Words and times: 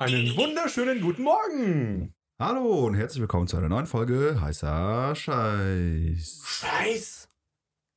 Einen 0.00 0.34
wunderschönen 0.34 1.02
guten 1.02 1.24
Morgen. 1.24 2.14
Hallo 2.38 2.86
und 2.86 2.94
herzlich 2.94 3.20
willkommen 3.20 3.46
zu 3.46 3.58
einer 3.58 3.68
neuen 3.68 3.84
Folge 3.84 4.40
heißer 4.40 5.14
Scheiß. 5.14 6.40
Scheiß. 6.42 7.28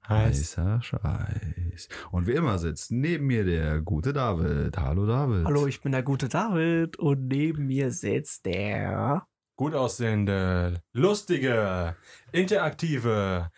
Heißer 0.09 0.81
Scheiß. 0.81 1.87
Und 2.11 2.27
wie 2.27 2.33
immer 2.33 2.59
sitzt 2.59 2.91
neben 2.91 3.27
mir 3.27 3.45
der 3.45 3.79
gute 3.79 4.11
David. 4.11 4.77
Hallo 4.77 5.05
David. 5.05 5.45
Hallo, 5.45 5.65
ich 5.65 5.79
bin 5.79 5.93
der 5.93 6.03
gute 6.03 6.27
David 6.27 6.99
und 6.99 7.29
neben 7.29 7.67
mir 7.67 7.89
sitzt 7.89 8.47
der. 8.47 9.25
Gut 9.55 9.73
aussehende, 9.73 10.81
lustige, 10.91 11.95
interaktive, 12.33 13.49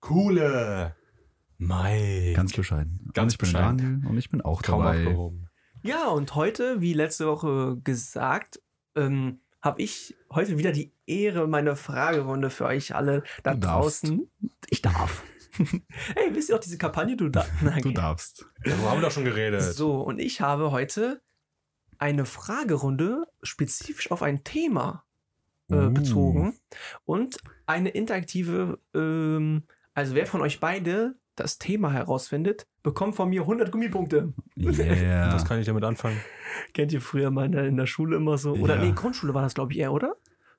coole 0.00 0.94
Mike. 1.56 2.34
Ganz 2.34 2.52
bescheiden. 2.52 3.08
Ganz 3.14 3.32
und 3.32 3.32
ich 3.32 3.38
bin 3.38 3.52
bescheiden. 3.52 3.78
Daniel 3.78 4.06
und 4.10 4.18
ich 4.18 4.28
bin 4.28 4.42
auch 4.42 4.60
kaum 4.60 4.82
dabei. 4.82 4.98
abgehoben. 5.06 5.43
Ja, 5.84 6.08
und 6.08 6.34
heute, 6.34 6.80
wie 6.80 6.94
letzte 6.94 7.26
Woche 7.26 7.76
gesagt, 7.84 8.60
ähm, 8.96 9.40
habe 9.60 9.82
ich 9.82 10.16
heute 10.32 10.56
wieder 10.56 10.72
die 10.72 10.92
Ehre, 11.06 11.46
meine 11.46 11.76
Fragerunde 11.76 12.48
für 12.48 12.64
euch 12.64 12.94
alle 12.94 13.22
da 13.42 13.52
Du 13.52 13.60
darfst. 13.60 14.04
draußen. 14.04 14.30
Ich 14.70 14.80
darf. 14.80 15.22
Ey, 15.58 16.34
wisst 16.34 16.48
ihr 16.48 16.56
auch 16.56 16.60
diese 16.60 16.78
Kampagne? 16.78 17.16
Du, 17.16 17.28
da 17.28 17.44
Nein, 17.62 17.82
Du 17.82 17.88
okay. 17.90 17.94
darfst. 17.94 18.46
Darüber 18.64 18.90
haben 18.90 18.98
wir 18.98 19.08
doch 19.08 19.12
schon 19.12 19.24
geredet. 19.26 19.60
So, 19.62 20.00
und 20.00 20.20
ich 20.20 20.40
habe 20.40 20.70
heute 20.70 21.20
eine 21.98 22.24
Fragerunde 22.24 23.26
spezifisch 23.42 24.10
auf 24.10 24.22
ein 24.22 24.42
Thema 24.42 25.04
äh, 25.70 25.74
Uh. 25.74 25.90
bezogen 25.90 26.58
und 27.04 27.36
eine 27.66 27.90
interaktive, 27.90 28.78
ähm, 28.94 29.64
also 29.92 30.14
wer 30.14 30.26
von 30.26 30.40
euch 30.40 30.60
beide 30.60 31.14
das 31.36 31.58
Thema 31.58 31.92
herausfindet, 31.92 32.66
bekommt 32.84 33.16
von 33.16 33.28
mir 33.30 33.40
100 33.40 33.72
Gummipunkte. 33.72 34.32
Yeah. 34.56 35.32
Was 35.34 35.44
kann 35.44 35.58
ich 35.58 35.66
damit 35.66 35.82
anfangen? 35.82 36.20
Kennt 36.72 36.92
ihr 36.92 37.00
früher 37.00 37.32
mal 37.32 37.46
in 37.46 37.52
der, 37.52 37.64
in 37.66 37.76
der 37.76 37.86
Schule 37.86 38.16
immer 38.16 38.38
so? 38.38 38.52
Oder 38.54 38.76
Ja. 38.76 38.84
nee, 38.84 38.92
Grundschule 38.92 39.34
war 39.34 39.42
das, 39.42 39.54
glaube 39.54 39.72
ich, 39.72 39.78
eher, 39.80 39.92
oder? 39.92 40.14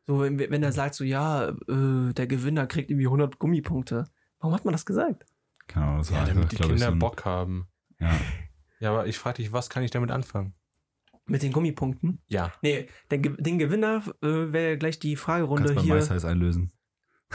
So, 0.08 0.20
wenn, 0.22 0.38
wenn 0.38 0.62
er 0.62 0.72
sagt 0.73 0.96
so, 0.96 1.03
ja, 1.06 1.50
äh, 1.50 2.14
der 2.14 2.28
Gewinner 2.28 2.68
kriegt 2.68 2.92
irgendwie 2.92 3.08
100 3.08 3.40
Gummipunkte. 3.40 4.03
Warum 4.40 4.53
hat 4.53 4.66
man 4.66 4.73
das 4.73 4.86
gesagt? 4.86 5.26
Keine 5.68 5.86
Ahnung, 5.86 5.98
das 6.00 6.09
Ja, 6.09 6.26
damit 6.26 6.52
die 6.52 6.58
Kinder 6.58 6.78
so 6.78 6.86
ein- 6.92 7.00
Bock 7.00 7.23
haben. 7.26 7.68
Ja. 8.00 8.12
Ja, 8.80 8.90
aber 8.92 9.08
ich 9.08 9.18
frage 9.18 9.38
dich, 9.38 9.53
was 9.53 9.70
kann 9.70 9.84
ich 9.84 9.92
damit 9.92 10.12
anfangen? 10.12 10.53
Mit 11.28 11.42
den 11.42 11.52
Gummipunkten? 11.53 12.22
Ja. 12.28 12.52
Nee, 12.62 12.88
den, 13.09 13.36
den 13.40 13.58
Gewinner 13.58 14.03
äh, 14.22 14.28
wäre 14.53 14.78
gleich 14.78 15.00
die 15.00 15.16
Fragerunde 15.16 15.70
Kannst 15.70 15.84
hier. 15.86 15.96
Weißheiß 15.96 16.26
einlösen. 16.26 16.72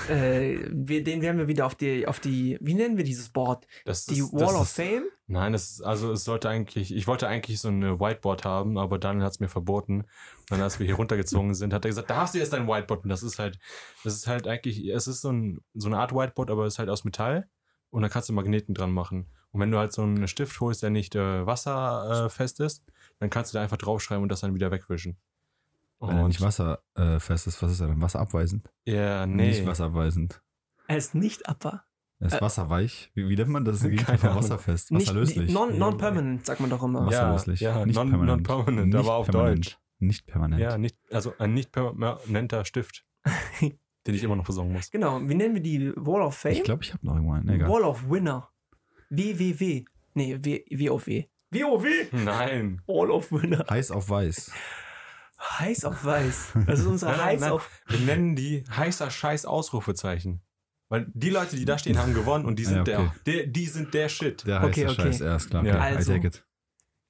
Äh, 0.08 0.68
wir, 0.70 1.04
den 1.04 1.22
werden 1.22 1.38
wir 1.38 1.48
wieder 1.48 1.66
auf 1.66 1.74
die, 1.74 2.06
auf 2.06 2.20
die, 2.20 2.58
wie 2.60 2.74
nennen 2.74 2.96
wir 2.96 3.04
dieses 3.04 3.28
Board? 3.28 3.66
Das 3.84 4.06
Die 4.06 4.20
ist, 4.20 4.32
Wall 4.32 4.54
of 4.54 4.62
ist, 4.62 4.76
Fame? 4.76 5.04
Nein, 5.26 5.52
das 5.52 5.70
ist, 5.70 5.82
also 5.82 6.12
es 6.12 6.24
sollte 6.24 6.48
eigentlich, 6.48 6.94
ich 6.94 7.06
wollte 7.06 7.28
eigentlich 7.28 7.60
so 7.60 7.68
ein 7.68 8.00
Whiteboard 8.00 8.44
haben, 8.44 8.78
aber 8.78 8.98
Daniel 8.98 9.24
hat 9.24 9.32
es 9.32 9.40
mir 9.40 9.48
verboten. 9.48 10.00
Und 10.00 10.06
dann, 10.50 10.62
als 10.62 10.78
wir 10.78 10.86
hier 10.86 10.96
runtergezogen 10.96 11.54
sind, 11.54 11.72
hat 11.72 11.84
er 11.84 11.90
gesagt, 11.90 12.10
da 12.10 12.16
hast 12.16 12.34
du 12.34 12.38
jetzt 12.38 12.52
dein 12.52 12.66
Whiteboard. 12.66 13.04
Und 13.04 13.10
das 13.10 13.22
ist 13.22 13.38
halt, 13.38 13.58
das 14.04 14.14
ist 14.14 14.26
halt 14.26 14.46
eigentlich, 14.46 14.86
es 14.88 15.06
ist 15.06 15.20
so, 15.20 15.30
ein, 15.30 15.60
so 15.74 15.88
eine 15.88 15.98
Art 15.98 16.12
Whiteboard, 16.12 16.50
aber 16.50 16.66
es 16.66 16.74
ist 16.74 16.78
halt 16.78 16.88
aus 16.88 17.04
Metall. 17.04 17.48
Und 17.90 18.02
da 18.02 18.08
kannst 18.08 18.28
du 18.28 18.32
Magneten 18.32 18.74
dran 18.74 18.92
machen. 18.92 19.26
Und 19.52 19.60
wenn 19.60 19.70
du 19.70 19.78
halt 19.78 19.92
so 19.92 20.02
einen 20.02 20.28
Stift 20.28 20.60
holst, 20.60 20.82
der 20.82 20.90
nicht 20.90 21.14
äh, 21.16 21.44
wasserfest 21.46 22.60
äh, 22.60 22.66
ist, 22.66 22.84
dann 23.18 23.30
kannst 23.30 23.52
du 23.52 23.58
da 23.58 23.62
einfach 23.62 23.76
draufschreiben 23.76 24.22
und 24.22 24.30
das 24.30 24.40
dann 24.40 24.54
wieder 24.54 24.70
wegwischen. 24.70 25.16
Wenn 26.00 26.16
er 26.16 26.22
Und- 26.22 26.28
nicht 26.28 26.40
wasserfest 26.40 27.46
ist, 27.46 27.62
was 27.62 27.72
ist 27.72 27.80
er 27.80 27.88
dann? 27.88 28.00
Wasserabweisend? 28.00 28.68
Ja, 28.86 29.26
nee. 29.26 29.48
Nicht 29.48 29.66
wasserabweisend. 29.66 30.42
Er 30.88 30.96
ist 30.96 31.14
nicht 31.14 31.48
upper. 31.48 31.84
Er 32.18 32.26
ist 32.28 32.34
Äh, 32.34 32.40
wasserweich. 32.40 33.10
Wie, 33.14 33.28
wie 33.28 33.36
nennt 33.36 33.50
man 33.50 33.64
das? 33.64 33.80
Keine 33.96 34.20
Ahnung. 34.22 34.36
wasserfest. 34.36 34.90
Wasserlöslich. 34.92 35.52
non- 35.52 35.78
Non-permanent, 35.78 36.44
sagt 36.46 36.60
man 36.60 36.70
doch 36.70 36.83
immer. 36.83 37.06
Was? 37.06 37.14
ja, 37.14 37.33
wasserlöslich. 37.33 37.60
ja, 37.60 37.84
Nicht 37.86 37.96
non, 37.96 38.08
permanent. 38.10 38.46
non-permanent, 38.48 38.94
aber 38.94 39.14
auf 39.14 39.27
permanent. 39.28 39.66
Deutsch. 39.66 39.78
Nicht 39.98 40.27
permanent. 40.27 40.60
Ja, 40.62 40.78
nicht, 40.78 40.96
also 41.12 41.34
ein 41.39 41.52
nicht 41.52 41.72
permanenter 41.72 42.64
Stift, 42.64 43.05
den 43.60 44.14
ich 44.14 44.22
immer 44.24 44.36
noch 44.36 44.46
besorgen 44.46 44.72
muss. 44.72 44.90
Genau, 44.90 45.20
wie 45.20 45.34
nennen 45.34 45.55
wir 45.55 45.62
die 45.62 45.92
Wall 45.96 46.22
of 46.22 46.34
Fame? 46.36 46.52
Ich 46.52 46.62
glaube, 46.64 46.83
ich 46.83 46.94
habe 46.94 47.05
noch 47.06 47.14
irgendwo 47.14 47.34
einen. 47.34 47.48
Egal. 47.50 47.68
Wall 47.68 47.83
of 47.83 48.08
Winner. 48.08 48.48
WWW. 49.10 49.84
Nee, 50.14 50.39
W- 50.42 50.64
WOW. 50.70 51.24
WOW? 51.52 51.84
Nein. 52.12 52.80
Wall 52.86 53.10
of 53.10 53.30
Winner. 53.33 53.64
Heiß 53.68 53.90
auf 53.90 54.08
weiß. 54.08 54.50
Heiß 55.40 55.84
auf 55.84 56.05
weiß. 56.05 56.52
Das 56.67 56.80
ist 56.80 56.86
unsere 56.86 57.12
Nein, 57.17 57.20
Heiß 57.24 57.40
nein. 57.40 57.51
auf. 57.52 57.70
Wir 57.89 58.01
nennen 58.01 58.36
die 58.36 58.64
heißer 58.70 59.11
Scheiß 59.11 59.46
Ausrufezeichen. 59.46 60.42
Weil 60.89 61.06
die 61.14 61.30
Leute, 61.30 61.56
die 61.56 61.64
da 61.64 61.78
stehen, 61.78 61.98
haben 61.98 62.14
gewonnen 62.14 62.45
und 62.45 62.58
die 62.58 62.64
sind 62.64 62.86
Ja, 62.89 62.98
okay. 63.01 63.11
der, 63.27 63.34
der. 63.36 63.46
Die 63.46 63.67
sind 63.67 63.95
der 63.95 64.08
Shit. 64.08 64.46
Der 64.46 64.61
heiße 64.61 64.68
Okay, 64.68 64.84
okay. 64.89 65.12
Scheiß, 65.12 65.20
ist 65.20 65.51
klar. 65.51 65.64
Ja. 65.64 65.77
Okay, 65.77 65.96
Also-. 65.96 66.40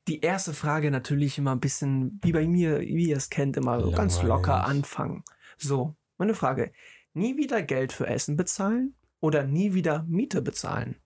Die 0.09 0.21
erste 0.21 0.55
Frage 0.55 0.91
natürlich 0.91 1.39
immer 1.39 1.53
ein 1.53 1.61
bisschen, 1.61 2.19
wie 2.23 2.33
bei 2.33 2.47
mir, 2.47 2.81
wie 2.81 3.09
ihr 3.11 3.17
es 3.17 3.31
kennt, 3.31 3.57
immer 3.57 3.81
so 3.81 3.91
ganz 3.91 4.17
Langweilig. 4.17 4.29
locker 4.29 4.65
anfangen. 4.65 5.25
So, 5.59 5.95
meine 6.19 6.35
Frage. 6.35 6.73
Nie 7.13 7.37
wieder 7.37 7.63
Geld 7.63 7.93
für 7.93 8.07
Essen 8.07 8.37
bezahlen 8.37 8.95
oder 9.21 9.45
nie 9.45 9.75
wieder 9.75 10.05
Miete 10.09 10.43
bezahlen? 10.43 10.97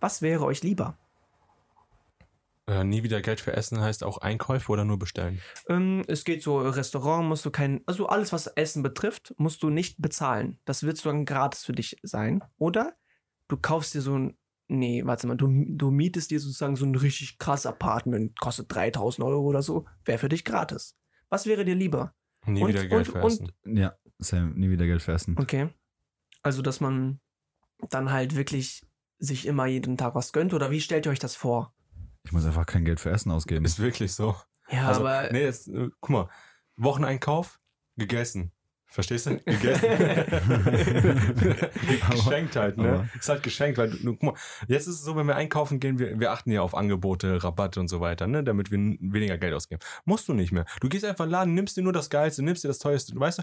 Was 0.00 0.22
wäre 0.22 0.44
euch 0.44 0.62
lieber? 0.62 0.98
Äh, 2.70 2.84
nie 2.84 3.02
wieder 3.02 3.20
Geld 3.20 3.40
für 3.40 3.52
Essen 3.52 3.80
heißt 3.80 4.04
auch 4.04 4.18
Einkäufe 4.18 4.70
oder 4.70 4.84
nur 4.84 4.96
bestellen. 4.98 5.40
Ähm, 5.68 6.04
es 6.06 6.22
geht 6.24 6.40
so, 6.42 6.58
Restaurant 6.60 7.28
musst 7.28 7.44
du 7.44 7.50
kein, 7.50 7.80
also 7.86 8.06
alles, 8.06 8.32
was 8.32 8.46
Essen 8.46 8.84
betrifft, 8.84 9.34
musst 9.38 9.62
du 9.64 9.70
nicht 9.70 10.00
bezahlen. 10.00 10.60
Das 10.64 10.84
wird 10.84 10.96
so 10.96 11.10
dann 11.10 11.24
gratis 11.24 11.64
für 11.64 11.72
dich 11.72 11.96
sein. 12.04 12.44
Oder 12.58 12.94
du 13.48 13.56
kaufst 13.56 13.94
dir 13.94 14.02
so 14.02 14.16
ein, 14.16 14.36
nee, 14.68 15.02
warte 15.04 15.26
mal, 15.26 15.36
du, 15.36 15.48
du 15.66 15.90
mietest 15.90 16.30
dir 16.30 16.38
sozusagen 16.38 16.76
so 16.76 16.84
ein 16.86 16.94
richtig 16.94 17.38
krasses 17.38 17.66
Apartment, 17.66 18.38
kostet 18.38 18.72
3000 18.72 19.26
Euro 19.26 19.42
oder 19.42 19.62
so, 19.62 19.86
wäre 20.04 20.18
für 20.18 20.28
dich 20.28 20.44
gratis. 20.44 20.96
Was 21.28 21.46
wäre 21.46 21.64
dir 21.64 21.74
lieber? 21.74 22.14
Nie 22.46 22.62
Und- 22.62 22.68
wieder 22.68 22.86
Geld 22.86 23.08
und- 23.08 23.12
für 23.14 23.20
und- 23.20 23.26
Essen. 23.32 23.52
Ja, 23.64 23.94
Sam, 24.20 24.54
nie 24.54 24.70
wieder 24.70 24.86
Geld 24.86 25.02
für 25.02 25.12
Essen. 25.12 25.36
Okay. 25.38 25.70
Also, 26.42 26.62
dass 26.62 26.80
man 26.80 27.18
dann 27.88 28.12
halt 28.12 28.36
wirklich 28.36 28.86
sich 29.18 29.44
immer 29.46 29.66
jeden 29.66 29.96
Tag 29.96 30.14
was 30.14 30.32
gönnt, 30.32 30.54
oder 30.54 30.70
wie 30.70 30.80
stellt 30.80 31.06
ihr 31.06 31.10
euch 31.12 31.18
das 31.18 31.34
vor? 31.34 31.74
Ich 32.24 32.32
muss 32.32 32.44
einfach 32.44 32.66
kein 32.66 32.84
Geld 32.84 33.00
für 33.00 33.10
Essen 33.10 33.30
ausgeben. 33.30 33.64
Ist 33.64 33.78
wirklich 33.78 34.14
so. 34.14 34.36
Ja, 34.68 34.88
also, 34.88 35.00
aber 35.00 35.32
nee, 35.32 35.42
jetzt, 35.42 35.68
äh, 35.68 35.88
guck 36.00 36.10
mal. 36.10 36.28
Wocheneinkauf, 36.76 37.60
gegessen. 37.96 38.52
Verstehst 38.92 39.26
du? 39.26 39.38
Geschenkt 42.10 42.56
halt, 42.56 42.76
ne? 42.76 42.88
aber- 42.92 43.08
Ist 43.18 43.28
halt 43.28 43.42
geschenkt, 43.42 43.78
weil 43.78 43.90
du, 43.90 43.98
guck 44.14 44.22
mal, 44.22 44.34
jetzt 44.66 44.86
ist 44.86 44.96
es 44.96 45.02
so, 45.04 45.16
wenn 45.16 45.26
wir 45.26 45.36
einkaufen 45.36 45.80
gehen, 45.80 45.98
wir, 45.98 46.18
wir 46.18 46.32
achten 46.32 46.50
ja 46.50 46.62
auf 46.62 46.74
Angebote, 46.74 47.42
Rabatte 47.42 47.80
und 47.80 47.88
so 47.88 48.00
weiter, 48.00 48.26
ne? 48.26 48.42
Damit 48.42 48.70
wir 48.70 48.78
weniger 48.78 49.38
Geld 49.38 49.54
ausgeben. 49.54 49.80
Musst 50.04 50.28
du 50.28 50.34
nicht 50.34 50.52
mehr. 50.52 50.64
Du 50.80 50.88
gehst 50.88 51.04
einfach 51.04 51.24
in 51.24 51.28
den 51.30 51.32
Laden, 51.32 51.54
nimmst 51.54 51.76
dir 51.76 51.82
nur 51.82 51.92
das 51.92 52.10
Geilste, 52.10 52.42
nimmst 52.42 52.64
dir 52.64 52.68
das 52.68 52.78
Teuerste. 52.78 53.12
Weißt 53.18 53.38
du, 53.38 53.42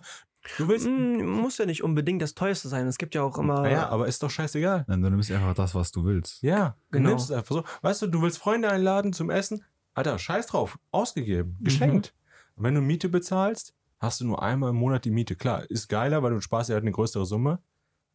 du 0.58 0.68
willst. 0.68 0.88
Mm, 0.88 1.26
muss 1.26 1.58
ja 1.58 1.66
nicht 1.66 1.84
unbedingt 1.84 2.22
das 2.22 2.34
teuerste 2.36 2.68
sein. 2.68 2.88
Es 2.88 2.98
gibt 2.98 3.16
ja 3.16 3.22
auch 3.24 3.38
immer. 3.38 3.70
Ja, 3.70 3.88
aber 3.90 4.08
ist 4.08 4.22
doch 4.24 4.30
scheißegal. 4.30 4.86
Dann 4.88 5.02
du 5.02 5.10
nimmst 5.10 5.32
einfach 5.32 5.54
das, 5.54 5.74
was 5.76 5.92
du 5.92 6.04
willst. 6.06 6.42
Ja, 6.44 6.76
du 6.92 6.98
Genau. 6.98 7.10
nimmst 7.10 7.26
es 7.30 7.32
einfach 7.32 7.56
so. 7.56 7.64
Weißt 7.82 8.02
du, 8.02 8.08
du 8.08 8.22
willst 8.22 8.38
Freunde 8.38 8.70
einladen 8.70 9.14
zum 9.14 9.30
Essen. 9.30 9.64
Alter, 9.94 10.20
scheiß 10.20 10.48
drauf. 10.48 10.78
Ausgegeben. 10.92 11.58
Geschenkt. 11.62 12.14
Und 12.56 12.64
wenn 12.64 12.76
du 12.76 12.82
Miete 12.82 13.08
bezahlst, 13.10 13.74
hast 14.00 14.22
du 14.22 14.26
nur 14.26 14.42
einmal 14.42 14.70
im 14.72 14.76
Monat 14.76 15.06
die 15.06 15.12
Miete. 15.12 15.36
Klar, 15.36 15.70
ist 15.70 15.88
geiler, 15.90 16.24
weil 16.24 16.32
du 16.34 16.42
sparst 16.42 16.70
ja 16.70 16.74
halt 16.76 16.84
eine 16.84 16.92
größere 16.92 17.26
Summe. 17.26 17.60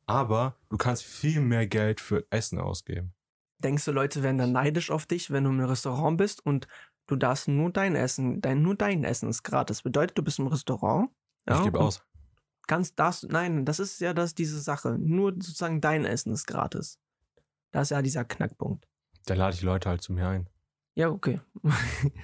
Aber 0.07 0.57
du 0.69 0.77
kannst 0.77 1.05
viel 1.05 1.41
mehr 1.41 1.67
Geld 1.67 2.01
für 2.01 2.27
Essen 2.31 2.59
ausgeben. 2.59 3.15
Denkst 3.59 3.85
du, 3.85 3.93
Leute 3.93 4.23
werden 4.25 4.39
dann 4.39 4.53
neidisch 4.53 4.91
auf 4.91 5.07
dich, 5.07 5.31
wenn 5.31 5.45
du 5.45 5.51
im 5.51 5.61
Restaurant 5.61 6.19
bist 6.19 6.45
und 6.45 6.67
du 7.07 7.15
darfst 7.15 7.47
nur 7.47 7.71
dein 7.71 7.95
Essen, 7.95 8.41
dein, 8.41 8.63
nur 8.63 8.75
dein 8.75 9.05
Essen 9.05 9.29
ist 9.29 9.45
gratis. 9.45 9.83
Bedeutet, 9.83 10.19
du 10.19 10.23
bist 10.23 10.41
im 10.41 10.49
Restaurant. 10.49 11.11
ich 11.49 11.63
gebe 11.63 11.79
aus. 11.79 12.03
Ganz 12.67 12.95
darfst, 12.95 13.29
nein, 13.31 13.65
das 13.65 13.79
ist 13.79 14.01
ja 14.01 14.13
das, 14.15 14.35
diese 14.35 14.61
Sache. 14.61 14.97
Nur 14.99 15.33
sozusagen 15.33 15.81
dein 15.81 16.05
Essen 16.05 16.33
ist 16.33 16.47
gratis. 16.47 16.99
Das 17.71 17.85
ist 17.87 17.91
ja 17.91 18.03
dieser 18.03 18.25
Knackpunkt. 18.25 18.87
Dann 19.27 19.39
lade 19.39 19.55
ich 19.55 19.63
Leute 19.63 19.89
halt 19.89 20.03
zu 20.03 20.13
mir 20.13 20.29
ein. 20.29 20.49
Ja, 20.95 21.09
okay. 21.09 21.41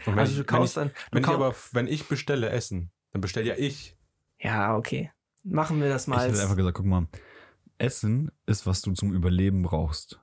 Also 0.07 0.33
ich, 0.33 0.39
du 0.39 0.45
kaufst 0.45 0.77
ich, 0.77 0.83
dann. 0.83 0.89
Du 0.89 0.95
wenn 1.13 1.23
ich 1.23 1.29
kau- 1.29 1.35
aber, 1.35 1.55
wenn 1.73 1.87
ich 1.87 2.09
bestelle 2.09 2.51
Essen, 2.51 2.91
dann 3.13 3.21
bestelle 3.21 3.47
ja 3.49 3.55
ich. 3.57 3.97
ja, 4.41 4.77
okay. 4.77 5.11
Machen 5.45 5.81
wir 5.81 5.89
das 5.89 6.03
Ich 6.03 6.09
mal. 6.09 6.21
hätte 6.21 6.31
als- 6.33 6.41
einfach 6.41 6.57
gesagt, 6.57 6.77
guck 6.77 6.87
mal, 6.87 7.07
Essen 7.79 8.31
ist, 8.47 8.67
was 8.67 8.83
du 8.83 8.93
zum 8.93 9.13
Überleben 9.15 9.63
brauchst. 9.63 10.21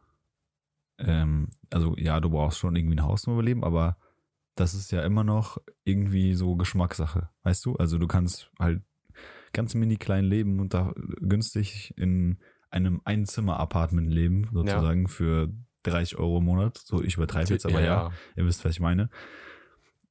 Ähm, 0.97 1.49
also 1.71 1.95
ja, 1.97 2.19
du 2.19 2.29
brauchst 2.29 2.59
schon 2.59 2.75
irgendwie 2.75 2.95
ein 2.97 3.03
Haus 3.03 3.23
zum 3.23 3.33
Überleben, 3.33 3.63
aber 3.63 3.97
das 4.55 4.73
ist 4.73 4.91
ja 4.91 5.03
immer 5.03 5.23
noch 5.23 5.57
irgendwie 5.83 6.33
so 6.33 6.55
Geschmackssache, 6.55 7.29
weißt 7.43 7.65
du? 7.65 7.75
Also 7.75 7.97
du 7.97 8.07
kannst 8.07 8.49
halt 8.59 8.81
ganz 9.53 9.73
mini 9.73 9.97
klein 9.97 10.25
leben 10.25 10.59
und 10.59 10.73
da 10.73 10.93
günstig 11.21 11.93
in 11.97 12.39
einem 12.69 13.01
Einzimmer-Apartment 13.05 14.09
leben, 14.11 14.49
sozusagen, 14.51 15.07
für 15.07 15.49
30 15.83 16.17
Euro 16.17 16.39
im 16.39 16.45
Monat. 16.45 16.77
So, 16.77 17.01
ich 17.01 17.15
übertreibe 17.15 17.53
jetzt, 17.53 17.65
aber 17.65 17.81
ja, 17.81 18.11
ihr 18.35 18.45
wisst, 18.45 18.65
was 18.65 18.71
ich 18.71 18.79
meine. 18.81 19.09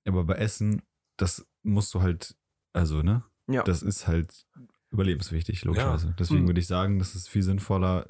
Aber 0.07 0.25
bei 0.25 0.35
Essen, 0.35 0.83
das 1.17 1.47
musst 1.63 1.93
du 1.95 2.01
halt, 2.03 2.37
also, 2.75 3.03
ne? 3.03 3.25
Ja. 3.49 3.63
Das 3.63 3.83
ist 3.83 4.07
halt 4.07 4.47
überlebenswichtig, 4.91 5.65
logischerweise. 5.65 6.15
Deswegen 6.19 6.41
Hm. 6.41 6.49
würde 6.49 6.61
ich 6.61 6.67
sagen, 6.67 6.99
das 6.99 7.15
ist 7.15 7.29
viel 7.29 7.43
sinnvoller, 7.43 8.07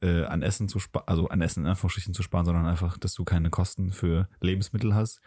äh, 0.00 0.24
an 0.24 0.42
Essen 0.42 0.68
zu 0.68 0.78
sparen, 0.78 1.06
also 1.06 1.28
an 1.28 1.40
Essen 1.42 1.64
in 1.64 1.70
Anführungsstrichen 1.70 2.14
zu 2.14 2.22
sparen, 2.22 2.44
sondern 2.46 2.66
einfach, 2.66 2.98
dass 2.98 3.14
du 3.14 3.24
keine 3.24 3.50
Kosten 3.50 3.92
für 3.92 4.28
Lebensmittel 4.40 4.94
hast. 4.94 5.20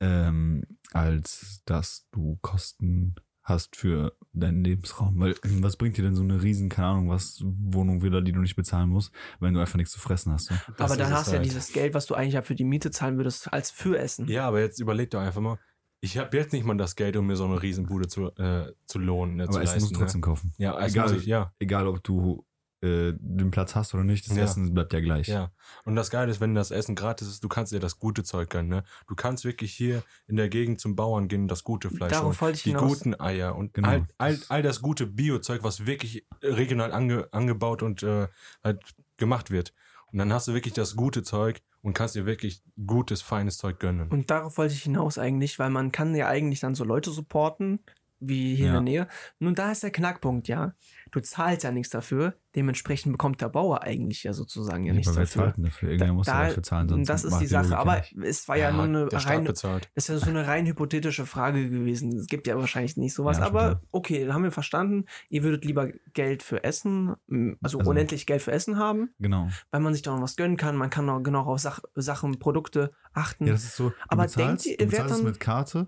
ähm, 0.00 0.64
als 0.92 1.62
dass 1.66 2.06
du 2.10 2.36
Kosten 2.42 3.14
hast 3.42 3.76
für 3.76 4.16
deinen 4.32 4.64
Lebensraum. 4.64 5.18
Weil 5.20 5.34
was 5.60 5.76
bringt 5.76 5.96
dir 5.96 6.02
denn 6.02 6.16
so 6.16 6.22
eine 6.22 6.42
riesen, 6.42 6.68
keine 6.68 6.88
Ahnung, 6.88 7.08
was 7.10 7.40
Wohnung 7.44 8.02
wieder, 8.02 8.20
die 8.20 8.32
du 8.32 8.40
nicht 8.40 8.56
bezahlen 8.56 8.88
musst, 8.88 9.12
wenn 9.40 9.54
du 9.54 9.60
einfach 9.60 9.76
nichts 9.76 9.92
zu 9.92 10.00
fressen 10.00 10.32
hast? 10.32 10.50
Das 10.50 10.90
aber 10.90 10.96
dann 10.96 11.12
hast 11.12 11.28
du 11.28 11.32
ja 11.32 11.36
halt. 11.38 11.46
dieses 11.46 11.72
Geld, 11.72 11.94
was 11.94 12.06
du 12.06 12.14
eigentlich 12.14 12.34
ja 12.34 12.42
für 12.42 12.54
die 12.54 12.64
Miete 12.64 12.90
zahlen 12.90 13.16
würdest, 13.16 13.52
als 13.52 13.70
für 13.70 13.98
Essen. 13.98 14.26
Ja, 14.28 14.48
aber 14.48 14.60
jetzt 14.60 14.80
überleg 14.80 15.10
doch 15.10 15.20
einfach 15.20 15.40
mal. 15.40 15.58
Ich 16.04 16.18
habe 16.18 16.36
jetzt 16.36 16.52
nicht 16.52 16.64
mal 16.66 16.76
das 16.76 16.96
Geld, 16.96 17.16
um 17.16 17.26
mir 17.26 17.36
so 17.36 17.46
eine 17.46 17.62
Riesenbude 17.62 18.08
zu, 18.08 18.26
äh, 18.36 18.72
zu 18.84 18.98
lohnen. 18.98 19.40
Äh, 19.40 19.44
zu 19.44 19.52
Aber 19.52 19.62
Essen 19.62 19.74
musst 19.74 19.82
leisten, 19.82 19.94
du 19.94 20.00
trotzdem 20.00 20.20
kaufen. 20.20 20.52
Ne? 20.58 20.64
Ja, 20.66 20.78
Essen 20.78 20.96
Egal. 20.98 21.16
ich, 21.16 21.24
ja. 21.26 21.52
Egal, 21.58 21.86
ob 21.86 22.04
du 22.04 22.44
äh, 22.82 23.14
den 23.18 23.50
Platz 23.50 23.74
hast 23.74 23.94
oder 23.94 24.04
nicht, 24.04 24.28
das 24.28 24.36
Ja. 24.36 24.44
Essen 24.44 24.74
bleibt 24.74 24.92
ja 24.92 25.00
gleich. 25.00 25.28
Ja, 25.28 25.50
und 25.86 25.96
das 25.96 26.10
Geile 26.10 26.30
ist, 26.30 26.40
wenn 26.42 26.54
das 26.54 26.70
Essen 26.70 26.94
gratis 26.94 27.28
ist, 27.28 27.42
du 27.42 27.48
kannst 27.48 27.72
dir 27.72 27.80
das 27.80 27.98
gute 27.98 28.22
Zeug 28.22 28.50
gönnen. 28.50 28.68
Ne? 28.68 28.84
Du 29.06 29.14
kannst 29.14 29.46
wirklich 29.46 29.72
hier 29.72 30.02
in 30.26 30.36
der 30.36 30.50
Gegend 30.50 30.78
zum 30.80 30.94
Bauern 30.94 31.26
gehen 31.26 31.48
das 31.48 31.64
gute 31.64 31.88
Fleisch 31.88 32.12
Darauf 32.12 32.26
holen. 32.26 32.40
wollte 32.42 32.56
ich 32.58 32.62
Die 32.64 32.70
hinaus. 32.70 32.86
guten 32.98 33.18
Eier 33.18 33.56
und 33.56 33.72
Genau. 33.72 33.88
all, 33.88 34.06
all, 34.18 34.38
all 34.50 34.62
das 34.62 34.82
gute 34.82 35.06
Bio-Zeug, 35.06 35.62
was 35.64 35.86
wirklich 35.86 36.26
regional 36.42 36.92
ange, 36.92 37.26
angebaut 37.32 37.82
und 37.82 38.02
äh, 38.02 38.28
halt 38.62 38.82
gemacht 39.16 39.50
wird. 39.50 39.72
Und 40.12 40.18
dann 40.18 40.32
hast 40.34 40.48
du 40.48 40.52
wirklich 40.52 40.74
das 40.74 40.96
gute 40.96 41.22
Zeug 41.22 41.62
und 41.84 41.92
kannst 41.92 42.14
dir 42.16 42.24
wirklich 42.26 42.62
gutes, 42.86 43.20
feines 43.22 43.58
Zeug 43.58 43.78
gönnen. 43.78 44.08
Und 44.08 44.30
darauf 44.30 44.56
wollte 44.58 44.74
ich 44.74 44.82
hinaus 44.82 45.18
eigentlich, 45.18 45.58
weil 45.58 45.70
man 45.70 45.92
kann 45.92 46.14
ja 46.14 46.26
eigentlich 46.28 46.60
dann 46.60 46.74
so 46.74 46.82
Leute 46.82 47.10
supporten, 47.10 47.78
wie 48.20 48.54
hier 48.54 48.66
in 48.66 48.72
Ja. 48.72 48.72
der 48.72 48.80
Nähe. 48.80 49.08
Nun, 49.38 49.54
da 49.54 49.70
ist 49.70 49.82
der 49.82 49.90
Knackpunkt, 49.90 50.48
ja. 50.48 50.74
Du 51.14 51.22
zahlst 51.22 51.62
ja 51.62 51.70
nichts 51.70 51.90
dafür, 51.90 52.34
dementsprechend 52.56 53.12
bekommt 53.12 53.40
der 53.40 53.48
Bauer 53.48 53.82
eigentlich 53.84 54.24
ja 54.24 54.32
sozusagen 54.32 54.82
ja 54.82 54.88
Ja, 54.88 54.94
nichts 54.94 55.08
aber 55.08 55.18
wer 55.18 55.24
dafür. 55.26 55.42
zahlt 55.44 55.56
denn 55.56 55.64
dafür? 55.64 55.88
Irgendwer 55.90 56.12
muss 56.12 56.26
ja 56.26 56.42
dafür 56.48 56.62
zahlen, 56.64 56.88
sonst 56.88 57.08
das 57.08 57.22
ist 57.24 57.34
die 57.36 57.40
die 57.44 57.46
Sache. 57.46 57.64
Logik 57.68 57.78
Aber 57.78 57.96
nicht. 57.98 58.16
es 58.24 58.48
war 58.48 58.56
ja, 58.56 58.72
nur 58.72 58.82
eine 58.84 59.06
bezahlt. 59.06 59.90
ist 59.94 60.08
ja 60.08 60.18
so 60.18 60.26
eine 60.28 60.46
rein 60.48 60.66
hypothetische 60.66 61.24
Frage 61.24 61.70
gewesen. 61.70 62.16
Es 62.18 62.26
gibt 62.26 62.48
ja 62.48 62.58
wahrscheinlich 62.58 62.96
nicht 62.96 63.14
sowas. 63.14 63.38
Ja, 63.38 63.44
aber 63.46 63.60
klar. 63.60 63.82
okay, 63.92 64.24
dann 64.24 64.34
haben 64.34 64.42
wir 64.42 64.50
verstanden. 64.50 65.04
Ihr 65.28 65.44
würdet 65.44 65.64
lieber 65.64 65.88
Geld 66.14 66.42
für 66.42 66.64
Essen, 66.64 67.14
also, 67.62 67.78
Also- 67.78 67.90
unendlich 67.90 68.26
Geld 68.26 68.42
für 68.42 68.50
Essen 68.50 68.76
haben, 68.76 69.10
Genau. 69.20 69.48
weil 69.70 69.80
man 69.80 69.92
sich 69.92 70.02
da 70.02 70.12
noch 70.14 70.22
was 70.22 70.34
gönnen 70.34 70.56
kann. 70.56 70.74
Man 70.76 70.90
kann 70.90 71.08
auch 71.08 71.22
genau 71.22 71.44
auf 71.44 71.60
Sach 71.60 71.78
Sachen, 71.94 72.40
Produkte 72.40 72.90
achten. 73.12 73.46
Ja, 73.46 73.52
das 73.52 73.62
ist 73.62 73.76
so. 73.76 73.90
Du 73.90 73.94
Aber 74.08 74.24
bezahlst, 74.24 74.66
denkt 74.66 74.66
ihr, 74.66 74.76
du 74.78 74.84
ihr 74.84 74.92
werdet 74.98 75.10
dann- 75.12 75.22
mit 75.24 75.38
Karte, 75.38 75.86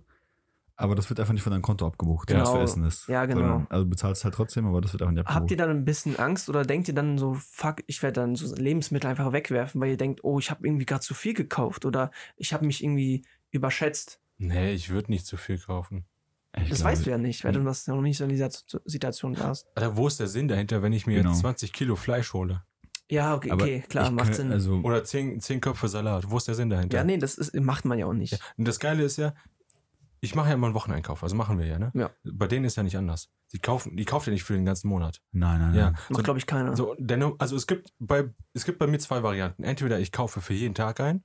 aber 0.77 0.95
das 0.95 1.09
wird 1.09 1.19
einfach 1.21 1.33
nicht 1.33 1.43
von 1.43 1.53
deinem 1.53 1.63
Konto 1.63 1.87
abgebucht, 1.87 2.29
Genau. 2.29 2.43
was 2.43 2.51
für 2.51 2.61
Essen 2.61 2.85
ist. 2.85 3.09
Ja, 3.09 3.25
genau. 3.27 3.41
Sondern, 3.41 3.67
also 3.71 3.85
du 3.85 3.91
bezahlst 3.91 4.25
halt 4.25 4.35
trotzdem, 4.35 4.67
aber 4.67 4.81
das 4.81 4.93
wird 4.93 5.03
einfach 5.03 5.13
nicht 5.13 5.21
abgebucht. 5.21 5.41
Habt 5.41 5.51
ihr 5.51 5.57
dann 5.57 5.71
ein 5.71 5.85
bisschen 5.85 6.19
Angst 6.19 6.49
oder 6.49 6.65
denkt 6.65 6.89
ihr 6.89 6.95
dann 6.95 7.19
so, 7.19 7.35
fuck, 7.35 7.83
ich 7.87 8.03
werde 8.03 8.21
dann 8.21 8.37
so 8.37 8.55
Lebensmittel 8.55 9.09
einfach 9.11 9.33
wegwerfen, 9.33 9.81
weil 9.81 9.91
ihr 9.91 9.97
denkt, 9.97 10.21
oh, 10.23 10.39
ich 10.39 10.51
habe 10.51 10.67
irgendwie 10.67 10.85
gerade 10.87 11.01
zu 11.03 11.15
viel 11.15 11.35
gekauft 11.35 11.85
oder 11.87 12.11
ich 12.37 12.53
habe 12.53 12.67
mich 12.67 12.85
irgendwie 12.85 13.25
überschätzt? 13.51 14.21
Nee, 14.39 14.73
ich 14.73 14.91
würde 14.91 15.11
nicht 15.11 15.27
zu 15.27 15.37
viel 15.37 15.59
kaufen. 15.59 16.05
Ich 16.59 16.69
das 16.71 16.79
glaube, 16.79 16.93
weißt 16.93 17.07
du 17.07 17.11
ja 17.11 17.19
nicht, 17.19 17.45
weil 17.45 17.53
du 17.53 17.63
das 17.65 17.87
noch 17.87 18.01
nicht 18.01 18.17
so 18.19 18.25
in 18.25 18.31
dieser 18.31 18.51
Situation 18.85 19.39
warst. 19.39 19.67
Alter, 19.75 19.97
wo 19.97 20.07
ist 20.07 20.21
der 20.21 20.27
Sinn 20.27 20.49
dahinter, 20.49 20.83
wenn 20.83 20.93
ich 20.93 21.07
mir 21.07 21.17
Genau. 21.19 21.31
jetzt 21.31 21.41
20 21.41 21.73
Kilo 21.73 21.97
Fleisch 21.97 22.33
hole? 22.33 22.63
Ja, 23.11 23.35
okay, 23.35 23.53
okay 23.53 23.85
klar, 23.89 24.11
macht 24.11 24.27
kann- 24.29 24.35
Sinn. 24.35 24.53
Also, 24.53 24.81
Oder 24.83 25.05
10, 25.05 25.41
10 25.41 25.61
Köpfe 25.61 25.87
Salat? 25.89 26.31
Wo 26.31 26.39
ist 26.39 26.49
der 26.49 26.55
Sinn 26.55 26.71
dahinter? 26.71 26.97
ja, 26.99 27.05
nee, 27.05 27.19
das 27.19 27.37
ist, 27.37 27.55
macht 27.55 27.85
man 27.85 27.99
ja 27.99 28.07
auch 28.07 28.13
nicht. 28.15 28.33
Ja, 28.33 28.39
Und 28.57 28.67
das 28.67 28.81
Geile 28.81 29.05
ist 29.05 29.17
ja, 29.19 29.35
ich 30.21 30.35
mache 30.35 30.49
ja 30.49 30.55
immer 30.55 30.67
einen 30.67 30.75
Wocheneinkauf, 30.75 31.23
also 31.23 31.37
machen 31.37 31.59
wir 31.59 31.67
ja, 31.67 31.79
ne? 31.79 31.91
Ja. 31.95 32.11
Bei 32.25 32.47
denen 32.47 32.65
ist 32.65 32.77
ja 32.77 32.83
nicht 32.83 32.97
anders. 32.97 33.31
Die 33.53 33.59
kaufen, 33.59 33.97
die 33.97 34.05
kauft 34.05 34.27
ja 34.27 34.33
nicht 34.33 34.45
für 34.45 34.55
den 34.55 34.65
ganzen 34.65 34.89
Monat. 34.89 35.21
nein, 35.33 35.61
nein, 35.61 35.75
Ja. 35.75 35.91
nein. 35.91 36.01
Macht, 36.11 36.25
glaube 36.25 36.39
ich, 36.39 36.47
keiner. 36.47 36.75
So, 36.77 36.95
dennoch, 36.99 37.37
also 37.39 37.55
es 37.57 37.67
gibt 37.67 37.93
bei, 37.99 38.33
es 38.55 38.65
gibt 38.65 38.79
bei 38.79 38.87
mir 38.87 38.99
zwei 38.99 39.23
Varianten. 39.23 39.63
Entweder 39.63 39.99
ich 40.01 40.11
kaufe 40.13 40.41
für 40.41 40.55
jeden 40.55 40.75
Tag 40.75 41.01
ein, 41.01 41.23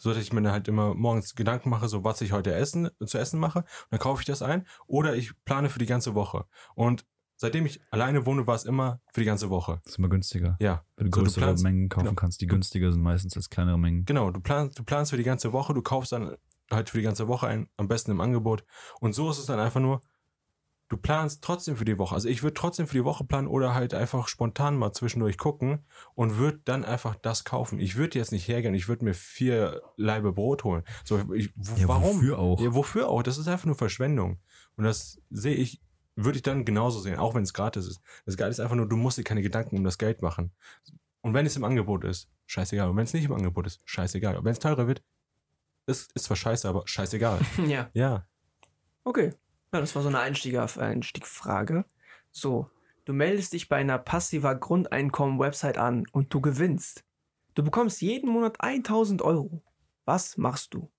so 0.00 0.10
dass 0.14 0.22
ich 0.22 0.32
mir 0.32 0.40
dann 0.42 0.52
halt 0.52 0.68
immer 0.68 0.94
morgens 0.94 1.34
Gedanken 1.34 1.68
mache, 1.70 1.88
so 1.88 2.04
was 2.04 2.20
ich 2.20 2.32
heute 2.32 2.54
essen, 2.54 2.88
zu 3.04 3.18
essen 3.18 3.38
mache, 3.40 3.60
und 3.60 3.66
dann 3.90 4.00
kaufe 4.00 4.22
ich 4.22 4.26
das 4.26 4.42
ein, 4.42 4.66
oder 4.86 5.16
ich 5.16 5.32
plane 5.44 5.68
für 5.68 5.78
die 5.80 5.86
ganze 5.86 6.14
Woche. 6.14 6.46
Und 6.74 7.04
seitdem 7.36 7.66
ich 7.66 7.80
alleine 7.90 8.24
wohne, 8.24 8.46
war 8.46 8.54
es 8.54 8.64
immer 8.64 9.00
für 9.12 9.20
die 9.20 9.26
ganze 9.26 9.50
Woche. 9.50 9.80
Das 9.84 9.92
ist 9.94 9.98
immer 9.98 10.08
günstiger. 10.08 10.56
Ja. 10.60 10.84
Wenn 10.96 11.10
du 11.10 11.16
So, 11.16 11.20
du 11.20 11.24
größere 11.26 11.44
planst- 11.44 11.62
Mengen 11.64 11.88
kaufen 11.88 12.04
genau. 12.06 12.14
kannst, 12.16 12.40
die 12.40 12.46
günstiger 12.46 12.92
sind 12.92 13.02
meistens 13.02 13.36
als 13.36 13.50
kleinere 13.50 13.78
Mengen. 13.78 14.04
Genau, 14.06 14.30
du 14.30 14.40
planst, 14.40 14.78
du 14.78 14.84
planst 14.84 15.10
für 15.10 15.16
die 15.16 15.24
ganze 15.24 15.52
Woche, 15.52 15.74
du 15.74 15.82
kaufst 15.82 16.12
dann 16.12 16.34
halt 16.70 16.90
für 16.90 16.98
die 16.98 17.04
ganze 17.04 17.28
Woche 17.28 17.46
ein, 17.46 17.68
am 17.76 17.88
besten 17.88 18.10
im 18.10 18.20
Angebot. 18.20 18.64
Und 19.00 19.14
so 19.14 19.30
ist 19.30 19.38
es 19.38 19.46
dann 19.46 19.60
einfach 19.60 19.80
nur, 19.80 20.00
du 20.88 20.96
planst 20.96 21.42
trotzdem 21.42 21.76
für 21.76 21.84
die 21.84 21.98
Woche. 21.98 22.14
Also 22.14 22.28
ich 22.28 22.42
würde 22.42 22.54
trotzdem 22.54 22.86
für 22.86 22.96
die 22.96 23.04
Woche 23.04 23.24
planen 23.24 23.46
oder 23.46 23.74
halt 23.74 23.94
einfach 23.94 24.28
spontan 24.28 24.76
mal 24.76 24.92
zwischendurch 24.92 25.36
gucken 25.36 25.84
und 26.14 26.36
würde 26.38 26.60
dann 26.64 26.84
einfach 26.84 27.14
das 27.14 27.44
kaufen. 27.44 27.78
Ich 27.78 27.96
würde 27.96 28.18
jetzt 28.18 28.32
nicht 28.32 28.48
hergehen, 28.48 28.74
ich 28.74 28.88
würde 28.88 29.04
mir 29.04 29.14
vier 29.14 29.82
Laibe 29.96 30.32
Brot 30.32 30.64
holen. 30.64 30.82
So, 31.04 31.32
ich, 31.34 31.52
Ja, 31.76 31.88
warum? 31.88 32.16
wofür 32.16 32.38
auch? 32.38 32.60
Ja, 32.60 32.74
wofür 32.74 33.08
auch? 33.08 33.22
Das 33.22 33.38
ist 33.38 33.48
einfach 33.48 33.66
nur 33.66 33.76
Verschwendung. 33.76 34.38
Und 34.76 34.84
das 34.84 35.20
sehe 35.30 35.54
ich, 35.54 35.82
würde 36.16 36.36
ich 36.36 36.42
dann 36.42 36.64
genauso 36.64 37.00
sehen, 37.00 37.16
auch 37.18 37.34
wenn 37.34 37.42
es 37.42 37.52
gratis 37.52 37.86
ist. 37.86 38.00
Das 38.24 38.36
Geile 38.36 38.50
ist 38.50 38.60
einfach 38.60 38.76
nur, 38.76 38.88
du 38.88 38.96
musst 38.96 39.18
dir 39.18 39.24
keine 39.24 39.42
Gedanken 39.42 39.76
um 39.76 39.84
das 39.84 39.98
Geld 39.98 40.22
machen. 40.22 40.52
Und 41.20 41.34
wenn 41.34 41.44
es 41.46 41.56
im 41.56 41.64
Angebot 41.64 42.04
ist, 42.04 42.30
scheißegal. 42.46 42.88
Und 42.88 42.96
wenn 42.96 43.04
es 43.04 43.12
nicht 43.12 43.26
im 43.26 43.32
Angebot 43.32 43.66
ist, 43.66 43.82
scheißegal. 43.84 44.36
Und 44.36 44.44
wenn 44.44 44.52
es 44.52 44.58
teurer 44.58 44.86
wird, 44.86 45.02
ist, 45.88 46.12
ist 46.14 46.24
zwar 46.24 46.36
scheiße, 46.36 46.68
aber 46.68 46.82
scheißegal. 46.86 47.40
ja, 47.66 47.88
ja. 47.92 48.26
okay. 49.04 49.34
Ja, 49.72 49.80
das 49.80 49.94
war 49.94 50.02
so 50.02 50.08
eine 50.08 50.20
Einstieger 50.20 50.66
Einstiegfrage. 50.78 51.84
So, 52.30 52.70
du 53.04 53.12
meldest 53.12 53.52
dich 53.52 53.68
bei 53.68 53.76
einer 53.76 53.98
passiver 53.98 54.54
Grundeinkommen-Website 54.54 55.76
an 55.78 56.04
und 56.12 56.32
du 56.32 56.40
gewinnst. 56.40 57.04
Du 57.54 57.62
bekommst 57.62 58.00
jeden 58.00 58.30
Monat 58.30 58.60
1000 58.60 59.20
Euro. 59.22 59.62
Was 60.04 60.36
machst 60.38 60.72
du? 60.74 60.90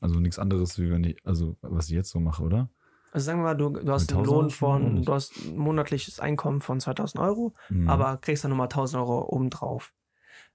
Also 0.00 0.18
nichts 0.18 0.38
anderes, 0.38 0.78
wie 0.78 0.90
wenn 0.90 1.04
ich, 1.04 1.18
also 1.26 1.56
was 1.60 1.86
ich 1.88 1.94
jetzt 1.94 2.10
so 2.10 2.20
mache, 2.20 2.42
oder? 2.42 2.70
Also 3.12 3.26
sagen 3.26 3.40
wir 3.40 3.44
mal, 3.44 3.54
du, 3.54 3.68
du 3.70 3.92
hast 3.92 4.10
einen 4.12 4.20
1000 4.20 4.26
Lohn 4.26 4.50
von, 4.50 5.02
du 5.02 5.12
hast 5.12 5.36
ein 5.36 5.56
monatliches 5.58 6.20
Einkommen 6.20 6.60
von 6.62 6.80
2000 6.80 7.20
Euro, 7.22 7.52
Mhm. 7.68 7.90
aber 7.90 8.16
kriegst 8.16 8.44
dann 8.44 8.50
nochmal 8.50 8.68
1000 8.68 8.98
Euro 9.02 9.28
obendrauf. 9.28 9.92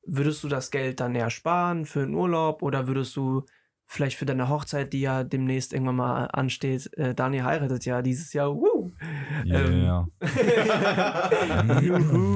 Würdest 0.05 0.43
du 0.43 0.47
das 0.47 0.71
Geld 0.71 0.99
dann 0.99 1.15
eher 1.15 1.29
sparen 1.29 1.85
für 1.85 2.03
einen 2.03 2.13
Urlaub 2.13 2.61
oder 2.61 2.87
würdest 2.87 3.15
du 3.15 3.45
vielleicht 3.87 4.17
für 4.17 4.25
deine 4.25 4.49
Hochzeit, 4.49 4.93
die 4.93 5.01
ja 5.01 5.23
demnächst 5.23 5.73
irgendwann 5.73 5.95
mal 5.97 6.25
ansteht, 6.25 6.91
äh, 6.97 7.13
Daniel 7.13 7.43
heiratet 7.43 7.85
ja 7.85 8.01
dieses 8.01 8.33
Jahr, 8.33 8.55
woo! 8.55 8.91
Yeah. 9.45 10.07
Juhu. 11.81 12.35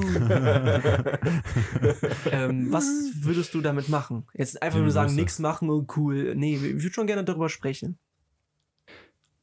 ähm, 2.30 2.72
was 2.72 2.86
würdest 3.20 3.52
du 3.54 3.60
damit 3.60 3.88
machen? 3.88 4.26
Jetzt 4.32 4.62
einfach 4.62 4.78
nur 4.78 4.90
sagen, 4.90 5.14
nichts 5.14 5.38
machen 5.38 5.70
und 5.70 5.96
cool. 5.96 6.34
Nee, 6.36 6.56
ich 6.56 6.62
würde 6.62 6.92
schon 6.92 7.06
gerne 7.06 7.24
darüber 7.24 7.48
sprechen. 7.48 7.98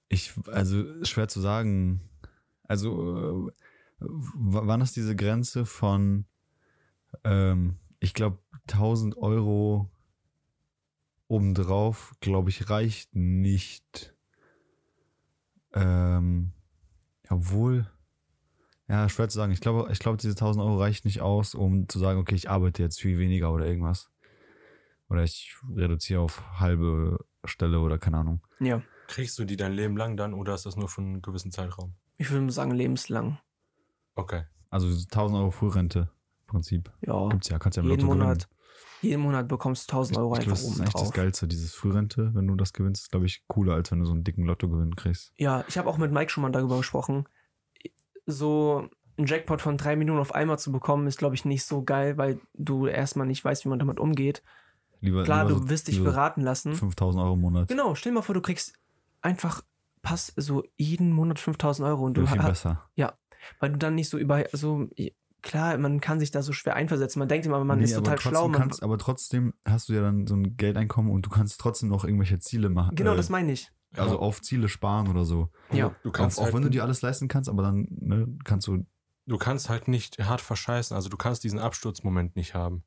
Ich, 0.10 0.34
also 0.48 1.04
schwer 1.04 1.28
zu 1.28 1.42
sagen. 1.42 2.02
Also, 2.64 3.50
äh, 3.50 3.52
wann 4.00 4.82
ist 4.82 4.96
diese 4.96 5.16
Grenze 5.16 5.66
von, 5.66 6.26
ähm, 7.24 7.78
ich 8.00 8.14
glaube, 8.14 8.40
1000 8.68 9.18
Euro 9.18 9.90
obendrauf, 11.28 12.14
glaube 12.20 12.50
ich, 12.50 12.70
reicht 12.70 13.16
nicht. 13.16 14.16
Ähm, 15.74 16.52
obwohl, 17.30 17.90
ja, 18.88 19.10
schwer 19.10 19.28
zu 19.30 19.38
sagen. 19.38 19.52
Ich 19.52 19.60
glaube, 19.62 19.90
ich 19.92 20.00
glaube, 20.00 20.18
diese 20.18 20.34
1000 20.34 20.64
Euro 20.66 20.78
reicht 20.80 21.06
nicht 21.06 21.22
aus, 21.22 21.56
um 21.56 21.90
zu 21.90 22.00
sagen, 22.00 22.20
okay, 22.20 22.36
ich 22.36 22.50
arbeite 22.50 22.82
jetzt 22.82 23.00
viel 23.00 23.18
weniger 23.20 23.52
oder 23.52 23.66
irgendwas. 23.66 24.10
Oder 25.10 25.24
ich 25.24 25.56
reduziere 25.76 26.22
auf 26.22 26.60
halbe 26.60 27.26
Stelle 27.46 27.80
oder 27.80 27.98
keine 27.98 28.18
Ahnung. 28.18 28.46
Ja, 28.60 28.82
Kriegst 29.08 29.40
du 29.40 29.46
die 29.46 29.56
dein 29.56 29.72
Leben 29.72 29.96
lang 29.96 30.18
dann 30.18 30.34
oder 30.34 30.54
ist 30.54 30.66
das 30.66 30.76
nur 30.76 30.90
für 30.90 31.02
einen 31.02 31.22
gewissen 31.22 31.52
Zeitraum? 31.52 31.96
ich 32.20 32.30
würde 32.32 32.52
sagen 32.52 32.72
lebenslang. 32.72 33.38
Okay. 34.16 34.44
Also 34.70 34.88
1000 34.88 35.40
Euro 35.40 35.52
Frührente 35.52 36.10
Prinzip. 36.48 36.92
Ja, 37.02 37.28
Gibt's 37.30 37.50
ja, 37.50 37.60
kannst 37.60 37.78
ja 37.78 37.84
im 37.84 37.90
jeden 37.90 38.02
Lotto 38.02 38.12
gewinnen. 38.14 38.28
Monat, 38.30 38.48
jeden 39.02 39.22
Monat 39.22 39.48
bekommst 39.48 39.92
du 39.92 39.96
1000 39.96 40.18
Euro 40.18 40.34
ich 40.34 40.40
einfach 40.40 40.52
das 40.52 40.62
ist 40.62 40.68
oben 40.68 40.80
eigentlich 40.82 40.94
das 40.94 41.02
drauf. 41.04 41.14
Geilste, 41.14 41.48
dieses 41.48 41.76
Frührente, 41.76 42.32
wenn 42.34 42.48
du 42.48 42.56
das 42.56 42.74
gewinnst, 42.74 43.04
ist, 43.04 43.12
glaube 43.12 43.26
ich, 43.26 43.44
cooler, 43.48 43.74
als 43.76 43.92
wenn 43.92 44.00
du 44.00 44.06
so 44.06 44.14
einen 44.14 44.24
dicken 44.24 44.44
Lottogewinn 44.46 44.96
kriegst. 44.96 45.34
Ja, 45.38 45.64
ich 45.68 45.78
habe 45.78 45.88
auch 45.90 45.98
mit 45.98 46.12
Mike 46.12 46.32
schon 46.32 46.42
mal 46.42 46.52
darüber 46.52 46.78
gesprochen. 46.78 47.28
So 48.26 48.90
einen 49.18 49.28
Jackpot 49.28 49.62
von 49.62 49.78
3 49.78 49.96
Millionen 49.96 50.20
auf 50.20 50.36
einmal 50.36 50.60
zu 50.60 50.72
bekommen, 50.72 51.08
ist, 51.08 51.18
glaube 51.18 51.36
ich, 51.36 51.46
nicht 51.46 51.64
so 51.66 51.84
geil, 51.84 52.18
weil 52.18 52.40
du 52.54 52.88
erstmal 52.88 53.26
nicht 53.28 53.44
weißt, 53.44 53.66
wie 53.66 53.70
man 53.70 53.80
damit 53.80 54.00
umgeht. 54.00 54.44
Lieber, 55.00 55.24
Klar, 55.24 55.46
lieber 55.46 55.60
du 55.60 55.64
so- 55.66 55.70
wirst 55.70 55.88
dich 55.88 55.98
lieber 55.98 56.12
beraten 56.12 56.42
lassen. 56.42 56.74
5000 56.74 57.24
Euro 57.24 57.34
im 57.36 57.42
Monat. 57.42 57.68
Genau, 57.68 57.96
stell 57.96 58.12
dir 58.12 58.16
mal 58.16 58.22
vor, 58.22 58.36
du 58.36 58.42
kriegst 58.42 58.74
einfach 59.22 59.62
pass 60.02 60.32
so 60.38 60.64
jeden 60.78 61.12
Monat 61.12 61.40
5000 61.40 61.88
Euro 61.88 62.06
und 62.06 62.16
du 62.16 62.26
viel 62.26 62.42
ha- 62.42 62.48
besser. 62.48 62.84
weil 63.60 63.72
du 63.72 63.78
dann 63.78 63.96
nicht 63.96 64.10
so 64.10 64.18
über 64.18 64.46
so 64.54 64.88
klar, 65.48 65.78
man 65.78 66.02
kann 66.02 66.20
sich 66.20 66.30
da 66.30 66.42
so 66.44 66.54
schwer 66.54 66.76
einversetzen. 66.76 67.20
Man 67.20 67.28
denkt 67.28 67.46
immer, 67.46 67.64
man 67.64 67.80
Nee, 67.80 67.86
ist 67.86 67.96
total 67.96 68.20
schlau. 68.20 68.48
Man, 68.50 68.60
Kannst, 68.60 68.84
aber 68.84 68.98
trotzdem 68.98 69.54
hast 69.66 69.90
du 69.90 69.94
ja 69.94 70.02
dann 70.02 70.28
so 70.28 70.36
ein 70.36 70.58
Geldeinkommen 70.58 71.12
und 71.12 71.26
du 71.26 71.30
kannst 71.30 71.60
trotzdem 71.60 71.90
noch 71.90 72.04
irgendwelche 72.04 72.40
Ziele 72.40 72.70
machen. 72.70 72.96
genau, 72.96 73.14
äh, 73.14 73.18
das 73.18 73.30
meine 73.30 73.52
ich. 73.52 73.72
Also 73.96 74.20
auf 74.20 74.42
Ziele 74.42 74.68
sparen 74.68 75.08
oder 75.08 75.26
so. 75.26 75.50
Ja. 75.72 75.96
Du 76.04 76.12
kannst, 76.12 76.38
auch, 76.38 76.42
auch 76.42 76.46
halt, 76.46 76.56
wenn 76.56 76.64
du 76.64 76.70
dir 76.70 76.84
alles 76.84 77.02
leisten 77.02 77.30
kannst, 77.30 77.50
aber 77.50 77.64
dann 77.64 77.88
ne, 77.90 78.28
kannst 78.44 78.68
du. 78.68 78.86
du 79.26 79.38
kannst 79.38 79.70
halt 79.70 79.88
nicht 79.88 80.20
hart 80.20 80.42
verscheißen. 80.42 80.94
Also 80.94 81.10
du 81.10 81.18
kannst 81.18 81.44
diesen 81.44 81.60
Absturzmoment 81.60 82.36
nicht 82.36 82.54
haben. 82.54 82.84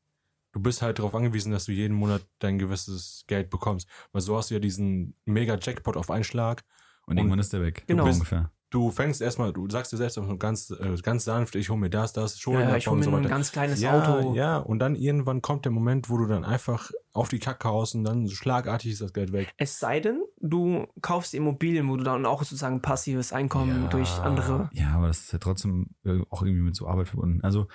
du 0.52 0.60
bist 0.60 0.82
halt 0.82 0.98
darauf 0.98 1.14
angewiesen, 1.14 1.52
dass 1.52 1.64
du 1.64 1.72
jeden 1.72 1.96
Monat 1.96 2.26
dein 2.40 2.58
gewisses 2.58 3.24
Geld 3.26 3.48
bekommst. 3.48 3.88
Weil 4.12 4.20
so 4.20 4.36
hast 4.36 4.50
du 4.50 4.54
ja 4.54 4.60
diesen 4.60 5.16
mega 5.24 5.56
Jackpot 5.58 5.96
auf 5.96 6.10
einen 6.10 6.24
Schlag. 6.24 6.62
Und, 7.06 7.16
irgendwann 7.16 7.38
ist 7.38 7.52
der 7.52 7.62
weg. 7.62 7.84
Genau. 7.86 8.04
Ungefähr. 8.04 8.52
Du 8.70 8.92
fängst 8.92 9.20
erstmal, 9.20 9.52
du 9.52 9.68
sagst 9.68 9.92
dir 9.92 9.96
selbst 9.96 10.16
ganz, 10.38 10.70
äh, 10.70 10.94
ganz 11.02 11.24
sanft, 11.24 11.56
ich 11.56 11.70
hole 11.70 11.80
mir 11.80 11.90
das, 11.90 12.12
das, 12.12 12.38
schon 12.38 12.54
Ja, 12.54 12.76
ich 12.76 12.86
hole 12.86 12.98
mir 12.98 13.04
so 13.04 13.10
ein 13.10 13.26
ganz 13.26 13.50
kleines 13.50 13.80
ja, 13.80 13.92
Auto. 13.92 14.34
Ja, 14.36 14.58
und 14.58 14.78
dann 14.78 14.94
irgendwann 14.94 15.42
kommt 15.42 15.64
der 15.64 15.72
Moment, 15.72 16.08
wo 16.08 16.18
du 16.18 16.26
dann 16.26 16.44
einfach 16.44 16.92
auf 17.12 17.28
die 17.28 17.40
Kacke 17.40 17.66
haust 17.66 17.96
und 17.96 18.04
dann 18.04 18.28
schlagartig 18.28 18.92
ist 18.92 19.00
das 19.00 19.12
Geld 19.12 19.32
weg. 19.32 19.52
Es 19.56 19.80
sei 19.80 19.98
denn, 19.98 20.22
du 20.40 20.86
kaufst 21.02 21.34
Immobilien, 21.34 21.88
wo 21.88 21.96
du 21.96 22.04
dann 22.04 22.24
auch 22.26 22.44
sozusagen 22.44 22.80
passives 22.80 23.32
Einkommen 23.32 23.82
Ja. 23.82 23.88
durch 23.88 24.22
andere. 24.22 24.70
Ja, 24.72 24.92
aber 24.94 25.08
das 25.08 25.18
ist 25.18 25.32
ja 25.32 25.40
trotzdem 25.40 25.88
äh, 26.04 26.20
auch 26.30 26.42
irgendwie 26.42 26.62
mit 26.62 26.76
so 26.76 26.86
Arbeit 26.86 27.08
verbunden. 27.08 27.40
Also, 27.42 27.66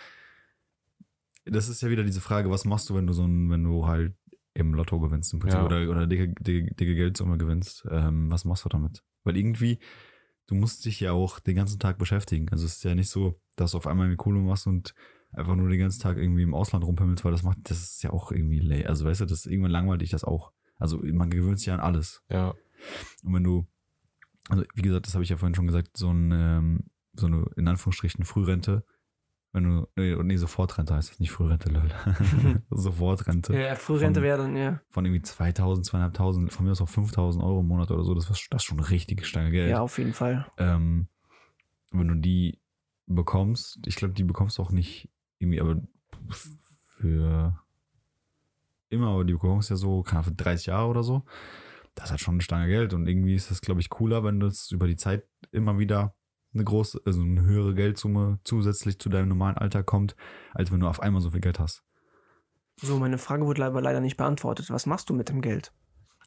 das 1.43 1.67
ist 1.67 1.81
ja 1.81 1.89
wieder 1.89 2.03
diese 2.03 2.21
Frage, 2.21 2.49
was 2.49 2.63
machst 2.63 2.89
du, 2.89 2.95
wenn 2.95 3.05
du 3.05 3.11
so 3.11 3.23
ein, 3.25 3.49
wenn 3.49 3.65
du 3.65 3.85
halt 3.85 4.13
im 4.53 4.73
Lotto 4.73 5.01
gewinnst 5.01 5.33
im 5.33 5.39
Prinzip 5.39 5.59
Ja. 5.59 5.65
oder, 5.65 5.89
oder 5.89 6.07
dicke, 6.07 6.29
dicke, 6.39 6.73
dicke 6.73 6.95
Geldsumme 6.95 7.37
gewinnst. 7.37 7.85
Ähm, 7.91 8.31
was 8.31 8.45
machst 8.45 8.63
du 8.63 8.69
damit? 8.69 9.03
Weil 9.25 9.35
irgendwie, 9.35 9.79
du 10.47 10.55
musst 10.55 10.85
dich 10.85 10.99
ja 10.99 11.11
auch 11.11 11.39
den 11.39 11.55
ganzen 11.55 11.79
Tag 11.79 11.97
beschäftigen. 11.97 12.49
Also 12.49 12.65
es 12.65 12.77
ist 12.77 12.83
ja 12.83 12.95
nicht 12.95 13.09
so, 13.09 13.39
dass 13.55 13.71
du 13.71 13.77
auf 13.77 13.87
einmal 13.87 14.07
eine 14.07 14.17
Kohle 14.17 14.39
machst 14.39 14.67
und 14.67 14.93
einfach 15.31 15.55
nur 15.55 15.69
den 15.69 15.79
ganzen 15.79 16.01
Tag 16.01 16.17
irgendwie 16.17 16.43
im 16.43 16.53
Ausland 16.53 16.85
rumpimmelst, 16.85 17.25
weil 17.25 17.31
das 17.31 17.43
macht, 17.43 17.57
das 17.63 17.81
ist 17.81 18.03
ja 18.03 18.11
auch 18.11 18.31
irgendwie 18.31 18.59
lay. 18.59 18.85
Also 18.85 19.05
weißt 19.05 19.21
du, 19.21 19.25
das 19.25 19.45
irgendwann 19.45 19.71
langweilt 19.71 20.01
dich 20.01 20.11
das 20.11 20.23
auch. 20.23 20.51
Also 20.77 20.99
man 21.03 21.29
gewöhnt 21.29 21.59
sich 21.59 21.67
ja 21.67 21.75
an 21.75 21.79
alles. 21.79 22.23
Ja. 22.29 22.53
Und 23.23 23.33
wenn 23.33 23.43
du, 23.43 23.67
also 24.49 24.63
wie 24.73 24.81
gesagt, 24.81 25.07
das 25.07 25.13
habe 25.13 25.23
ich 25.23 25.29
ja 25.29 25.37
vorhin 25.37 25.55
schon 25.55 25.67
gesagt, 25.67 25.97
so, 25.97 26.11
ein, 26.11 26.31
ähm, 26.31 26.83
so 27.13 27.27
eine 27.27 27.45
in 27.55 27.67
Anführungsstrichen 27.67 28.25
Frührente, 28.25 28.85
wenn 29.55 29.63
du, 29.63 29.87
nee, 29.95 30.15
nee 30.21 30.35
Sofortrente 30.35 30.93
heißt 30.93 31.11
das, 31.11 31.19
nicht 31.21 31.31
Frührente, 31.31 31.69
lol. 31.69 31.89
Sofortrente. 32.71 33.57
Ja, 33.57 33.75
Frührente 33.75 34.21
wäre 34.21 34.39
dann, 34.39 34.57
ja. 34.57 34.81
Von 34.89 35.05
irgendwie 35.05 35.21
2000, 35.21 35.85
2500, 35.85 36.53
von 36.53 36.65
mir 36.65 36.73
aus 36.73 36.81
auch 36.81 36.89
5000 36.89 37.41
Euro 37.41 37.61
im 37.61 37.67
Monat 37.67 37.89
oder 37.89 38.03
so, 38.03 38.13
das 38.13 38.29
ist 38.29 38.63
schon 38.63 38.81
richtig 38.81 39.25
Stange 39.25 39.51
Geld. 39.51 39.69
Ja, 39.69 39.79
auf 39.79 39.97
jeden 39.97 40.11
Fall. 40.11 40.45
Ähm, 40.57 41.07
wenn 41.91 42.09
du 42.09 42.15
die 42.15 42.59
bekommst, 43.05 43.79
ich 43.85 43.95
glaube, 43.95 44.13
die 44.13 44.25
bekommst 44.25 44.57
du 44.57 44.61
auch 44.61 44.71
nicht 44.71 45.09
irgendwie, 45.39 45.61
aber 45.61 45.81
für 46.97 47.57
immer, 48.89 49.07
aber 49.07 49.23
die 49.23 49.33
bekommst 49.33 49.69
du 49.69 49.75
ja 49.75 49.77
so, 49.77 50.03
keine 50.03 50.19
Ahnung, 50.19 50.31
für 50.31 50.43
30 50.43 50.65
Jahre 50.65 50.89
oder 50.89 51.01
so. 51.01 51.23
Das 51.93 52.11
hat 52.11 52.19
schon 52.19 52.33
eine 52.35 52.41
Stange 52.41 52.67
Geld 52.67 52.93
und 52.93 53.07
irgendwie 53.07 53.35
ist 53.35 53.51
das, 53.51 53.61
glaube 53.61 53.79
ich, 53.79 53.87
cooler, 53.87 54.25
wenn 54.25 54.41
das 54.41 54.69
über 54.71 54.85
die 54.85 54.97
Zeit 54.97 55.23
immer 55.53 55.79
wieder 55.79 56.13
eine 56.55 56.63
große, 56.63 57.01
also 57.05 57.21
eine 57.21 57.43
höhere 57.43 57.75
Geldsumme 57.75 58.39
zusätzlich 58.43 58.97
zu 58.99 59.09
deinem 59.09 59.29
normalen 59.29 59.57
Alter 59.57 59.83
kommt, 59.83 60.15
als 60.53 60.71
wenn 60.71 60.79
du 60.79 60.87
auf 60.87 60.99
einmal 61.01 61.21
so 61.21 61.29
viel 61.31 61.41
Geld 61.41 61.59
hast. 61.59 61.83
So, 62.81 62.97
meine 62.97 63.17
Frage 63.17 63.45
wurde 63.45 63.63
aber 63.63 63.81
leider 63.81 63.99
nicht 64.01 64.17
beantwortet. 64.17 64.69
Was 64.69 64.85
machst 64.85 65.09
du 65.09 65.13
mit 65.13 65.29
dem 65.29 65.41
Geld? 65.41 65.71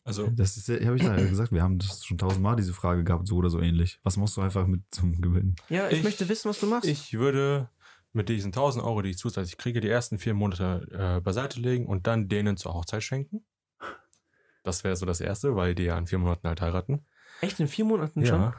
Also, 0.04 0.28
Das 0.28 0.56
ist, 0.56 0.68
habe 0.68 0.96
ich 0.96 1.02
ja 1.02 1.16
gesagt, 1.16 1.52
wir 1.52 1.62
haben 1.62 1.78
das 1.78 2.04
schon 2.04 2.16
tausendmal 2.16 2.56
diese 2.56 2.72
Frage 2.72 3.04
gehabt, 3.04 3.26
so 3.26 3.36
oder 3.36 3.50
so 3.50 3.60
ähnlich. 3.60 4.00
Was 4.04 4.16
machst 4.16 4.36
du 4.36 4.40
einfach 4.40 4.66
mit 4.66 4.82
zum 4.90 5.20
Gewinnen? 5.20 5.56
Ja, 5.68 5.88
ich, 5.88 5.98
Ich- 5.98 6.04
möchte 6.04 6.28
wissen, 6.30 6.48
was 6.48 6.60
du 6.60 6.66
machst. 6.66 6.88
ich 6.88 7.12
würde 7.18 7.68
mit 8.14 8.30
diesen 8.30 8.52
1000 8.52 8.82
Euro, 8.84 9.02
die 9.02 9.10
ich 9.10 9.18
zusätzlich 9.18 9.58
kriege, 9.58 9.80
die 9.80 9.88
ersten 9.90 10.18
vier 10.18 10.32
Monate 10.32 10.86
äh, 11.18 11.20
beiseite 11.20 11.60
legen 11.60 11.86
und 11.86 12.06
dann 12.06 12.28
denen 12.28 12.56
zur 12.56 12.72
Hochzeit 12.72 13.02
schenken. 13.02 13.44
Das 14.64 14.82
wäre 14.84 14.96
so 14.96 15.04
das 15.06 15.20
Erste, 15.20 15.56
weil 15.56 15.74
die 15.74 15.84
ja 15.84 15.98
in 15.98 16.06
vier 16.06 16.18
Monaten 16.18 16.48
halt 16.48 16.60
heiraten. 16.62 17.04
Echt 17.42 17.60
in 17.60 17.68
vier 17.68 17.84
Monaten 17.84 18.24
schon? 18.24 18.52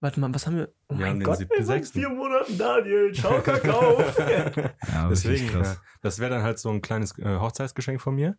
Ja. 0.00 0.02
Warte 0.06 0.20
mal, 0.20 0.32
was 0.32 0.46
haben 0.46 0.56
wir? 0.56 0.72
Oh 0.88 0.94
Wir 0.94 0.98
mein 1.00 1.08
haben 1.10 1.18
den 1.20 1.24
Gott, 1.24 1.38
siebten, 1.38 1.56
wir 1.58 1.64
sind 1.64 1.86
vier 1.88 2.08
Monaten, 2.08 2.56
Daniel. 2.58 3.14
Schau, 3.14 3.40
Kakao. 3.42 4.00
Ja, 4.92 5.08
Deswegen, 5.10 5.48
krass. 5.48 5.74
äh, 5.74 5.78
das 6.02 6.18
wäre 6.20 6.30
dann 6.30 6.42
halt 6.42 6.58
so 6.58 6.70
ein 6.70 6.80
kleines 6.82 7.18
äh, 7.18 7.38
Hochzeitsgeschenk 7.38 8.00
von 8.00 8.14
mir. 8.14 8.38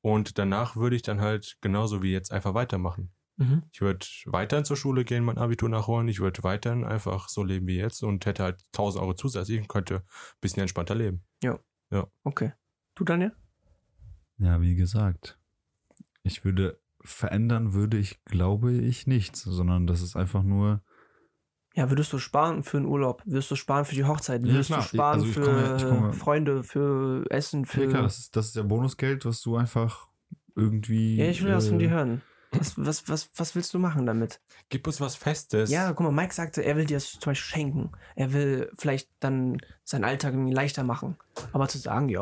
Und 0.00 0.38
danach 0.38 0.76
würde 0.76 0.96
ich 0.96 1.02
dann 1.02 1.20
halt 1.20 1.56
genauso 1.60 2.02
wie 2.02 2.12
jetzt 2.12 2.32
einfach 2.32 2.54
weitermachen. 2.54 3.10
mhm. 3.36 3.62
Ich 3.72 3.80
würde 3.80 4.04
weiterhin 4.26 4.64
zur 4.64 4.76
Schule 4.76 5.04
gehen, 5.04 5.24
mein 5.24 5.38
Abitur 5.38 5.68
nachholen. 5.68 6.08
Ich 6.08 6.20
würde 6.20 6.42
weiterhin 6.44 6.84
einfach 6.84 7.28
so 7.28 7.42
leben 7.44 7.66
wie 7.66 7.76
jetzt 7.78 8.02
und 8.02 8.24
hätte 8.26 8.42
halt 8.44 8.62
1000 8.72 9.02
Euro 9.02 9.14
zusätzlich 9.14 9.60
und 9.60 9.68
könnte 9.68 9.96
ein 9.96 10.02
bisschen 10.40 10.60
entspannter 10.62 10.94
leben. 10.94 11.24
Okay. 12.24 12.52
Du, 12.94 13.04
Daniel? 13.04 13.32
Ja, 14.38 14.60
wie 14.60 14.74
gesagt, 14.76 15.38
ich 16.22 16.44
würde 16.44 16.80
verändern 17.04 17.74
würde 17.74 17.98
ich, 17.98 18.24
glaube 18.24 18.72
ich, 18.72 19.06
nichts, 19.06 19.42
sondern 19.42 19.86
das 19.86 20.00
ist 20.00 20.16
einfach 20.16 20.42
nur. 20.42 20.82
Ja, 21.74 21.88
würdest 21.90 22.12
du 22.12 22.18
sparen 22.18 22.62
für 22.62 22.76
einen 22.76 22.86
Urlaub? 22.86 23.22
Würdest 23.24 23.50
du 23.50 23.56
sparen 23.56 23.84
für 23.84 23.94
die 23.94 24.04
Hochzeit? 24.04 24.42
Ja, 24.44 24.52
Würdest 24.52 24.68
klar. 24.68 24.80
du 24.80 24.86
sparen 24.88 25.20
Also 25.20 25.32
für 25.32 25.40
komme- 25.44 25.88
komme- 25.88 26.12
Freunde, 26.12 26.62
für 26.64 27.24
Essen, 27.30 27.64
für... 27.64 27.84
Ja, 27.84 27.88
klar, 27.90 28.02
das 28.02 28.18
ist, 28.18 28.36
das 28.36 28.46
ist 28.48 28.56
ja 28.56 28.62
Bonusgeld, 28.62 29.24
was 29.24 29.40
du 29.40 29.56
einfach 29.56 30.08
irgendwie. 30.54 31.16
Ja, 31.16 31.26
ich 31.26 31.42
will 31.42 31.50
das 31.52 31.68
von 31.68 31.76
äh, 31.76 31.84
dir 31.84 31.90
hören. 31.90 32.22
Was, 32.50 32.74
was, 32.76 33.08
was, 33.08 33.30
was 33.36 33.54
willst 33.54 33.72
du 33.72 33.78
machen 33.78 34.04
damit? 34.04 34.42
Gib 34.68 34.86
uns 34.86 35.00
was 35.00 35.16
Festes. 35.16 35.70
Ja, 35.70 35.92
guck 35.94 36.00
mal, 36.04 36.12
Mike 36.12 36.34
sagte, 36.34 36.62
er 36.62 36.76
will 36.76 36.84
dir 36.84 36.98
das 36.98 37.12
zum 37.12 37.30
Beispiel 37.30 37.48
schenken. 37.50 37.92
Er 38.14 38.34
will 38.34 38.70
vielleicht 38.78 39.08
dann 39.20 39.56
seinen 39.84 40.04
Alltag 40.04 40.34
irgendwie 40.34 40.52
leichter 40.52 40.84
machen. 40.84 41.16
Aber 41.52 41.68
zu 41.68 41.78
sagen, 41.78 42.10
ja, 42.10 42.20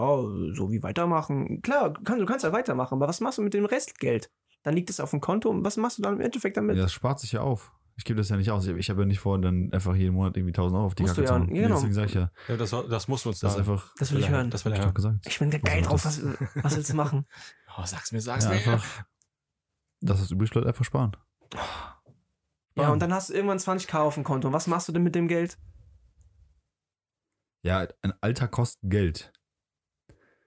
so 0.52 0.70
wie 0.70 0.84
weitermachen, 0.84 1.62
klar, 1.62 1.90
du 1.90 2.02
kannst, 2.02 2.20
du 2.22 2.26
kannst 2.26 2.44
ja 2.44 2.52
weitermachen, 2.52 2.94
aber 2.94 3.08
was 3.08 3.20
machst 3.20 3.38
du 3.38 3.42
mit 3.42 3.54
dem 3.54 3.64
Restgeld? 3.64 4.30
Dann 4.62 4.74
liegt 4.74 4.90
es 4.90 5.00
auf 5.00 5.10
dem 5.10 5.20
Konto 5.20 5.50
und 5.50 5.64
was 5.64 5.76
machst 5.76 5.98
du 5.98 6.02
dann 6.02 6.14
im 6.14 6.20
Endeffekt 6.20 6.56
damit? 6.56 6.76
Ja, 6.76 6.84
das 6.84 6.92
spart 6.92 7.18
sich 7.18 7.32
ja 7.32 7.40
auf. 7.40 7.72
Ich 8.00 8.04
gebe 8.06 8.16
das 8.16 8.30
ja 8.30 8.38
nicht 8.38 8.50
aus. 8.50 8.66
Ich, 8.66 8.88
habe 8.88 9.02
ja 9.02 9.06
nicht 9.06 9.18
vor, 9.20 9.38
dann 9.38 9.70
einfach 9.74 9.94
jeden 9.94 10.14
Monat 10.14 10.34
irgendwie 10.34 10.52
1000 10.52 10.74
Euro 10.78 10.86
auf 10.86 10.94
die 10.94 11.02
Musst 11.02 11.16
Kacke 11.16 11.26
zu 11.26 11.34
ja, 11.34 11.38
hauen. 11.38 11.48
genau. 11.52 11.74
Deswegen 11.74 11.92
sage 11.92 12.06
ich 12.06 12.14
ja, 12.14 12.30
Ja, 12.48 12.56
das, 12.56 12.70
das 12.70 13.08
muss 13.08 13.26
uns 13.26 13.40
das 13.40 13.50
ist 13.52 13.58
sagen. 13.58 13.70
einfach. 13.70 13.94
Das 13.98 14.10
will 14.12 14.20
ich 14.20 14.30
hören. 14.30 14.48
Das 14.48 14.64
will 14.64 14.72
ich 14.72 14.78
hören. 14.78 14.94
gesagt. 14.94 15.26
Ich 15.26 15.38
bin 15.38 15.50
geil 15.50 15.82
drauf, 15.82 16.02
das- 16.02 16.24
was, 16.24 16.38
was 16.64 16.76
willst 16.76 16.90
du 16.90 16.96
machen? 16.96 17.26
Oh, 17.76 17.84
sag's 17.84 18.10
mir, 18.10 18.20
sag's 18.22 18.44
Ja, 18.44 18.50
mir. 18.50 18.56
einfach. 18.56 19.04
Das, 20.00 20.18
was 20.20 20.30
übrig 20.30 20.50
bleibt, 20.50 20.66
einfach 20.66 20.84
sparen. 20.84 21.14
Ja, 22.74 22.88
und 22.90 23.00
dann 23.02 23.12
hast 23.12 23.28
du 23.28 23.34
irgendwann 23.34 23.58
20k 23.58 23.98
auf 23.98 24.14
dem 24.14 24.24
Konto. 24.24 24.50
Was 24.52 24.66
machst 24.66 24.88
du 24.88 24.92
denn 24.92 25.02
mit 25.02 25.14
dem 25.14 25.28
Geld? 25.28 25.58
Ja, 27.62 27.86
ein 28.02 28.14
Alltag 28.22 28.50
kostet 28.50 28.80
Geld. 28.90 29.30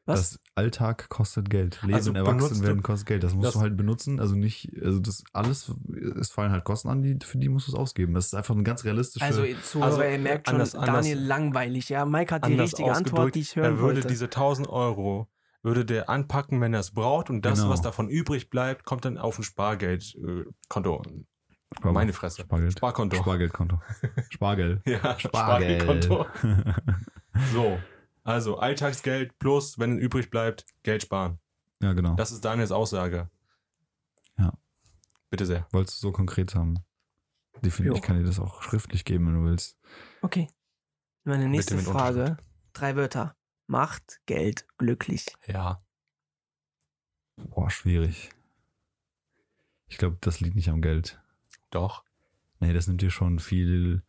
Was? 0.05 0.31
Das 0.31 0.39
Alltag 0.55 1.07
kostet 1.10 1.50
Geld. 1.50 1.81
Leben, 1.81 1.93
Also 1.93 2.12
erwachsen 2.12 2.62
werden 2.63 2.83
kostet 2.83 3.07
Geld. 3.07 3.24
Das 3.24 3.33
musst 3.33 3.48
das- 3.48 3.53
du 3.53 3.62
halt 3.62 3.77
benutzen. 3.77 4.19
Also 4.19 4.36
nicht, 4.36 4.69
also 4.83 5.00
das 5.00 5.24
alles, 5.31 5.74
es 6.19 6.29
fallen 6.29 6.51
halt 6.51 6.65
Kosten 6.65 6.89
an, 6.89 7.01
die, 7.01 7.17
für 7.24 7.38
die 7.38 7.48
musst 7.48 7.67
du 7.67 7.72
es 7.72 7.77
ausgeben. 7.77 8.13
Das 8.13 8.25
ist 8.25 8.33
einfach 8.36 8.53
eine 8.53 8.63
ganz 8.63 8.83
realistische. 8.83 9.24
Also, 9.24 9.43
Zuhörer, 9.63 9.86
Also, 9.91 10.03
ihr 10.03 10.19
merkt 10.19 10.48
schon, 10.48 10.55
anders- 10.55 10.75
anders- 10.75 11.05
Daniel 11.05 11.19
langweilig. 11.19 11.88
Ja, 11.89 12.05
Mike 12.05 12.36
hat 12.36 12.45
die 12.45 12.51
Anders 12.51 12.72
richtige 12.72 12.91
Antwort, 12.91 13.36
die 13.36 13.39
ich 13.39 13.55
hören 13.55 13.65
er 13.75 13.79
würde 13.79 13.95
wollte. 13.95 14.07
diese 14.10 14.29
1000 14.29 14.67
Euro 14.67 15.29
würde 15.62 15.86
der 15.86 16.10
anpacken, 16.10 16.60
wenn 16.60 16.74
er 16.74 16.81
es 16.81 16.91
braucht 16.91 17.29
und 17.29 17.45
das, 17.45 17.60
Genau. 17.60 17.72
was 17.72 17.81
davon 17.81 18.10
übrig 18.10 18.50
bleibt, 18.50 18.83
kommt 18.83 19.05
dann 19.05 19.17
auf 19.17 19.39
ein 19.39 19.43
Spargeldkonto. 19.43 21.01
Aber 21.81 21.91
Meine 21.93 22.12
Fresse. 22.13 22.41
Spargeld. 22.41 22.74
Sparkonto. 22.74 23.15
Spargeldkonto. 23.15 23.79
Spargeld. 24.29 24.81
Ja, 24.86 25.17
Spargeld. 25.17 25.81
Spargeldkonto. 25.83 26.25
So, 27.51 27.79
also 28.24 28.58
Alltagsgeld 28.58 29.38
plus, 29.39 29.80
wenn 29.80 29.98
übrig 29.98 30.30
bleibt, 30.30 30.65
Geld 30.84 31.03
sparen. 31.03 31.39
ja, 31.82 31.94
genau. 31.94 32.15
Das 32.15 32.32
ist 32.32 32.44
Daniels 32.44 32.72
Aussage. 32.72 33.30
Ja. 34.38 34.53
Bitte 35.30 35.46
sehr. 35.46 35.68
Wolltest 35.72 36.01
du 36.01 36.08
so 36.08 36.12
konkret 36.12 36.56
haben? 36.56 36.80
Definitiv, 37.62 37.98
ich 37.98 38.03
kann 38.03 38.18
dir 38.18 38.25
das 38.25 38.39
auch 38.39 38.62
schriftlich 38.62 39.06
geben, 39.06 39.27
wenn 39.27 39.36
du 39.36 39.46
willst. 39.46 39.77
Okay. 40.22 40.50
Meine 41.24 41.48
nächste 41.48 41.77
Frage. 41.77 42.38
Drei 42.74 42.96
Wörter. 42.96 43.36
Macht 43.68 44.20
Geld 44.25 44.68
glücklich. 44.77 45.27
Ja. 45.48 45.77
Boah, 47.38 47.70
schwierig. 47.70 48.32
Ich 49.88 49.98
glaube, 49.98 50.18
das 50.22 50.42
liegt 50.42 50.56
nicht 50.56 50.70
am 50.70 50.82
Geld. 50.82 51.22
Doch. 51.70 52.03
Nee, 52.60 52.74
das 52.74 52.88
nimmt 52.88 53.01
dir 53.01 53.12
schon 53.12 53.39
viel 53.39 54.03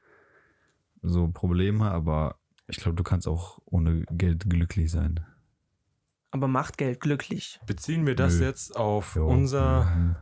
so 1.03 1.29
Probleme, 1.29 1.91
aber 1.91 2.39
ich 2.67 2.77
glaube, 2.79 2.97
du 2.97 3.03
kannst 3.03 3.27
auch 3.29 3.59
ohne 3.65 4.03
Geld 4.11 4.49
glücklich 4.49 4.91
sein. 4.91 5.25
Aber 6.31 6.49
macht 6.49 6.79
Geld 6.79 7.01
glücklich. 7.01 7.61
Beziehen 7.67 8.07
wir 8.07 8.17
das 8.17 8.39
Nö. 8.39 8.45
jetzt 8.47 8.77
auf 8.77 9.15
Jo. 9.17 9.27
unser 9.29 9.85
Mhm. 9.85 10.17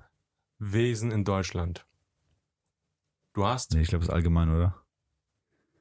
Wesen 0.59 1.11
in 1.11 1.25
Deutschland. 1.25 1.87
Du 3.33 3.47
hast, 3.47 3.73
Nee, 3.73 3.81
ich 3.81 3.89
glaube, 3.89 4.01
das 4.05 4.09
ist 4.11 4.15
allgemein, 4.15 4.51
oder? 4.51 4.77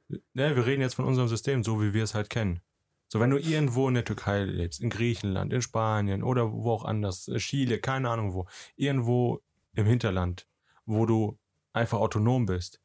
ne, 0.08 0.56
wir 0.56 0.66
reden 0.66 0.82
jetzt 0.82 0.94
von 0.94 1.04
unserem 1.04 1.28
System, 1.28 1.62
so 1.64 1.80
wie 1.82 1.92
wir 1.94 2.02
es 2.04 2.14
halt 2.14 2.30
kennen. 2.30 2.60
So, 3.08 3.20
wenn 3.20 3.30
du 3.30 3.38
irgendwo 3.38 3.88
in 3.88 3.94
der 3.94 4.04
Türkei 4.06 4.42
lebst, 4.44 4.80
in 4.80 4.88
Griechenland, 4.90 5.52
in 5.52 5.60
Spanien 5.62 6.22
oder 6.22 6.50
wo 6.52 6.70
auch 6.72 6.84
anders, 6.84 7.28
äh, 7.28 7.36
Chile, 7.38 7.78
keine 7.78 8.08
Ahnung 8.10 8.32
wo, 8.32 8.46
irgendwo 8.74 9.42
im 9.74 9.84
Hinterland, 9.86 10.46
wo 10.86 11.04
du 11.06 11.38
einfach 11.74 11.98
autonom 11.98 12.46
bist, 12.46 12.80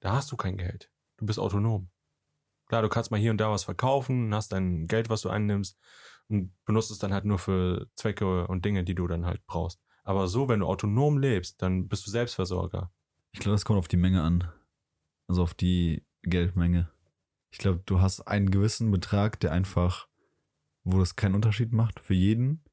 da 0.00 0.12
hast 0.14 0.30
du 0.30 0.36
kein 0.36 0.56
Geld. 0.56 0.88
Du 1.16 1.26
bist 1.26 1.38
autonom. 1.40 1.88
Klar, 2.72 2.80
du 2.80 2.88
kannst 2.88 3.10
mal 3.10 3.20
hier 3.20 3.30
und 3.30 3.36
da 3.36 3.50
was 3.50 3.64
verkaufen, 3.64 4.34
hast 4.34 4.52
dein 4.52 4.86
Geld, 4.86 5.10
was 5.10 5.20
du 5.20 5.28
einnimmst 5.28 5.78
und 6.28 6.54
benutzt 6.64 6.90
es 6.90 6.96
dann 6.96 7.12
halt 7.12 7.26
nur 7.26 7.38
für 7.38 7.86
Zwecke 7.96 8.46
und 8.46 8.64
Dinge, 8.64 8.82
die 8.82 8.94
du 8.94 9.06
dann 9.06 9.26
halt 9.26 9.44
brauchst. 9.44 9.78
Aber 10.04 10.26
so, 10.26 10.48
wenn 10.48 10.60
du 10.60 10.66
autonom 10.66 11.18
lebst, 11.18 11.60
dann 11.60 11.86
bist 11.86 12.06
du 12.06 12.10
Selbstversorger. 12.10 12.90
Ich 13.32 13.40
glaube, 13.40 13.56
das 13.56 13.66
kommt 13.66 13.78
auf 13.78 13.88
die 13.88 13.98
Menge 13.98 14.22
an. 14.22 14.50
Also 15.28 15.42
auf 15.42 15.52
die 15.52 16.06
Geldmenge. 16.22 16.90
Ich 17.50 17.58
glaube, 17.58 17.82
du 17.84 18.00
hast 18.00 18.22
einen 18.22 18.50
gewissen 18.50 18.90
Betrag, 18.90 19.38
der 19.40 19.52
einfach 19.52 20.08
wo 20.82 20.98
das 20.98 21.14
keinen 21.14 21.34
Unterschied 21.34 21.74
macht 21.74 22.00
für 22.00 22.14
jeden, 22.14 22.64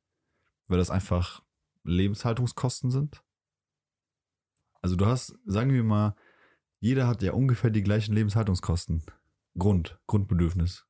weil 0.68 0.78
das 0.78 0.92
einfach 0.92 1.44
Lebenshaltungskosten 1.84 2.90
sind. 2.90 3.22
Also 4.82 4.96
du 4.96 5.08
hast, 5.08 5.38
sagen 5.44 5.74
wir 5.74 5.84
mal, 5.84 6.16
jeder 6.80 7.06
hat 7.06 7.22
ja 7.22 7.34
ungefähr 7.34 7.70
die 7.70 7.84
gleichen 7.84 8.16
Lebenshaltungskosten. 8.16 9.04
Grund, 9.58 10.00
Grundbedürfnis. 10.08 10.86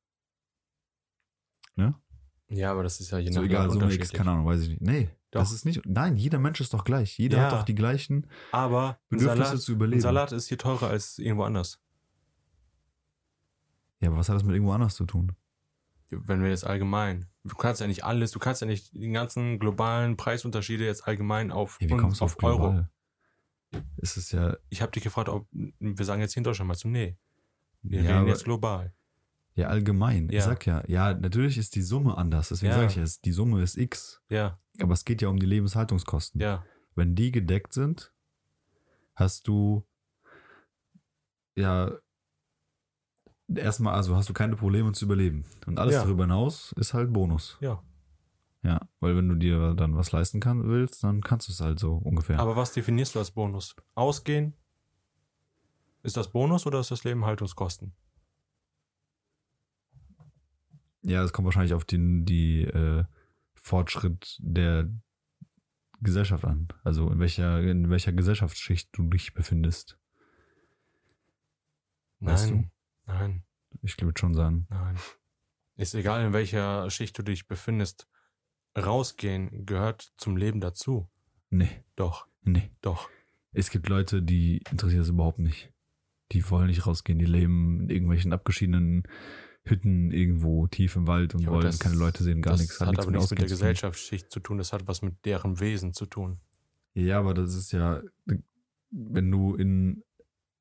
Ja, 2.52 2.72
aber 2.72 2.82
das 2.82 2.98
ist 3.00 3.12
ja 3.12 3.18
je 3.18 3.30
So 3.30 3.40
nach 3.40 3.46
egal, 3.46 3.60
Land 3.60 3.72
Summe 3.74 3.84
X, 3.84 3.92
unterschiedlich. 3.94 4.18
keine 4.18 4.30
Ahnung, 4.32 4.46
weiß 4.46 4.62
ich 4.62 4.68
nicht. 4.70 4.80
Nee, 4.82 5.08
Doch. 5.30 5.40
das 5.40 5.52
ist 5.52 5.64
nicht, 5.64 5.82
nein, 5.86 6.16
jeder 6.16 6.40
Mensch 6.40 6.60
ist 6.60 6.74
doch 6.74 6.82
gleich. 6.82 7.16
Jeder 7.16 7.38
Ja. 7.38 7.44
hat 7.44 7.52
doch 7.52 7.62
die 7.62 7.76
gleichen 7.76 8.26
Aber 8.50 8.98
Bedürfnisse 9.08 9.44
Salat, 9.44 9.60
zu 9.62 9.72
überleben. 9.72 10.00
Salat 10.00 10.32
ist 10.32 10.48
hier 10.48 10.58
teurer 10.58 10.88
als 10.88 11.18
irgendwo 11.20 11.44
anders. 11.44 11.80
Ja, 14.00 14.08
aber 14.08 14.16
was 14.18 14.28
hat 14.28 14.34
das 14.34 14.42
mit 14.42 14.54
irgendwo 14.54 14.72
anders 14.72 14.96
zu 14.96 15.04
tun? 15.06 15.32
Wenn 16.08 16.42
wir 16.42 16.50
jetzt 16.50 16.66
allgemein. 16.66 17.26
Du 17.44 17.54
kannst 17.54 17.80
ja 17.80 17.86
nicht 17.86 18.02
alles, 18.04 18.32
du 18.32 18.40
kannst 18.40 18.60
ja 18.62 18.66
nicht 18.66 18.92
die 18.94 19.10
ganzen 19.12 19.60
globalen 19.60 20.16
Preisunterschiede 20.16 20.84
jetzt 20.84 21.06
allgemein 21.06 21.52
auf, 21.52 21.78
Ja, 21.80 21.96
auf, 21.98 22.20
auf 22.20 22.42
Euro. 22.42 22.84
Es 23.98 24.16
ist 24.16 24.32
ja, 24.32 24.56
Ich 24.70 24.82
habe 24.82 24.90
dich 24.90 25.04
gefragt, 25.04 25.28
ob 25.28 25.46
wir 25.52 26.04
sagen 26.04 26.20
jetzt 26.20 26.32
hier 26.34 26.40
in 26.40 26.44
Deutschland 26.44 26.66
mal 26.66 26.74
so, 26.74 26.88
nee, 26.88 27.16
wir 27.82 28.02
ja, 28.02 28.16
reden 28.18 28.28
jetzt 28.28 28.44
global. 28.44 28.92
ja 29.54 29.68
allgemein. 29.68 30.26
Ich 30.28 30.36
Ja. 30.36 30.42
sag 30.42 30.66
ja, 30.66 30.82
ja, 30.86 31.14
natürlich 31.14 31.58
ist 31.58 31.74
die 31.74 31.82
Summe 31.82 32.16
anders. 32.16 32.48
Deswegen 32.50 32.70
Ja. 32.72 32.76
sage 32.76 32.86
ich 32.88 32.96
ja, 32.96 33.02
es- 33.02 33.20
die 33.20 33.32
Summe 33.32 33.62
ist 33.62 33.76
X. 33.76 34.20
Ja, 34.28 34.58
Aber 34.80 34.92
es 34.94 35.04
geht 35.04 35.20
ja 35.22 35.28
um 35.28 35.38
die 35.38 35.46
Lebenshaltungskosten. 35.46 36.40
ja. 36.40 36.64
Wenn 36.94 37.14
die 37.14 37.30
gedeckt 37.30 37.72
sind, 37.72 38.12
hast 39.14 39.46
du 39.48 39.86
ja 41.56 41.92
erstmal, 43.54 43.94
also 43.94 44.16
hast 44.16 44.28
du 44.28 44.32
keine 44.32 44.56
Probleme 44.56 44.92
zu 44.92 45.04
überleben. 45.04 45.44
Und 45.66 45.78
alles 45.78 45.94
Ja. 45.94 46.02
darüber 46.04 46.24
hinaus 46.24 46.72
ist 46.72 46.94
halt 46.94 47.12
Bonus. 47.12 47.58
Ja. 47.60 47.82
Ja, 48.62 48.80
weil 49.00 49.16
wenn 49.16 49.28
du 49.28 49.36
dir 49.36 49.74
dann 49.74 49.96
was 49.96 50.12
leisten 50.12 50.38
kann, 50.40 50.68
willst, 50.68 51.02
dann 51.02 51.22
kannst 51.22 51.48
du 51.48 51.52
es 51.52 51.60
halt 51.60 51.78
so 51.78 51.94
ungefähr. 51.94 52.38
Aber 52.38 52.56
was 52.56 52.72
definierst 52.72 53.14
du 53.14 53.18
als 53.18 53.30
Bonus? 53.30 53.74
Ausgehen? 53.94 54.54
Ist 56.10 56.16
das 56.16 56.32
Bonus 56.32 56.66
oder 56.66 56.80
ist 56.80 56.90
das 56.90 57.04
Lebenhaltungskosten? 57.04 57.94
ja, 61.02 61.22
es 61.22 61.32
kommt 61.32 61.44
wahrscheinlich 61.46 61.72
auf 61.72 61.84
den 61.84 62.24
die 62.24 62.64
äh, 62.64 63.04
Fortschritt 63.54 64.36
der 64.40 64.90
Gesellschaft 66.00 66.44
an. 66.44 66.66
Also 66.82 67.08
in 67.12 67.20
welcher, 67.20 67.60
in 67.62 67.90
welcher 67.90 68.12
Gesellschaftsschicht 68.12 68.88
du 68.90 69.04
dich 69.04 69.34
befindest. 69.34 70.00
Weißt 72.18 72.50
Nein, 72.50 72.72
nein, 73.06 73.44
Ich 73.82 73.96
würde 74.02 74.18
schon 74.18 74.34
sagen. 74.34 74.66
nein. 74.68 74.98
Ist 75.76 75.94
egal, 75.94 76.26
in 76.26 76.32
welcher 76.32 76.90
Schicht 76.90 77.16
du 77.18 77.22
dich 77.22 77.46
befindest. 77.46 78.08
Rausgehen 78.76 79.64
gehört 79.64 80.12
zum 80.16 80.36
Leben 80.36 80.60
dazu. 80.60 81.08
Nee, 81.50 81.84
Doch, 81.94 82.26
nee. 82.42 82.72
doch. 82.80 83.08
Es 83.52 83.70
gibt 83.70 83.88
Leute, 83.88 84.22
die 84.22 84.60
interessiert 84.72 85.02
das 85.02 85.08
überhaupt 85.10 85.38
nicht. 85.38 85.72
Die 86.32 86.48
wollen 86.50 86.68
nicht 86.68 86.86
rausgehen, 86.86 87.18
die 87.18 87.24
leben 87.26 87.80
in 87.82 87.90
irgendwelchen 87.90 88.32
abgeschiedenen 88.32 89.02
Hütten 89.64 90.10
irgendwo 90.10 90.66
tief 90.68 90.96
im 90.96 91.06
Wald 91.06 91.34
und 91.34 91.42
Ja, 91.42 91.48
aber 91.48 91.56
wollen 91.56 91.66
das- 91.66 91.78
keine 91.78 91.96
Leute 91.96 92.22
sehen, 92.22 92.40
gar 92.42 92.52
das 92.52 92.60
nichts. 92.62 92.80
hat 92.80 92.88
aber 92.88 93.06
mit 93.06 93.16
nichts 93.16 93.30
mit 93.30 93.40
der 93.40 93.46
zu 93.48 93.54
tun. 93.54 93.58
Gesellschaftsschicht 93.58 94.30
zu 94.30 94.40
tun, 94.40 94.58
das 94.58 94.72
hat 94.72 94.86
was 94.88 95.02
mit 95.02 95.24
deren 95.24 95.60
Wesen 95.60 95.92
zu 95.92 96.06
tun. 96.06 96.38
Ja, 96.94 97.18
aber 97.18 97.34
das 97.34 97.54
ist 97.54 97.72
ja, 97.72 98.00
wenn 98.90 99.30
du 99.30 99.54
in, 99.54 100.02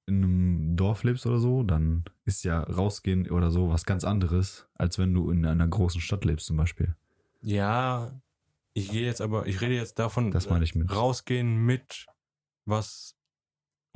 in 0.06 0.24
einem 0.24 0.76
Dorf 0.76 1.04
lebst 1.04 1.26
oder 1.26 1.40
so, 1.40 1.64
dann 1.64 2.04
ist 2.26 2.44
ja 2.44 2.60
rausgehen 2.62 3.30
oder 3.30 3.52
so 3.52 3.70
was 3.70 3.86
ganz 3.86 4.04
anderes, 4.04 4.68
als 4.76 4.98
wenn 5.00 5.14
du 5.14 5.30
in 5.32 5.46
einer 5.46 5.68
großen 5.68 6.01
Stadt 6.01 6.25
lebst 6.25 6.48
zum 6.48 6.58
Beispiel. 6.58 6.96
Ja, 7.42 8.22
ich 8.74 8.92
gehe 8.92 9.05
jetzt 9.05 9.22
aber, 9.22 9.48
ich 9.48 9.62
rede 9.62 9.75
jetzt 9.75 9.98
davon, 9.98 10.32
Das 10.32 10.50
meine 10.50 10.64
ich 10.66 10.75
mit. 10.75 10.94
rausgehen 10.94 11.66
mit 11.66 12.05
was 12.66 13.16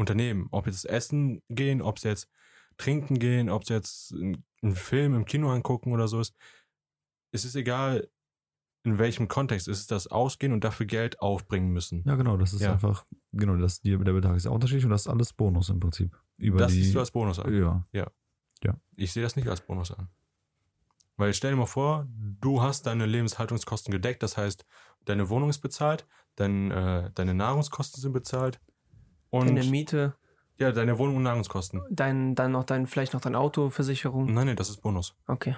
unternehmen. 0.03 0.47
Ob 0.51 0.67
jetzt 0.67 0.85
essen 0.85 1.41
gehen, 1.49 1.81
ob 1.81 1.97
es 1.97 2.03
jetzt 2.03 2.27
trinken 2.77 3.19
gehen, 3.19 3.49
ob 3.49 3.63
es 3.63 3.69
jetzt 3.69 4.11
ein- 4.11 4.43
einen 4.61 4.75
Film 4.75 5.13
im 5.15 5.25
Kino 5.25 5.51
angucken 5.51 5.91
oder 5.91 6.07
so 6.07 6.19
ist. 6.19 6.33
Es 7.31 7.45
ist 7.45 7.55
egal, 7.55 8.07
in 8.85 8.97
welchem 8.99 9.27
Kontext. 9.27 9.67
Es 9.67 9.79
ist 9.79 9.91
das 9.91 10.07
Ausgehen 10.07 10.51
und 10.53 10.63
dafür 10.63 10.85
Geld 10.85 11.19
aufbringen 11.21 11.69
müssen. 11.71 12.03
Ja, 12.05 12.15
genau, 12.15 12.37
das 12.37 12.53
ist 12.53 12.61
Ja. 12.61 12.73
einfach, 12.73 13.05
genau, 13.31 13.55
das, 13.55 13.81
die, 13.81 13.91
der 13.97 14.13
Betrag 14.13 14.35
ist 14.35 14.45
ja 14.45 14.51
unterschiedlich 14.51 14.83
und 14.85 14.91
das 14.91 15.01
ist 15.01 15.07
alles 15.07 15.33
Bonus 15.33 15.69
im 15.69 15.79
Prinzip. 15.79 16.17
Über 16.37 16.59
das 16.59 16.71
die, 16.73 16.83
siehst 16.83 16.95
du 16.95 16.99
als 16.99 17.11
Bonus 17.11 17.39
an. 17.39 17.53
ja, 17.91 18.07
Ich 18.95 19.11
sehe 19.11 19.23
das 19.23 19.35
nicht 19.35 19.47
als 19.47 19.61
Bonus 19.61 19.91
an. 19.91 20.09
Weil 21.15 21.33
stell 21.33 21.51
dir 21.51 21.57
mal 21.57 21.65
vor, 21.65 22.07
du 22.09 22.61
hast 22.61 22.85
deine 22.87 23.05
Lebenshaltungskosten 23.05 23.91
gedeckt, 23.91 24.23
das 24.23 24.35
heißt, 24.37 24.65
deine 25.05 25.29
Wohnung 25.29 25.49
ist 25.49 25.59
bezahlt, 25.59 26.07
dein, 26.35 26.71
äh, 26.71 27.11
deine 27.13 27.33
Nahrungskosten 27.33 28.01
sind 28.01 28.13
bezahlt 28.13 28.59
und 29.39 29.47
Deine 29.47 29.63
Miete, 29.69 30.15
ja, 30.59 30.71
deine 30.71 30.97
Wohnung 30.99 31.17
und 31.17 31.23
Nahrungskosten. 31.23 31.81
dein, 31.89 32.35
dann 32.35 32.51
noch 32.51 32.63
dein, 32.63 32.87
vielleicht 32.87 33.13
noch 33.13 33.21
deine 33.21 33.39
Autoversicherung. 33.39 34.31
Nein, 34.33 34.47
nein, 34.47 34.55
das 34.55 34.69
ist 34.69 34.77
Bonus. 34.81 35.15
Okay. 35.27 35.55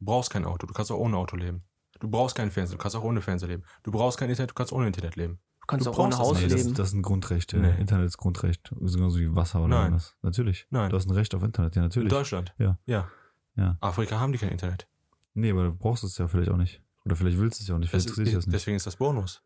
Du 0.00 0.06
brauchst 0.06 0.30
kein 0.30 0.44
Auto, 0.44 0.66
du 0.66 0.74
kannst 0.74 0.90
auch 0.90 0.98
ohne 0.98 1.16
Auto 1.16 1.36
leben. 1.36 1.62
Du 2.00 2.08
brauchst 2.10 2.34
keinen 2.36 2.50
Fernseher, 2.50 2.76
du 2.76 2.82
kannst 2.82 2.96
auch 2.96 3.04
ohne 3.04 3.20
Fernseher 3.22 3.48
leben. 3.48 3.62
Du 3.84 3.92
brauchst 3.92 4.18
kein 4.18 4.28
Internet, 4.28 4.50
du 4.50 4.54
kannst 4.54 4.72
ohne 4.72 4.86
Internet 4.88 5.16
leben. 5.16 5.38
Du 5.60 5.66
kannst 5.68 5.86
Du 5.86 5.90
auch 5.92 5.98
ohne 5.98 6.10
das 6.10 6.18
Haus 6.18 6.36
nee, 6.36 6.42
das, 6.48 6.52
leben. 6.58 6.68
ist- 6.70 6.78
das 6.78 6.90
sind 6.90 7.02
Grundrechte. 7.02 7.56
Nee. 7.58 7.78
Internet 7.78 8.06
ist 8.06 8.18
Grundrecht, 8.18 8.70
genauso 8.78 9.18
wie 9.18 9.34
Wasser 9.34 9.60
oder 9.60 9.68
Nein. 9.68 9.82
irgendwas. 9.84 10.14
Natürlich. 10.22 10.66
Nein. 10.70 10.90
Du 10.90 10.96
hast 10.96 11.06
ein 11.08 11.12
Recht 11.14 11.34
auf 11.34 11.42
Internet, 11.42 11.76
ja, 11.76 11.82
In 11.82 11.88
natürlich. 11.88 12.10
Deutschland. 12.10 12.52
Ja. 12.58 12.76
Ja. 12.86 13.08
Ja. 13.56 13.78
Afrika 13.80 14.18
haben 14.20 14.32
die 14.32 14.38
kein 14.38 14.50
Internet. 14.50 14.88
Nee, 15.32 15.52
aber 15.52 15.64
du 15.64 15.74
brauchst 15.76 16.02
es 16.04 16.18
ja 16.18 16.26
vielleicht 16.28 16.50
auch 16.50 16.56
nicht. 16.56 16.82
Oder 17.06 17.16
vielleicht 17.16 17.38
willst 17.38 17.60
du 17.60 17.62
es 17.62 17.68
ja 17.68 17.74
auch 17.76 17.78
nicht, 17.78 17.94
Das 17.94 18.02
vielleicht 18.02 18.06
ist, 18.06 18.10
interessiert 18.18 18.26
dich 18.26 18.34
das 18.34 18.46
nicht. 18.46 18.54
deswegen 18.54 18.76
ist 18.76 18.86
das 18.86 18.96
Bonus. 18.96 19.42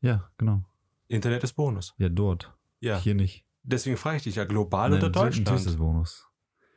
Ja, 0.00 0.28
genau. 0.36 0.62
Internet 1.08 1.44
ist 1.44 1.52
Bonus. 1.54 1.94
Ja, 1.98 2.08
dort. 2.08 2.52
Ja. 2.82 2.98
Hier 2.98 3.14
nicht. 3.14 3.44
Deswegen 3.62 3.96
frage 3.96 4.16
ich 4.16 4.22
dich 4.24 4.34
ja 4.36 4.44
global 4.44 4.90
Nein, 4.90 4.98
oder 4.98 5.10
Deutschland. 5.10 5.78
Bonus. 5.78 6.26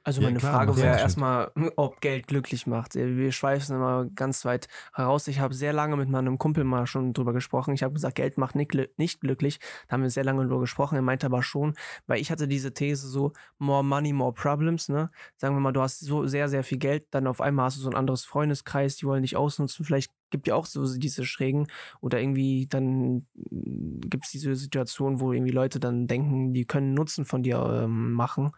Also 0.03 0.21
Ja, 0.21 0.27
meine 0.27 0.37
klar, 0.37 0.53
Frage 0.53 0.77
wäre 0.77 0.99
erstmal, 0.99 1.51
ob 1.77 1.99
Geld 1.99 2.27
glücklich 2.27 2.67
macht. 2.67 2.93
Wir 2.93 3.31
schweifen 3.31 3.75
immer 3.75 4.05
ganz 4.13 4.45
weit 4.45 4.67
heraus. 4.93 5.27
Ich 5.27 5.39
habe 5.39 5.55
sehr 5.55 5.73
lange 5.73 5.97
mit 5.97 6.09
meinem 6.09 6.37
Kumpel 6.37 6.63
mal 6.63 6.85
schon 6.85 7.11
drüber 7.13 7.33
gesprochen. 7.33 7.73
Ich 7.73 7.81
habe 7.81 7.95
gesagt, 7.95 8.13
Geld 8.13 8.37
macht 8.37 8.53
nicht, 8.53 8.71
nicht 8.97 9.19
glücklich. 9.19 9.59
Da 9.87 9.93
haben 9.93 10.03
wir 10.03 10.11
sehr 10.11 10.23
lange 10.23 10.43
drüber 10.43 10.59
gesprochen. 10.59 10.95
Er 10.95 11.01
meinte 11.01 11.25
aber 11.25 11.41
schon, 11.41 11.73
weil 12.05 12.21
ich 12.21 12.29
hatte 12.29 12.47
diese 12.47 12.71
These 12.71 13.07
so, 13.07 13.33
more 13.57 13.83
money, 13.83 14.13
more 14.13 14.31
problems. 14.31 14.89
Ne? 14.89 15.09
Sagen 15.37 15.55
wir 15.55 15.59
mal, 15.59 15.71
du 15.71 15.81
hast 15.81 16.01
so 16.01 16.27
sehr, 16.27 16.49
sehr 16.49 16.63
viel 16.63 16.77
Geld, 16.77 17.07
dann 17.09 17.25
auf 17.25 17.41
einmal 17.41 17.65
hast 17.65 17.77
du 17.77 17.81
so 17.81 17.89
ein 17.89 17.95
anderes 17.95 18.25
Freundeskreis, 18.25 18.97
die 18.97 19.07
wollen 19.07 19.23
dich 19.23 19.35
ausnutzen. 19.35 19.83
Vielleicht 19.83 20.11
gibt 20.35 20.47
ja 20.47 20.55
auch 20.55 20.65
so 20.65 20.97
diese 20.97 21.25
Schrägen 21.25 21.67
oder 22.01 22.19
irgendwie 22.19 22.67
dann 22.67 23.25
gibt 23.35 24.25
es 24.25 24.31
diese 24.31 24.55
Situation, 24.55 25.19
wo 25.19 25.31
irgendwie 25.31 25.51
Leute 25.53 25.79
dann 25.79 26.07
denken, 26.07 26.53
die 26.53 26.65
können 26.65 26.93
Nutzen 26.93 27.25
von 27.25 27.41
dir 27.41 27.83
ähm, 27.83 28.11
machen 28.11 28.51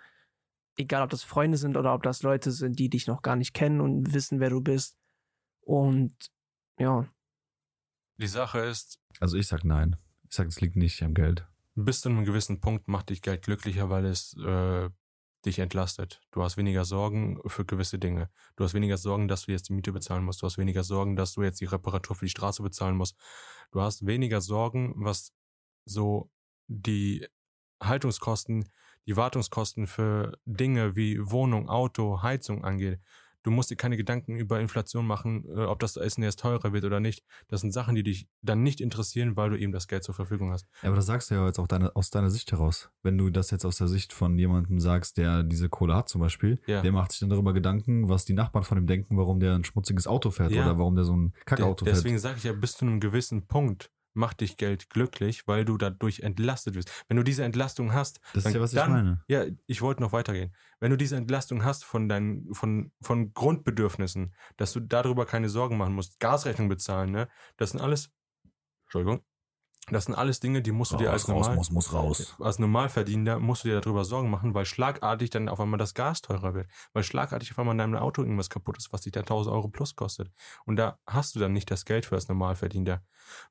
egal 0.78 1.04
ob 1.04 1.10
das 1.10 1.24
Freunde 1.24 1.58
sind 1.58 1.76
oder 1.76 1.94
ob 1.94 2.04
das 2.04 2.22
Leute 2.22 2.52
sind, 2.52 2.80
die 2.80 2.90
dich 2.90 3.08
noch 3.08 3.22
gar 3.22 3.36
nicht 3.36 3.54
kennen 3.54 3.82
und 3.82 4.14
wissen, 4.14 4.40
wer 4.40 4.50
du 4.50 4.62
bist. 4.62 4.96
Und 5.62 6.14
ja, 6.80 7.08
Die 8.18 8.28
Sache 8.28 8.60
ist, 8.60 9.00
Also 9.20 9.38
ich 9.38 9.48
sag 9.48 9.64
nein. 9.64 9.96
Ich 10.30 10.36
sag, 10.36 10.48
es 10.48 10.62
liegt 10.62 10.76
nicht 10.76 11.02
am 11.04 11.14
Geld. 11.14 11.48
bis 11.76 12.02
zu 12.02 12.10
einem 12.10 12.26
gewissen 12.26 12.60
Punkt 12.60 12.88
macht 12.88 13.10
dich 13.10 13.22
Geld 13.22 13.44
glücklicher, 13.44 13.90
weil 13.90 14.06
es 14.06 14.36
äh, 14.38 14.90
dich 15.48 15.60
entlastet. 15.60 16.22
Du 16.32 16.44
hast 16.44 16.58
weniger 16.58 16.86
Sorgen 16.86 17.40
für 17.48 17.66
gewisse 17.66 17.98
Dinge. 17.98 18.30
Du 18.56 18.64
hast 18.64 18.74
weniger 18.74 18.98
Sorgen, 18.98 19.28
dass 19.28 19.46
du 19.46 19.52
jetzt 19.52 19.70
die 19.70 19.74
Miete 19.74 19.92
bezahlen 19.92 20.24
musst. 20.24 20.42
Du 20.42 20.46
hast 20.46 20.58
weniger 20.58 20.84
Sorgen, 20.84 21.16
dass 21.16 21.34
du 21.34 21.42
jetzt 21.42 21.60
die 21.60 21.66
Reparatur 21.66 22.16
für 22.16 22.26
die 22.26 22.32
Straße 22.32 22.62
bezahlen 22.62 22.96
musst. 22.96 23.18
Du 23.72 23.82
hast 23.82 24.06
weniger 24.06 24.42
Sorgen, 24.42 24.94
was 24.98 25.34
so 25.86 26.30
die 26.68 27.26
Haltungskosten, 27.82 28.70
die 29.08 29.18
Wartungskosten 29.18 29.88
für 29.88 30.38
Dinge 30.46 30.96
wie 30.96 31.18
Wohnung, 31.20 31.70
Auto, 31.70 32.22
Heizung 32.22 32.64
angeht. 32.64 33.00
Du 33.44 33.52
musst 33.52 33.70
dir 33.72 33.76
keine 33.76 33.96
Gedanken 33.98 34.36
über 34.36 34.60
Inflation 34.60 35.06
machen, 35.06 35.46
äh, 35.50 35.64
ob 35.66 35.80
das 35.80 35.96
Essen 35.96 36.24
jetzt 36.24 36.40
teurer 36.40 36.74
wird 36.74 36.84
oder 36.84 37.00
nicht. 37.00 37.24
Das 37.48 37.62
sind 37.62 37.72
Sachen, 37.72 37.96
die 37.96 38.04
dich 38.04 38.28
dann 38.42 38.64
nicht 38.64 38.82
interessieren, 38.82 39.36
weil 39.38 39.50
du 39.52 39.58
eben 39.60 39.72
das 39.72 39.88
Geld 39.88 40.04
zur 40.04 40.16
Verfügung 40.16 40.52
hast. 40.52 40.68
Ja, 40.82 40.90
aber 40.90 40.96
das 40.98 41.06
sagst 41.06 41.30
du 41.32 41.36
ja 41.36 41.46
jetzt 41.46 41.60
auch 41.60 41.68
deine, 41.68 41.96
aus 41.96 42.10
deiner 42.10 42.30
Sicht 42.30 42.52
heraus. 42.52 42.90
Wenn 43.04 43.18
du 43.18 43.30
das 43.30 43.52
jetzt 43.52 43.64
aus 43.66 43.78
der 43.78 43.88
Sicht 43.88 44.12
von 44.12 44.38
jemandem 44.38 44.80
sagst, 44.80 45.18
der 45.18 45.44
diese 45.44 45.70
Kohle 45.70 45.96
hat 45.96 46.10
zum 46.10 46.20
Beispiel, 46.22 46.60
Ja. 46.66 46.82
der 46.82 46.92
macht 46.92 47.12
sich 47.12 47.20
dann 47.22 47.30
darüber 47.30 47.54
Gedanken, 47.54 48.10
was 48.10 48.26
die 48.26 48.34
Nachbarn 48.34 48.64
von 48.66 48.78
ihm 48.78 48.88
denken, 48.88 49.18
warum 49.18 49.40
der 49.40 49.56
ein 49.56 49.64
schmutziges 49.64 50.08
Auto 50.08 50.32
fährt 50.32 50.52
Ja. 50.52 50.64
oder 50.66 50.78
warum 50.78 50.96
der 50.96 51.06
so 51.06 51.16
ein 51.16 51.34
Kackauto 51.46 51.86
fährt. 51.86 51.96
deswegen 51.98 52.20
sage 52.20 52.36
ich 52.38 52.44
ja, 52.44 52.54
bis 52.54 52.74
zu 52.76 52.86
einem 52.86 53.00
gewissen 53.00 53.48
Punkt 53.48 53.92
macht 54.18 54.42
dich 54.42 54.58
Geld 54.58 54.90
glücklich, 54.90 55.48
weil 55.48 55.64
du 55.64 55.78
dadurch 55.78 56.20
entlastet 56.22 56.76
wirst. 56.76 56.92
Wenn 57.08 57.16
du 57.18 57.24
diese 57.24 57.44
Entlastung 57.44 57.94
hast, 57.94 58.20
Das 58.34 58.38
ist 58.38 58.46
dann- 58.46 58.54
ja, 58.56 58.60
was 58.62 58.74
ich 58.74 58.80
dann- 58.80 58.92
meine. 58.92 59.24
ja, 59.28 59.46
ich 59.68 59.82
wollte 59.82 60.02
noch 60.02 60.12
weitergehen. 60.12 60.54
Wenn 60.80 60.92
du 60.92 60.98
diese 60.98 61.16
Entlastung 61.16 61.64
hast 61.64 61.86
von 61.86 62.10
deinen, 62.10 62.54
von, 62.54 62.92
von 63.02 63.34
Grundbedürfnissen, 63.34 64.34
dass 64.58 64.74
du 64.74 64.80
darüber 64.82 65.26
keine 65.26 65.50
Sorgen 65.50 65.78
machen 65.78 65.94
musst, 65.94 66.20
Gasrechnung 66.20 66.68
bezahlen, 66.68 67.12
ne, 67.12 67.30
das 67.58 67.72
sind 67.72 67.80
alles, 67.80 68.12
Entschuldigung, 68.86 69.22
Das 69.90 70.06
sind 70.06 70.16
alles 70.16 70.42
Dinge, 70.42 70.62
die 70.62 70.72
musst 70.72 70.92
du 70.92 70.98
dir 70.98 71.12
als 71.12 71.30
raus, 71.30 71.46
normal, 71.46 71.56
muss, 71.56 71.72
muss 71.72 71.94
raus. 71.94 72.36
als 72.40 72.60
Normalverdiener 72.60 73.40
musst 73.40 73.64
du 73.64 73.70
dir 73.70 73.80
darüber 73.80 74.04
Sorgen 74.04 74.30
machen, 74.30 74.54
weil 74.54 74.66
schlagartig 74.66 75.30
dann 75.30 75.48
auf 75.48 75.62
einmal 75.62 75.78
das 75.78 75.94
Gas 75.94 76.22
teurer 76.22 76.54
wird. 76.54 76.68
Weil 76.92 77.04
schlagartig 77.04 77.52
auf 77.52 77.60
einmal 77.60 77.74
in 77.74 77.80
deinem 77.80 77.96
Auto 77.96 78.22
irgendwas 78.22 78.50
kaputt 78.50 78.78
ist, 78.78 78.92
was 78.92 79.02
dich 79.02 79.14
da 79.14 79.22
1000 79.22 79.56
Euro 79.56 79.70
plus 79.70 79.96
kostet. 79.96 80.30
Und 80.66 80.76
da 80.76 81.00
hast 81.08 81.36
du 81.36 81.40
dann 81.40 81.54
nicht 81.54 81.72
das 81.72 81.86
Geld 81.86 82.06
für 82.06 82.16
als 82.16 82.28
Normalverdiener. 82.28 83.02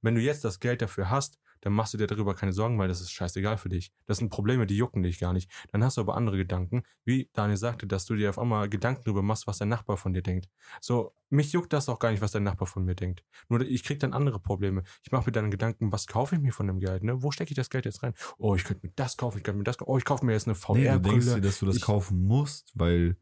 Wenn 0.03 0.15
du 0.15 0.21
jetzt 0.21 0.45
das 0.45 0.61
Geld 0.61 0.83
dafür 0.83 1.09
hast, 1.09 1.39
dann 1.67 1.73
machst 1.73 1.93
du 1.93 1.99
dir 1.99 2.07
darüber 2.07 2.33
keine 2.37 2.53
Sorgen, 2.53 2.79
weil 2.79 2.87
das 2.87 3.01
ist 3.01 3.11
scheißegal 3.11 3.59
für 3.59 3.69
dich. 3.69 3.91
Das 4.07 4.19
sind 4.19 4.29
Probleme, 4.29 4.69
die 4.69 4.77
jucken 4.77 5.03
dich 5.03 5.19
gar 5.19 5.33
nicht. 5.33 5.51
Dann 5.73 5.83
hast 5.83 5.97
du 5.97 6.01
aber 6.01 6.17
andere 6.17 6.37
Gedanken, 6.37 6.85
wie 7.05 7.29
Daniel 7.33 7.57
sagte, 7.57 7.89
dass 7.89 8.05
du 8.07 8.15
dir 8.15 8.31
auf 8.31 8.39
einmal 8.39 8.69
Gedanken 8.69 9.03
darüber 9.05 9.23
machst, 9.23 9.49
was 9.49 9.59
dein 9.59 9.69
Nachbar 9.69 9.97
von 9.97 10.13
dir 10.13 10.23
denkt. 10.23 10.49
So, 10.81 11.13
mich 11.29 11.51
juckt 11.53 11.73
das 11.73 11.89
auch 11.89 11.99
gar 11.99 12.13
nicht, 12.13 12.21
was 12.21 12.31
dein 12.31 12.45
Nachbar 12.45 12.69
von 12.69 12.85
mir 12.85 12.95
denkt. 12.95 13.25
Nur 13.49 13.63
ich 13.63 13.83
krieg 13.83 13.99
dann 13.99 14.13
andere 14.13 14.39
Probleme. 14.39 14.85
Ich 15.03 15.11
mache 15.11 15.27
mir 15.27 15.33
dann 15.33 15.51
Gedanken, 15.51 15.91
was 15.91 16.07
kaufe 16.07 16.37
ich 16.37 16.41
mir 16.41 16.53
von 16.53 16.69
dem 16.69 16.79
Geld, 16.79 17.03
ne? 17.03 17.21
Wo 17.21 17.33
stecke 17.33 17.51
ich 17.51 17.57
das 17.57 17.69
Geld 17.69 17.85
jetzt 17.85 18.05
rein? 18.05 18.15
Oh, 18.39 18.55
ich 18.55 18.63
könnte 18.63 18.87
mir 18.87 18.93
das 18.95 19.17
kaufen, 19.17 19.39
ich 19.39 19.43
könnte 19.43 19.59
mir 19.59 19.65
das 19.65 19.77
kaufen. 19.79 19.91
Oh, 19.91 19.99
ich 19.99 20.05
kaufe 20.05 20.25
mir 20.25 20.35
jetzt 20.35 20.47
eine 20.47 20.55
Nee, 20.57 20.85
du 20.89 20.99
denkst 21.01 21.25
dir, 21.27 21.33
VR-Brille. 21.33 21.41
dass 21.41 21.59
du 21.59 21.67
das 21.67 21.77
Ich- 21.77 21.83
kaufen 21.83 22.23
musst, 22.23 22.71
weil 22.77 23.17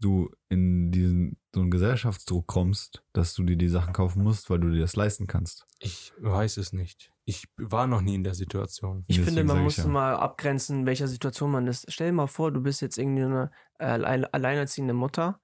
du 0.00 0.30
in 0.48 0.90
diesen 0.90 1.38
so 1.54 1.60
einen 1.60 1.70
Gesellschaftsdruck 1.70 2.46
kommst, 2.46 3.02
dass 3.12 3.34
du 3.34 3.42
dir 3.42 3.56
die 3.56 3.68
Sachen 3.68 3.92
kaufen 3.92 4.22
musst, 4.22 4.48
weil 4.50 4.60
du 4.60 4.70
dir 4.70 4.80
das 4.80 4.96
leisten 4.96 5.26
kannst. 5.26 5.66
ich 5.78 6.12
weiß 6.18 6.56
es 6.58 6.72
nicht. 6.72 7.12
Ich 7.24 7.48
war 7.56 7.86
noch 7.86 8.00
nie 8.00 8.14
in 8.14 8.24
der 8.24 8.34
Situation. 8.34 9.04
Ich 9.06 9.16
Deswegen 9.16 9.36
finde, 9.36 9.52
man 9.54 9.62
muss 9.64 9.76
ja. 9.76 9.86
mal 9.86 10.14
abgrenzen, 10.16 10.80
in 10.80 10.86
welcher 10.86 11.08
Situation 11.08 11.50
man 11.50 11.66
ist. 11.66 11.90
Stell 11.92 12.08
dir 12.08 12.12
mal 12.14 12.26
vor, 12.26 12.52
du 12.52 12.62
bist 12.62 12.80
jetzt 12.80 12.96
irgendwie 12.96 13.24
eine 13.24 13.50
äh, 13.78 13.84
alle- 13.84 14.32
alleinerziehende 14.32 14.94
Mutter, 14.94 15.40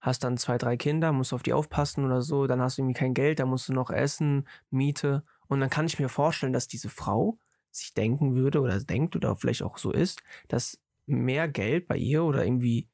hast 0.00 0.24
dann 0.24 0.38
zwei, 0.38 0.56
drei 0.56 0.76
Kinder, 0.76 1.12
musst 1.12 1.32
auf 1.34 1.42
die 1.42 1.52
aufpassen 1.52 2.04
oder 2.04 2.22
so, 2.22 2.46
dann 2.46 2.60
hast 2.60 2.78
du 2.78 2.82
irgendwie 2.82 2.98
kein 2.98 3.12
Geld, 3.14 3.38
dann 3.38 3.48
musst 3.48 3.68
du 3.68 3.72
noch 3.74 3.90
essen, 3.90 4.48
Miete. 4.70 5.24
Und 5.48 5.60
dann 5.60 5.70
kann 5.70 5.86
ich 5.86 5.98
mir 5.98 6.08
vorstellen, 6.08 6.52
dass 6.52 6.68
diese 6.68 6.88
Frau 6.88 7.38
sich 7.70 7.92
denken 7.92 8.34
würde 8.34 8.60
oder 8.60 8.80
denkt 8.80 9.16
oder 9.16 9.36
vielleicht 9.36 9.62
auch 9.62 9.78
so 9.78 9.92
ist, 9.92 10.22
dass 10.48 10.78
mehr 11.06 11.48
Geld 11.48 11.86
bei 11.86 11.96
ihr 11.96 12.24
oder 12.24 12.44
irgendwie 12.44 12.88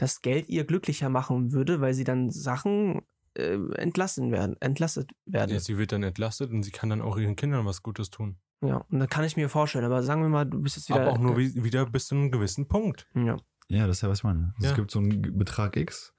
das 0.00 0.22
Geld 0.22 0.48
ihr 0.48 0.64
glücklicher 0.64 1.10
machen 1.10 1.52
würde, 1.52 1.80
weil 1.82 1.92
sie 1.92 2.04
dann 2.04 2.30
Sachen 2.30 3.02
äh, 3.34 3.58
entlassen 3.74 4.32
werden, 4.32 4.56
entlastet 4.60 5.10
werden. 5.26 5.50
Ja, 5.50 5.60
sie 5.60 5.76
wird 5.76 5.92
dann 5.92 6.02
entlastet 6.02 6.50
und 6.50 6.62
sie 6.62 6.70
kann 6.70 6.88
dann 6.88 7.02
auch 7.02 7.18
ihren 7.18 7.36
Kindern 7.36 7.66
was 7.66 7.82
Gutes 7.82 8.08
tun. 8.10 8.38
Ja, 8.62 8.78
und 8.90 8.98
da 8.98 9.06
kann 9.06 9.24
ich 9.24 9.36
mir 9.36 9.48
vorstellen, 9.48 9.84
aber 9.84 10.02
sagen 10.02 10.22
wir 10.22 10.28
mal, 10.30 10.44
du 10.46 10.60
bist 10.62 10.76
jetzt 10.76 10.88
wieder. 10.88 11.02
Aber 11.02 11.12
auch 11.12 11.18
nur 11.18 11.36
wie, 11.36 11.62
wieder 11.64 11.84
bis 11.86 12.06
zu 12.06 12.14
einem 12.14 12.30
gewissen 12.30 12.66
Punkt. 12.66 13.06
Ja. 13.14 13.36
Ja, 13.68 13.86
das 13.86 13.98
ist 13.98 14.02
ja, 14.02 14.08
was 14.08 14.18
ich 14.18 14.24
meine. 14.24 14.52
Also 14.56 14.64
Ja. 14.64 14.70
Es 14.70 14.76
gibt 14.76 14.90
so 14.90 14.98
einen 14.98 15.38
Betrag 15.38 15.76
X, 15.76 16.12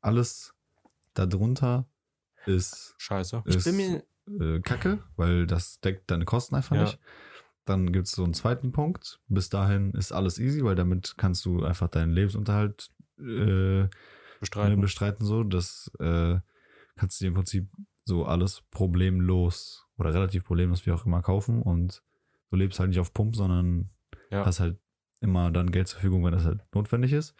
alles 0.00 0.54
darunter 1.14 1.88
ist, 2.44 2.94
Scheiße. 2.98 3.42
Ich 3.46 3.56
ist 3.56 3.64
bin 3.64 3.76
mir, 3.76 4.04
äh, 4.56 4.60
Kacke, 4.60 5.02
weil 5.16 5.46
das 5.46 5.80
deckt 5.80 6.10
deine 6.10 6.24
Kosten 6.24 6.54
einfach 6.54 6.76
Ja. 6.76 6.82
nicht. 6.82 6.98
Dann 7.64 7.90
gibt 7.92 8.06
es 8.06 8.12
so 8.12 8.22
einen 8.22 8.34
zweiten 8.34 8.70
Punkt. 8.70 9.20
Bis 9.26 9.48
dahin 9.48 9.90
ist 9.92 10.12
alles 10.12 10.38
easy, 10.38 10.62
weil 10.62 10.76
damit 10.76 11.14
kannst 11.16 11.44
du 11.44 11.64
einfach 11.64 11.88
deinen 11.88 12.12
Lebensunterhalt 12.12 12.90
äh, 13.18 13.88
Bestreiten. 14.40 14.80
bestreiten. 14.80 15.24
So, 15.24 15.42
das 15.44 15.90
äh, 15.98 16.38
kannst 16.96 17.20
du 17.20 17.24
dir 17.24 17.28
im 17.28 17.34
Prinzip 17.34 17.68
so 18.04 18.24
alles 18.26 18.62
problemlos 18.70 19.86
oder 19.98 20.12
relativ 20.14 20.44
problemlos 20.44 20.86
wie 20.86 20.92
auch 20.92 21.06
immer 21.06 21.22
kaufen 21.22 21.62
und 21.62 22.02
du 22.50 22.56
lebst 22.56 22.78
halt 22.78 22.90
nicht 22.90 23.00
auf 23.00 23.12
Pump, 23.12 23.34
sondern 23.34 23.90
Ja. 24.30 24.44
hast 24.44 24.60
halt 24.60 24.78
immer 25.20 25.50
dann 25.50 25.70
Geld 25.70 25.88
zur 25.88 26.00
Verfügung, 26.00 26.24
wenn 26.24 26.32
das 26.32 26.44
halt 26.44 26.60
notwendig 26.74 27.12
ist. 27.12 27.34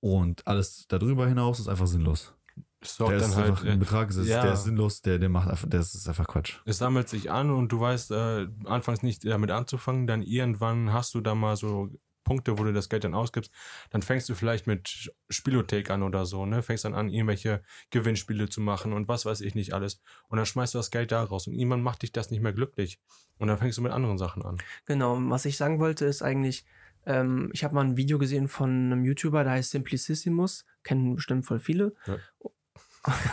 Und 0.00 0.46
alles 0.46 0.86
darüber 0.88 1.26
hinaus 1.26 1.60
ist 1.60 1.68
einfach 1.68 1.86
sinnlos. 1.86 2.34
Es 2.80 2.98
Der 2.98 3.16
ist 3.16 3.34
halt, 3.36 3.46
einfach 3.50 3.64
ein 3.64 3.74
äh, 3.74 3.76
Betrag, 3.78 4.10
ist, 4.10 4.26
ja. 4.26 4.42
der 4.42 4.52
ist 4.52 4.64
sinnlos, 4.64 5.00
der, 5.00 5.18
der 5.18 5.30
macht 5.30 5.48
einfach, 5.48 5.68
der 5.68 5.80
ist, 5.80 5.94
ist 5.94 6.06
einfach 6.08 6.26
Quatsch. 6.26 6.58
es 6.66 6.76
sammelt 6.76 7.08
sich 7.08 7.30
an 7.30 7.50
und 7.50 7.72
du 7.72 7.80
weißt 7.80 8.10
äh, 8.10 8.48
anfangs 8.64 9.02
nicht 9.02 9.24
damit 9.24 9.50
anzufangen, 9.50 10.06
dann 10.06 10.22
irgendwann 10.22 10.92
hast 10.92 11.14
du 11.14 11.22
da 11.22 11.34
mal 11.34 11.56
so 11.56 11.88
Punkte, 12.24 12.58
wo 12.58 12.64
du 12.64 12.72
das 12.72 12.88
Geld 12.88 13.04
dann 13.04 13.14
ausgibst, 13.14 13.52
dann 13.90 14.02
fängst 14.02 14.28
du 14.28 14.34
vielleicht 14.34 14.66
mit 14.66 15.12
Spielothek 15.28 15.90
an 15.90 16.02
oder 16.02 16.26
so, 16.26 16.46
ne? 16.46 16.62
Fängst 16.62 16.84
dann 16.84 16.94
an, 16.94 17.08
irgendwelche 17.10 17.62
Gewinnspiele 17.90 18.48
zu 18.48 18.60
machen 18.60 18.92
und 18.92 19.06
was 19.08 19.26
weiß 19.26 19.42
ich 19.42 19.54
nicht 19.54 19.72
alles. 19.74 20.00
Und 20.28 20.36
dann 20.38 20.46
schmeißt 20.46 20.74
du 20.74 20.78
das 20.78 20.90
Geld 20.90 21.12
da 21.12 21.22
raus 21.22 21.46
und 21.46 21.52
irgendwann 21.54 21.82
macht 21.82 22.02
dich 22.02 22.12
das 22.12 22.30
nicht 22.30 22.40
mehr 22.42 22.52
glücklich. 22.52 22.98
Und 23.38 23.48
dann 23.48 23.58
fängst 23.58 23.78
du 23.78 23.82
mit 23.82 23.92
anderen 23.92 24.18
Sachen 24.18 24.42
an. 24.44 24.56
genau, 24.86 25.16
was 25.30 25.44
ich 25.44 25.56
sagen 25.56 25.78
wollte, 25.78 26.04
ist 26.06 26.22
eigentlich, 26.22 26.64
ähm, 27.06 27.50
ich 27.52 27.62
habe 27.64 27.74
mal 27.74 27.84
ein 27.84 27.96
Video 27.96 28.18
gesehen 28.18 28.48
von 28.48 28.70
einem 28.70 29.04
YouTuber, 29.04 29.44
der 29.44 29.52
heißt 29.54 29.70
Simplicissimus, 29.72 30.64
kennen 30.82 31.14
bestimmt 31.16 31.46
voll 31.46 31.60
viele. 31.60 31.94
Ja. 32.06 32.16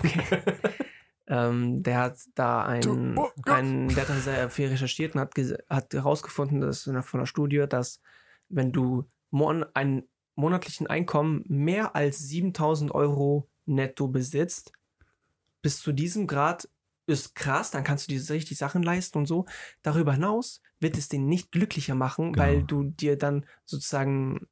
Okay. 0.04 0.42
ähm, 1.28 1.82
der 1.82 1.98
hat 2.00 2.18
da 2.36 2.66
ein, 2.66 2.82
Du- 2.82 3.14
oh 3.16 3.30
Gott. 3.42 3.48
ein 3.56 3.88
der 3.88 4.02
hat 4.02 4.10
da 4.10 4.16
sehr 4.16 4.50
viel 4.50 4.68
recherchiert 4.68 5.16
und 5.16 5.22
hat, 5.22 5.34
hat 5.70 5.94
herausgefunden, 5.94 6.60
dass 6.60 6.84
von 6.84 7.20
der 7.22 7.26
Studie, 7.26 7.66
dass 7.70 8.02
wenn 8.52 8.72
du 8.72 9.06
mon 9.30 9.64
einen 9.74 10.04
monatlichen 10.36 10.88
Einkommen 10.88 11.44
mehr 11.48 11.96
als 11.96 12.20
7000 12.20 12.92
Euro 12.94 13.50
netto 13.66 14.08
besitzt, 14.08 14.72
bis 15.62 15.80
zu 15.82 15.92
diesem 15.92 16.28
Grad 16.28 16.70
ist 17.08 17.36
krass, 17.36 17.72
dann 17.72 17.84
kannst 17.84 18.08
du 18.10 18.14
dir 18.14 18.30
richtig 18.30 18.58
Sachen 18.58 18.84
leisten 18.84 19.18
und 19.18 19.26
so. 19.26 19.46
Darüber 19.82 20.14
hinaus 20.14 20.62
wird 20.80 20.98
es 20.98 21.10
den 21.10 21.28
nicht 21.28 21.52
glücklicher 21.52 21.96
machen, 21.96 22.34
Genau. 22.34 22.44
weil 22.46 22.64
du 22.64 22.84
dir 22.84 23.18
dann 23.18 23.46
sozusagen 23.66 24.48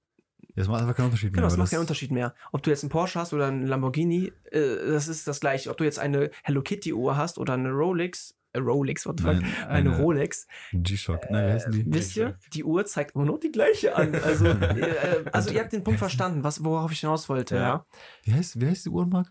Das 0.56 0.68
macht 0.68 0.82
einfach 0.82 0.96
keinen 0.96 1.06
Unterschied 1.06 1.30
Genau, 1.32 1.42
mehr. 1.42 1.48
das 1.48 1.54
weil 1.54 1.60
macht 1.60 1.72
keinen 1.72 1.80
Unterschied 1.82 2.12
mehr. 2.12 2.36
Ob 2.52 2.64
du 2.64 2.70
jetzt 2.70 2.84
einen 2.84 2.90
Porsche 2.90 3.20
hast 3.20 3.34
oder 3.34 3.48
einen 3.48 3.66
Lamborghini, 3.66 4.32
äh, 4.52 4.88
das 4.92 5.08
ist 5.08 5.28
das 5.28 5.40
gleiche. 5.40 5.70
Ob 5.70 5.78
du 5.78 5.84
jetzt 5.86 6.00
eine 6.00 6.32
Hello 6.44 6.62
Kitty 6.62 6.92
Uhr 6.94 7.16
hast 7.16 7.38
oder 7.38 7.54
eine 7.54 7.70
Rolex, 7.72 8.36
Rolex, 8.58 9.06
what 9.06 9.20
the 9.20 9.24
fuck, 9.26 9.34
Nein, 9.36 9.54
eine, 9.68 9.90
eine- 9.92 9.98
Rolex. 10.02 10.48
G-Shock. 10.74 11.30
Nein, 11.30 11.48
wie 11.48 11.52
heißen 11.54 11.72
die? 11.72 11.86
Wisst 11.88 12.16
ihr, 12.18 12.38
die 12.54 12.64
Uhr 12.64 12.86
zeigt 12.86 13.16
immer 13.16 13.26
noch 13.26 13.40
die 13.40 13.52
gleiche 13.52 13.96
an. 13.96 14.16
Also, 14.16 14.46
äh, 14.48 15.24
also 15.32 15.52
ihr 15.52 15.62
habt 15.62 15.72
den 15.74 15.84
Punkt 15.84 16.00
verstanden, 16.00 16.44
was, 16.44 16.64
worauf 16.64 16.92
ich 16.92 17.00
hinaus 17.02 17.30
wollte. 17.30 17.56
Ja. 17.56 17.62
Ja. 17.62 17.86
Wie 18.24 18.34
heißt, 18.34 18.60
wie 18.60 18.68
heißt 18.68 18.86
die 18.86 18.90
Uhrenmarke? 18.90 19.30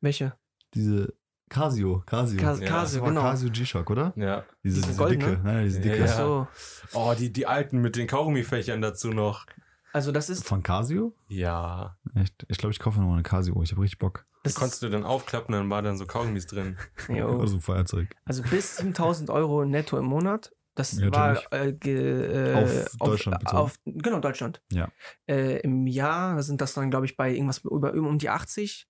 Welche? 0.00 0.34
Diese 0.74 1.14
Casio. 1.48 2.02
Casio. 2.04 2.38
Cas 2.40 2.60
Ja, 2.60 2.66
Casio, 2.68 3.04
genau. 3.04 3.22
Casio 3.22 3.50
G-Shock, 3.50 3.90
oder? 3.90 4.12
Ja. 4.16 4.44
Diese, 4.64 4.82
Diese 4.82 5.06
dicke. 5.06 5.40
Nein, 5.42 5.64
diese 5.64 5.80
dicke. 5.80 5.98
Ja. 6.00 6.08
So. 6.08 6.48
Oh, 6.92 7.14
die, 7.18 7.32
die 7.32 7.46
alten 7.46 7.78
mit 7.80 7.96
den 7.96 8.06
Kaugummifächern 8.06 8.80
dazu 8.82 9.10
noch. 9.12 9.46
Also 9.92 10.12
das 10.12 10.28
ist, 10.28 10.44
Von 10.46 10.62
Casio? 10.62 11.14
Ja. 11.28 11.96
Echt? 12.14 12.44
Ich 12.48 12.58
glaube, 12.58 12.72
ich 12.72 12.78
kaufe 12.78 12.98
nochmal 13.00 13.14
eine 13.14 13.22
Casio. 13.22 13.60
Ich 13.62 13.70
habe 13.72 13.80
richtig 13.82 13.98
Bock. 13.98 14.26
Das 14.54 14.60
konntest 14.60 14.82
du 14.82 14.88
dann 14.88 15.04
aufklappen, 15.04 15.52
dann 15.52 15.70
war 15.70 15.82
dann 15.82 15.96
so 15.96 16.06
Kaugummis 16.06 16.46
drin. 16.46 16.76
jo. 17.08 17.28
Oder 17.36 17.46
so 17.48 17.56
ein 17.56 17.60
Feuerzeug. 17.60 18.08
also 18.24 18.42
bis 18.42 18.76
7000 18.78 19.30
Euro 19.30 19.64
netto 19.64 19.98
im 19.98 20.04
Monat. 20.06 20.52
Das 20.74 20.92
Ja, 20.98 21.10
war 21.12 21.52
äh, 21.52 21.72
ge, 21.72 22.52
äh, 22.52 22.54
Auf 22.54 22.96
Deutschland 22.98 23.40
bezogen. 23.40 23.58
auf, 23.58 23.78
Genau, 23.84 24.20
Deutschland. 24.20 24.62
Ja. 24.70 24.88
Äh, 25.28 25.58
Im 25.62 25.88
Jahr 25.88 26.40
sind 26.42 26.60
das 26.60 26.74
dann, 26.74 26.88
glaube 26.90 27.04
ich, 27.06 27.16
bei 27.16 27.32
irgendwas 27.32 27.58
über, 27.64 27.92
über 27.92 28.08
um 28.08 28.18
die 28.18 28.30
80, 28.30 28.86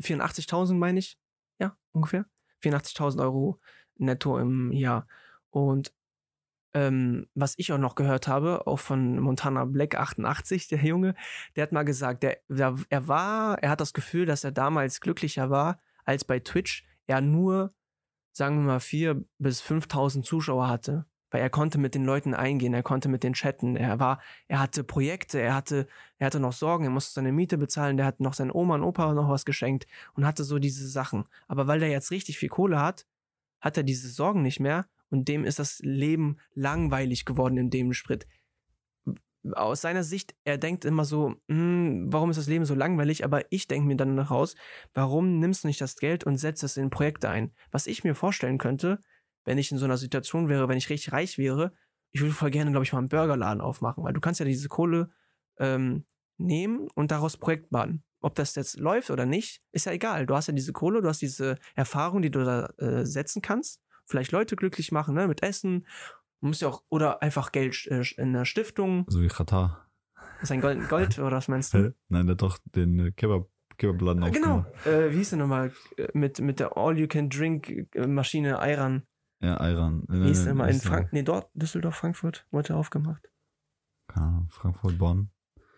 84.000 0.00 0.74
meine 0.74 1.00
ich. 1.00 1.18
Ja, 1.58 1.76
ungefähr. 1.90 2.26
84.000 2.62 3.20
Euro 3.22 3.60
netto 3.96 4.38
im 4.38 4.70
Jahr. 4.70 5.08
Und 5.50 5.92
ähm, 6.74 7.26
was 7.34 7.54
ich 7.58 7.72
auch 7.72 7.78
noch 7.78 7.94
gehört 7.94 8.28
habe, 8.28 8.66
auch 8.66 8.78
von 8.78 9.18
Montana 9.18 9.64
Black 9.64 9.94
88, 9.94 10.68
der 10.68 10.78
Junge, 10.78 11.14
der 11.56 11.64
hat 11.64 11.72
mal 11.72 11.84
gesagt, 11.84 12.22
der, 12.22 12.38
der, 12.48 12.76
er 12.88 13.08
war, 13.08 13.58
er 13.62 13.70
hat 13.70 13.80
das 13.80 13.92
Gefühl, 13.92 14.26
dass 14.26 14.44
er 14.44 14.52
damals 14.52 15.00
glücklicher 15.00 15.50
war, 15.50 15.78
als 16.04 16.24
bei 16.24 16.40
Twitch 16.40 16.84
er 17.06 17.20
nur, 17.20 17.74
sagen 18.32 18.60
wir 18.60 18.66
mal, 18.66 18.78
4.000 18.78 19.24
bis 19.38 19.62
5.000 19.62 20.22
Zuschauer 20.22 20.68
hatte. 20.68 21.06
Weil 21.30 21.40
er 21.40 21.50
konnte 21.50 21.78
mit 21.78 21.94
den 21.94 22.04
Leuten 22.04 22.34
eingehen, 22.34 22.74
er 22.74 22.82
konnte 22.82 23.08
mit 23.08 23.22
denen 23.22 23.32
chatten, 23.32 23.74
er 23.74 23.98
war, 23.98 24.20
er 24.48 24.60
hatte 24.60 24.84
Projekte, 24.84 25.40
er 25.40 25.54
hatte, 25.54 25.86
er 26.18 26.26
hatte 26.26 26.40
noch 26.40 26.52
Sorgen, 26.52 26.84
er 26.84 26.90
musste 26.90 27.14
seine 27.14 27.32
Miete 27.32 27.56
bezahlen, 27.56 27.96
der 27.96 28.04
hat 28.04 28.20
noch 28.20 28.34
seinen 28.34 28.50
Oma 28.50 28.74
und 28.74 28.82
Opa 28.82 29.14
noch 29.14 29.30
was 29.30 29.46
geschenkt 29.46 29.86
und 30.12 30.26
hatte 30.26 30.44
so 30.44 30.58
diese 30.58 30.86
Sachen. 30.86 31.24
Aber 31.48 31.66
weil 31.66 31.82
er 31.82 31.88
jetzt 31.88 32.10
richtig 32.10 32.36
viel 32.36 32.50
Kohle 32.50 32.80
hat, 32.80 33.06
hat 33.62 33.78
er 33.78 33.82
diese 33.82 34.10
Sorgen 34.10 34.42
nicht 34.42 34.60
mehr 34.60 34.86
und 35.12 35.28
dem 35.28 35.44
ist 35.44 35.58
das 35.58 35.78
Leben 35.80 36.38
langweilig 36.54 37.26
geworden 37.26 37.58
in 37.58 37.70
dem 37.70 37.92
Sprit. 37.92 38.26
Aus 39.52 39.80
seiner 39.80 40.04
Sicht, 40.04 40.34
er 40.44 40.56
denkt 40.56 40.84
immer 40.84 41.04
so, 41.04 41.34
hm, 41.48 42.12
warum 42.12 42.30
ist 42.30 42.38
das 42.38 42.46
Leben 42.46 42.64
so 42.64 42.74
langweilig? 42.74 43.24
Aber 43.24 43.42
ich 43.50 43.68
denke 43.68 43.86
mir 43.86 43.96
dann 43.96 44.18
raus, 44.18 44.54
warum 44.94 45.38
nimmst 45.38 45.64
du 45.64 45.68
nicht 45.68 45.80
das 45.80 45.96
Geld 45.96 46.24
und 46.24 46.38
setzt 46.38 46.62
es 46.62 46.76
in 46.76 46.90
Projekte 46.90 47.28
ein? 47.28 47.52
Was 47.70 47.86
ich 47.86 48.04
mir 48.04 48.14
vorstellen 48.14 48.56
könnte, 48.56 49.00
wenn 49.44 49.58
ich 49.58 49.70
in 49.70 49.78
so 49.78 49.84
einer 49.84 49.98
Situation 49.98 50.48
wäre, 50.48 50.68
wenn 50.68 50.78
ich 50.78 50.88
richtig 50.88 51.12
reich 51.12 51.36
wäre, 51.38 51.72
ich 52.12 52.20
würde 52.20 52.32
voll 52.32 52.50
gerne, 52.50 52.70
glaube 52.70 52.84
ich, 52.84 52.92
mal 52.92 53.00
einen 53.00 53.08
Burgerladen 53.08 53.60
aufmachen, 53.60 54.04
weil 54.04 54.12
du 54.12 54.20
kannst 54.20 54.40
ja 54.40 54.46
diese 54.46 54.68
Kohle 54.68 55.10
ähm, 55.58 56.04
nehmen 56.38 56.88
und 56.94 57.10
daraus 57.10 57.36
Projekt 57.36 57.70
bauen. 57.70 58.02
Ob 58.20 58.34
das 58.34 58.54
jetzt 58.54 58.78
läuft 58.78 59.10
oder 59.10 59.26
nicht, 59.26 59.60
ist 59.72 59.86
ja 59.86 59.92
egal. 59.92 60.26
Du 60.26 60.34
hast 60.34 60.46
ja 60.46 60.54
diese 60.54 60.72
Kohle, 60.72 61.02
du 61.02 61.08
hast 61.08 61.20
diese 61.20 61.58
Erfahrung, 61.74 62.22
die 62.22 62.30
du 62.30 62.44
da 62.44 62.66
äh, 62.78 63.04
setzen 63.04 63.42
kannst. 63.42 63.82
Vielleicht 64.12 64.30
Leute 64.32 64.56
glücklich 64.56 64.92
machen, 64.92 65.14
ne, 65.14 65.26
mit 65.26 65.42
Essen. 65.42 65.86
Du 66.42 66.48
musst 66.48 66.60
ja 66.60 66.68
auch, 66.68 66.82
oder 66.90 67.22
einfach 67.22 67.50
Geld 67.50 67.86
äh, 67.86 68.04
in 68.18 68.34
der 68.34 68.44
Stiftung. 68.44 69.06
So 69.08 69.22
wie 69.22 69.28
Katar. 69.28 69.88
Das 70.14 70.42
ist 70.44 70.52
ein 70.52 70.60
Gold, 70.60 70.86
Gold 70.90 71.18
oder 71.18 71.36
was 71.38 71.48
meinst 71.48 71.72
du? 71.72 71.94
Nein, 72.08 72.26
der 72.26 72.34
hat 72.34 72.42
doch 72.42 72.58
den 72.74 72.98
äh, 72.98 73.10
Kebab, 73.12 73.48
Kebabladen 73.78 74.22
Äh, 74.22 74.30
Genau. 74.32 74.58
aufgemacht. 74.58 74.86
Äh, 74.86 75.12
wie 75.12 75.16
hieß 75.16 75.30
der 75.30 75.38
nochmal? 75.38 75.72
Äh, 75.96 76.08
Mit, 76.12 76.40
mit 76.40 76.60
der 76.60 76.76
All-You-Can-Drink-Maschine 76.76 78.58
Ayran. 78.58 79.04
Ja, 79.40 79.56
Iran. 79.66 80.04
Wie 80.08 80.30
ist 80.30 80.44
der 80.44 80.54
mal 80.54 80.68
in 80.68 80.76
äh, 80.76 80.80
Frank 80.80 81.12
nee, 81.12 81.22
dort, 81.22 81.50
Düsseldorf, 81.54 81.96
Frankfurt, 81.96 82.46
wurde 82.50 82.76
aufgemacht. 82.76 83.28
keine 84.08 84.26
Ahnung, 84.26 84.48
Frankfurt, 84.50 84.98
Bonn. 84.98 85.30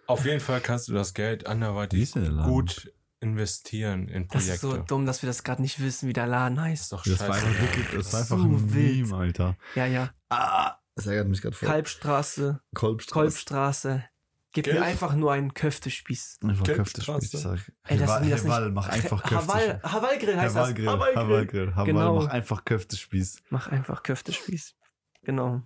Auf 0.07 0.27
jeden 0.27 0.40
Fall 0.40 0.61
kannst 0.61 0.88
du 0.88 0.92
das 0.92 1.14
Geld 1.14 1.47
anderweitig 1.47 2.12
gut 2.12 2.92
investieren 3.25 4.09
in 4.09 4.29
Das 4.29 4.45
Projekte. 4.47 4.53
ist 4.55 4.61
so 4.61 4.77
dumm, 4.79 5.07
dass 5.07 5.23
wir 5.23 5.27
das 5.29 5.43
gerade 5.45 5.63
nicht 5.63 5.81
wissen, 5.81 6.09
wie 6.09 6.13
der 6.13 6.27
Laden 6.27 6.57
Das 6.57 6.65
heißt. 6.65 6.83
ist 6.83 6.93
doch 6.93 7.03
Das 7.05 7.21
war 7.21 7.35
einfach, 7.35 7.61
wirklich, 7.61 7.87
das 7.95 8.13
war 8.13 8.21
einfach 8.21 8.37
So 8.39 8.45
ein 8.45 8.75
wild. 8.75 9.07
Meme, 9.09 9.17
Alter. 9.17 9.57
Ja, 9.75 9.87
ja. 9.87 10.11
Ah, 10.29 10.77
das 10.95 11.07
ärgert 11.07 11.29
mich 11.29 11.43
gerade 11.43 11.57
voll. 11.57 11.69
Kalbstraße, 11.69 12.61
Kolbstraße. 12.75 13.13
Kolbstraße. 13.21 14.05
Gib 14.53 14.67
Gelb. 14.67 14.79
mir 14.79 14.85
einfach 14.85 15.17
nur 15.17 15.33
einen 15.33 15.53
Köftespieß. 15.53 16.39
Einfach. 16.45 16.65
Köftespieß. 16.65 17.31
Sag. 17.33 17.73
Ey, 17.89 17.99
das 17.99 18.19
sind 18.21 18.31
das 18.31 18.45
Herr 18.45 18.51
Wall, 18.51 18.71
mach 18.71 18.89
einfach 18.89 19.25
Haval, 19.25 19.67
Köftespieß. 19.67 19.93
Havalgrill 19.93 20.37
heißt 20.37 20.55
Herr 20.55 20.61
das. 20.63 20.69
Wallgrill, 20.69 20.87
Havalgrill. 20.87 21.17
Havalgrill, 21.25 21.71
Haval, 21.75 21.85
Genau. 21.87 22.15
mach 22.23 22.27
einfach 22.29 22.65
Köftespieß. 22.65 23.43
Mach 23.51 23.67
einfach 23.67 24.05
Köftespieß. 24.05 24.77
Genau. 25.25 25.63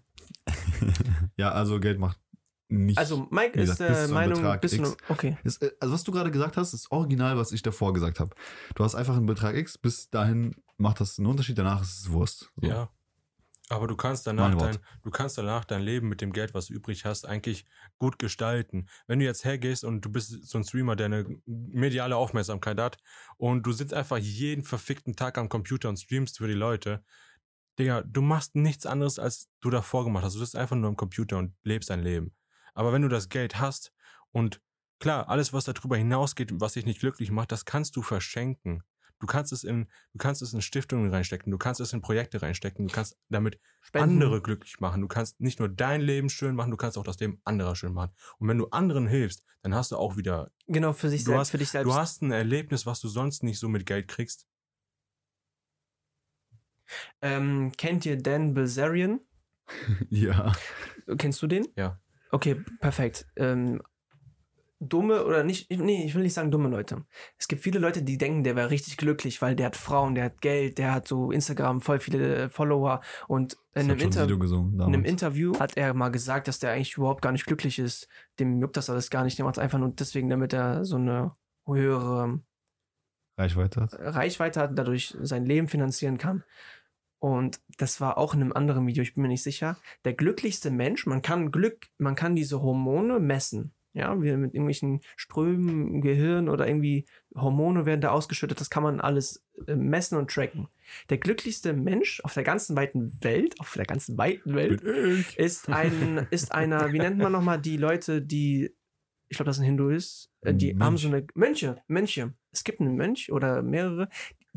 ja, 1.37 1.51
also 1.53 1.81
Geld 1.81 1.99
macht 1.99 2.18
nicht. 2.68 2.98
Also 2.98 3.26
Mike 3.31 3.59
ist 3.59 3.70
gesagt, 3.70 3.78
bis 3.78 3.96
der 3.96 4.04
einem 4.04 4.14
Meinung, 4.14 4.35
Betrag 4.37 4.61
bisschen, 4.61 4.85
X. 4.85 4.96
okay. 5.09 5.38
Ist, 5.44 5.62
äh, 5.62 5.72
also 5.81 5.94
was 5.94 6.04
du 6.04 6.12
gerade 6.12 6.31
gesagt 6.31 6.57
hast, 6.57 6.74
ist 6.74 6.90
original, 6.90 7.37
was 7.37 7.52
ich 7.52 7.62
davor 7.62 7.92
gesagt 7.92 8.20
habe. 8.20 8.35
Du 8.74 8.85
hast 8.85 8.94
einfach 8.94 9.16
einen 9.16 9.26
Betrag 9.26 9.57
X, 9.57 9.78
bis 9.78 10.11
dahin 10.11 10.54
macht 10.76 11.00
das 11.00 11.18
einen 11.18 11.26
Unterschied, 11.26 11.59
danach 11.59 11.83
ist 11.83 12.00
es 12.00 12.12
Wurst. 12.12 12.52
So. 12.57 12.68
Ja. 12.68 12.90
Aber 13.70 13.87
du 13.87 13.96
kannst 13.96 14.26
danach 14.26 14.54
dein, 14.54 14.78
du 15.02 15.11
kannst 15.11 15.37
danach 15.37 15.64
dein 15.64 15.83
Leben 15.83 16.09
mit 16.09 16.22
dem 16.22 16.33
Geld, 16.33 16.54
was 16.54 16.66
du 16.66 16.74
übrig 16.74 17.04
hast, 17.04 17.26
eigentlich 17.26 17.66
gut 17.98 18.18
gestalten. 18.18 18.88
Wenn 19.07 19.18
du 19.18 19.26
jetzt 19.26 19.44
hergehst 19.44 19.85
und 19.85 20.00
du 20.00 20.11
bist 20.11 20.48
so 20.48 20.59
ein 20.59 20.64
Streamer, 20.64 20.96
der 20.96 21.07
eine 21.07 21.26
mediale 21.44 22.16
Aufmerksamkeit 22.16 22.81
hat 22.81 22.96
und 23.37 23.66
du 23.66 23.72
sitzt 23.72 23.92
einfach 23.92 24.16
jeden 24.16 24.64
verfickten 24.64 25.16
Tag 25.16 25.37
am 25.37 25.50
Computer 25.50 25.90
und 25.90 25.98
streamst 25.98 26.38
für 26.38 26.48
die 26.48 26.54
Leute, 26.54 27.04
Digga, 27.78 28.02
du 28.02 28.22
machst 28.22 28.57
nichts 28.57 28.87
anderes, 28.87 29.18
als 29.18 29.48
du 29.61 29.70
davor 29.70 30.04
gemacht 30.04 30.24
hast. 30.24 30.35
Du 30.35 30.40
sitzt 30.40 30.57
einfach 30.57 30.74
nur 30.74 30.88
am 30.88 30.96
Computer 30.96 31.38
und 31.38 31.54
lebst 31.62 31.90
dein 31.90 32.02
Leben. 32.02 32.33
Aber 32.79 32.93
wenn 32.93 33.03
du 33.03 33.09
das 33.09 33.29
Geld 33.29 33.59
hast 33.59 33.93
und 34.31 34.61
klar, 35.01 35.29
alles, 35.29 35.53
was 35.53 35.64
darüber 35.64 35.97
hinausgeht, 35.97 36.53
was 36.61 36.75
dich 36.75 36.87
nicht 36.87 37.01
glücklich 37.01 37.33
macht, 37.33 37.51
das 37.51 37.64
kannst 37.64 37.97
du 37.97 38.03
verschenken. 38.03 38.85
Du 39.19 39.27
kannst 39.27 39.53
es 39.53 39.64
in, 39.64 39.88
du 40.12 40.19
kannst 40.19 40.43
es 40.43 40.53
in 40.55 40.62
Stiftungen 40.62 41.11
reinstecken, 41.11 41.51
du 41.51 41.59
kannst 41.59 41.81
es 41.81 41.93
in 41.93 42.01
Projekte 42.03 42.41
reinstecken, 42.41 42.87
du 42.87 42.95
kannst 42.95 43.19
damit 43.31 43.59
Spenden. 43.81 44.11
andere 44.23 44.41
glücklich 44.41 44.79
machen. 44.79 45.01
Du 45.01 45.09
kannst 45.09 45.41
nicht 45.41 45.59
nur 45.59 45.69
dein 45.69 46.01
Leben 46.03 46.29
schön 46.31 46.55
machen, 46.55 46.71
du 46.71 46.77
kannst 46.77 46.97
auch 46.97 47.03
das 47.03 47.19
Leben 47.19 47.41
anderer 47.43 47.75
schön 47.75 47.93
machen. 47.93 48.12
Und 48.38 48.47
wenn 48.47 48.59
du 48.59 48.69
anderen 48.69 49.09
hilfst, 49.09 49.43
dann 49.62 49.75
hast 49.75 49.91
du 49.91 49.97
auch 49.97 50.17
wieder, 50.17 50.53
Genau, 50.69 50.93
für 50.93 51.09
sich 51.09 51.25
Du 51.25 51.31
selbst. 51.33 51.41
hast- 51.41 51.51
für 51.51 51.59
dich 51.59 51.71
selbst. 51.71 51.91
du 51.91 51.95
hast 51.95 52.23
ein 52.23 52.31
Erlebnis, 52.31 52.87
was 52.87 53.01
du 53.01 53.09
sonst 53.09 53.43
nicht 53.43 53.59
so 53.59 53.69
mit 53.69 53.87
Geld 53.87 54.07
kriegst. 54.07 54.47
ähm, 57.23 57.73
kennt 57.77 58.07
ihr 58.07 58.17
Dan 58.23 58.55
Bilzerian? 58.55 59.19
ja. 60.11 60.53
Kennst 61.19 61.43
du 61.43 61.49
den? 61.49 61.67
Ja. 61.77 62.01
Okay, 62.31 62.57
perfekt. 62.81 63.27
Ähm, 63.37 63.81
dumme 64.81 65.25
oder 65.25 65.43
nicht, 65.43 65.71
nee, 65.71 66.05
ich 66.05 66.14
will 66.14 66.23
nicht 66.23 66.35
sagen 66.35 66.51
dumme 66.51 66.69
Leute. 66.69 67.05
Es 67.37 67.49
gibt 67.49 67.62
viele 67.62 67.79
Leute, 67.79 68.03
die 68.03 68.17
denken, 68.17 68.45
der 68.45 68.55
wäre 68.55 68.71
richtig 68.71 68.97
glücklich, 68.97 69.43
weil 69.43 69.57
der 69.57 69.67
hat 69.67 69.77
Frauen, 69.77 70.14
der 70.14 70.25
hat 70.25 70.41
Geld, 70.41 70.79
der 70.79 70.93
hat 70.93 71.09
so 71.09 71.33
Instagram 71.33 71.81
voll 71.81 71.99
viele 71.99 72.49
Follower 72.49 73.01
und 73.27 73.57
in 73.75 73.91
einem, 73.91 73.99
Inter 73.99 74.27
gesungen 74.27 74.75
in 74.75 74.81
einem. 74.81 75.05
Interview 75.05 75.59
hat 75.59 75.77
er 75.77 75.95
mal 75.95 76.11
gesagt, 76.11 76.49
dass 76.49 76.59
der 76.59 76.73
eigentlich 76.73 76.97
überhaupt 76.97 77.23
gar 77.23 77.33
nicht 77.33 77.47
glücklich 77.47 77.79
ist. 77.79 78.09
Dem 78.38 78.61
juckt 78.61 78.77
das 78.77 78.91
alles 78.91 79.11
gar 79.11 79.25
nicht. 79.25 79.38
Der 79.38 79.45
macht 79.45 79.57
es 79.57 79.62
einfach 79.62 79.79
nur 79.79 79.91
deswegen, 79.91 80.29
damit 80.29 80.53
er 80.53 80.85
so 80.85 80.97
eine 80.97 81.33
höhere 81.67 82.41
Reichweite 83.37 83.81
hat. 83.81 83.95
Reichweite 83.99 84.61
hat, 84.61 84.77
dadurch 84.77 85.17
sein 85.21 85.45
Leben 85.45 85.69
finanzieren 85.69 86.19
kann. 86.19 86.43
Und 87.20 87.61
das 87.78 88.00
war 88.00 88.16
auch 88.16 88.35
in 88.35 88.40
einem 88.40 88.52
anderen 88.52 88.87
Video, 88.87 89.02
ich 89.02 89.14
bin 89.14 89.22
mir 89.22 89.28
nicht 89.28 89.42
sicher. 89.42 89.76
Der 90.04 90.14
glücklichste 90.14 90.70
Mensch, 90.70 91.07
man 91.07 91.22
kann 91.22 91.50
Glück, 91.50 91.88
man 91.98 92.14
kann 92.14 92.37
diese 92.37 92.62
Hormone 92.62 93.18
messen. 93.18 93.72
Ja, 93.94 94.22
wie 94.22 94.31
mit 94.37 94.54
irgendwelchen 94.54 95.00
Strömen 95.16 95.94
im 95.94 96.00
Gehirn 96.02 96.48
oder 96.48 96.68
irgendwie 96.68 97.07
Hormone 97.35 97.85
werden 97.85 98.00
da 98.00 98.11
ausgeschüttet, 98.11 98.61
das 98.61 98.70
kann 98.70 98.85
man 98.85 99.00
alles 99.00 99.44
äh, 99.66 99.74
messen 99.74 100.16
und 100.18 100.31
tracken. 100.31 100.68
Der 101.09 101.18
glücklichste 101.18 101.72
Mensch 101.72 102.20
auf 102.22 102.35
der 102.35 102.44
ganzen 102.44 102.76
weiten 102.76 103.12
Welt, 103.24 103.59
auf 103.59 103.72
der 103.72 103.87
ganzen 103.87 104.16
weiten 104.16 104.54
Welt, 104.54 104.83
ist 105.37 105.68
ein, 105.68 106.28
ist 106.31 106.52
einer, 106.52 106.92
wie 106.92 106.98
nennt 106.98 107.18
man 107.18 107.33
nochmal 107.33 107.61
die 107.61 107.76
Leute, 107.76 108.22
die, 108.22 108.70
ich 109.28 109.37
glaube, 109.37 109.48
das 109.48 109.57
sind 109.57 109.64
Hinduist, 109.64 110.31
äh, 110.42 110.54
die 110.54 110.74
Mönch. 110.74 110.85
haben 110.85 110.96
so 110.96 111.09
eine, 111.09 111.26
Mönche, 111.35 111.83
Mönche. 111.88 112.35
Es 112.52 112.64
gibt 112.64 112.81
einen 112.81 112.94
Mönch 112.94 113.33
oder 113.33 113.62
mehrere, 113.62 114.09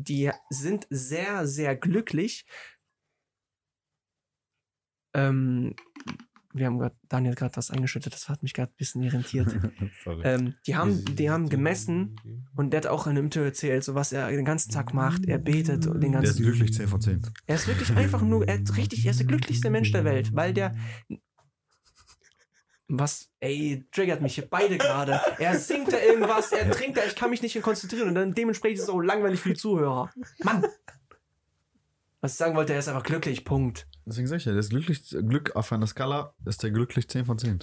die 0.02 0.30
sind 0.50 0.86
sehr, 0.90 1.46
sehr 1.46 1.76
glücklich. 1.76 2.44
Ähm, 5.14 5.74
wir 6.54 6.66
haben 6.66 6.78
gerade, 6.78 6.94
Daniel 7.08 7.34
gerade 7.34 7.56
was 7.56 7.70
eingeschüttet, 7.70 8.12
das 8.12 8.28
hat 8.28 8.42
mich 8.42 8.52
gerade 8.52 8.72
ein 8.72 8.76
bisschen 8.76 9.02
irritiert. 9.02 9.48
Ähm, 10.24 10.54
die 10.66 10.76
haben, 10.76 11.04
die 11.16 11.30
haben 11.30 11.48
gemessen 11.48 12.16
und 12.56 12.72
der 12.72 12.78
hat 12.78 12.86
auch 12.86 13.06
in 13.06 13.12
einem 13.12 13.26
Interview 13.26 13.46
erzählt, 13.46 13.84
so 13.84 13.94
was 13.94 14.12
er 14.12 14.28
den 14.30 14.44
ganzen 14.44 14.72
Tag 14.72 14.92
macht. 14.94 15.26
Er 15.26 15.38
betet 15.38 15.86
und 15.86 16.00
den 16.00 16.12
Der 16.12 16.22
ist 16.22 16.28
ganzen 16.30 16.42
glücklich 16.42 16.74
10 16.74 16.88
von 16.88 17.00
10. 17.00 17.22
er 17.46 17.54
ist 17.54 17.68
wirklich 17.68 17.92
einfach 17.96 18.22
nur, 18.22 18.46
er 18.46 18.60
ist 18.60 18.76
richtig, 18.76 19.04
er 19.04 19.12
ist 19.12 19.20
der 19.20 19.26
glücklichste 19.26 19.70
Mensch 19.70 19.92
der 19.92 20.04
Welt, 20.04 20.34
weil 20.34 20.52
der. 20.52 20.74
Was, 22.94 23.30
ey, 23.40 23.86
triggert 23.90 24.20
mich 24.20 24.34
hier 24.34 24.46
beide 24.46 24.76
gerade. 24.76 25.18
Er 25.38 25.58
singt 25.58 25.94
da 25.94 25.98
irgendwas, 25.98 26.52
er 26.52 26.70
trinkt 26.70 26.98
da, 26.98 27.04
ich 27.06 27.16
kann 27.16 27.30
mich 27.30 27.40
nicht 27.40 27.58
konzentrieren 27.62 28.08
und 28.08 28.14
dann 28.14 28.34
dementsprechend 28.34 28.80
ist 28.80 28.84
es 28.84 28.90
auch 28.90 29.00
langweilig 29.00 29.40
für 29.40 29.48
die 29.48 29.56
Zuhörer. 29.56 30.10
Mann! 30.40 30.66
Was 32.20 32.32
ich 32.32 32.38
sagen 32.38 32.54
wollte, 32.54 32.74
er 32.74 32.80
ist 32.80 32.88
einfach 32.88 33.02
glücklich, 33.02 33.46
Punkt. 33.46 33.86
Deswegen 34.04 34.26
sag 34.26 34.36
ich 34.36 34.44
ja, 34.44 34.52
der 34.52 34.60
ist 34.60 34.68
glücklich, 34.68 35.08
Glück 35.08 35.56
auf 35.56 35.72
einer 35.72 35.86
Skala 35.86 36.34
ist 36.44 36.62
der 36.62 36.70
glücklich 36.70 37.08
10 37.08 37.24
von 37.24 37.38
10. 37.38 37.60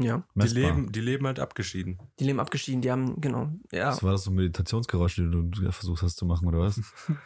Ja. 0.00 0.22
Die 0.36 0.46
leben, 0.46 0.92
die 0.92 1.00
leben 1.00 1.26
halt 1.26 1.40
abgeschieden. 1.40 1.98
Die 2.20 2.24
leben 2.24 2.38
abgeschieden, 2.38 2.80
die 2.82 2.90
haben, 2.92 3.20
genau, 3.20 3.50
ja. 3.72 3.90
Das 3.90 4.02
war 4.04 4.12
das 4.12 4.22
so 4.22 4.30
ein 4.30 4.36
Meditationsgeräusch, 4.36 5.16
die 5.16 5.28
du 5.28 5.50
versucht 5.72 6.02
hast 6.02 6.16
zu 6.16 6.24
machen, 6.24 6.46
oder 6.46 6.60
was? 6.60 6.80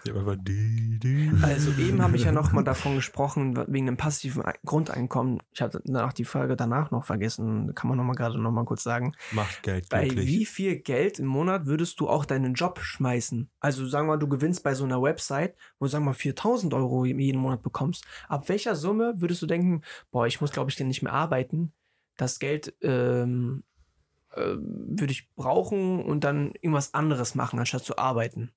Die 0.07 0.11
haben 0.11 0.19
einfach 0.21 0.37
die, 0.41 0.99
die. 0.99 1.31
Also 1.43 1.71
eben 1.73 2.01
habe 2.01 2.17
ich 2.17 2.25
ja 2.25 2.33
noch 2.33 2.53
mal 2.53 2.65
davon 2.65 2.95
gesprochen, 2.95 3.63
wegen 3.69 3.85
dem 3.87 3.99
passiven 3.99 4.43
Ei- 4.45 4.55
Grundeinkommen. 4.65 5.41
Ich 5.53 5.61
hatte 5.61 5.83
danach 5.85 6.15
die 6.15 6.25
Frage 6.25 6.57
danach 6.57 6.91
noch 6.91 7.05
vergessen, 7.05 7.75
kann 7.75 7.89
man 7.89 7.99
noch 7.99 8.05
mal 8.05 8.15
gerade 8.15 8.41
noch 8.41 8.51
mal 8.51 8.65
kurz 8.65 8.83
sagen. 8.83 9.15
Macht 9.33 9.63
Geld 9.63 9.91
Bei 9.91 10.05
glücklich. 10.05 10.27
wie 10.29 10.47
viel 10.47 10.77
Geld 10.77 11.19
im 11.19 11.27
Monat 11.27 11.67
würdest 11.67 12.01
du 12.01 12.09
auch 12.09 12.25
deinen 12.25 12.55
Job 12.55 12.81
schmeißen? 12.81 13.51
Also 13.61 13.87
sagen 13.87 14.07
wir 14.07 14.13
mal, 14.15 14.19
du 14.19 14.29
gewinnst 14.29 14.63
bei 14.65 14.75
so 14.75 14.85
einer 14.85 15.03
Website, 15.03 15.55
wo 15.79 15.85
du 15.85 15.91
sagen 15.91 16.05
wir 16.05 16.11
mal 16.11 16.15
4000 16.15 16.73
Euro 16.73 17.05
jeden 17.05 17.39
Monat 17.41 17.61
bekommst. 17.63 18.07
Ab 18.29 18.49
welcher 18.49 18.77
Summe 18.77 19.13
würdest 19.19 19.43
du 19.43 19.47
denken, 19.47 19.83
boah, 20.11 20.27
ich 20.27 20.41
muss 20.41 20.53
glaube 20.53 20.71
ich 20.71 20.81
nicht 20.81 21.03
mehr 21.03 21.13
arbeiten. 21.13 21.75
Das 22.17 22.39
Geld 22.39 22.75
ähm, 22.83 23.65
äh, 24.31 24.55
würde 24.57 25.13
ich 25.13 25.33
brauchen 25.35 26.03
und 26.03 26.25
dann 26.25 26.53
irgendwas 26.61 26.95
anderes 26.95 27.35
machen, 27.35 27.59
anstatt 27.59 27.85
zu 27.85 27.99
arbeiten. 27.99 28.51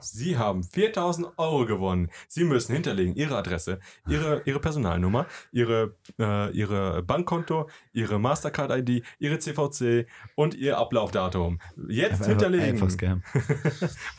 Sie 0.00 0.36
haben 0.36 0.62
4000 0.62 1.38
Euro 1.38 1.64
gewonnen. 1.64 2.10
Sie 2.28 2.44
müssen 2.44 2.74
hinterlegen 2.74 3.14
Ihre 3.14 3.36
Adresse, 3.36 3.80
Ihre, 4.08 4.42
Ihre 4.44 4.60
Personalnummer, 4.60 5.26
Ihre, 5.52 5.96
äh, 6.18 6.50
Ihre 6.52 7.02
Bankkonto, 7.02 7.68
Ihre 7.92 8.18
Mastercard-ID, 8.18 9.02
Ihre 9.18 9.38
CVC 9.38 10.06
und 10.34 10.54
Ihr 10.54 10.78
Ablaufdatum. 10.78 11.60
Jetzt 11.88 12.12
Einfach, 12.14 12.26
hinterlegen. 12.26 12.68
einfach 12.68 12.90
Scam. 12.90 13.22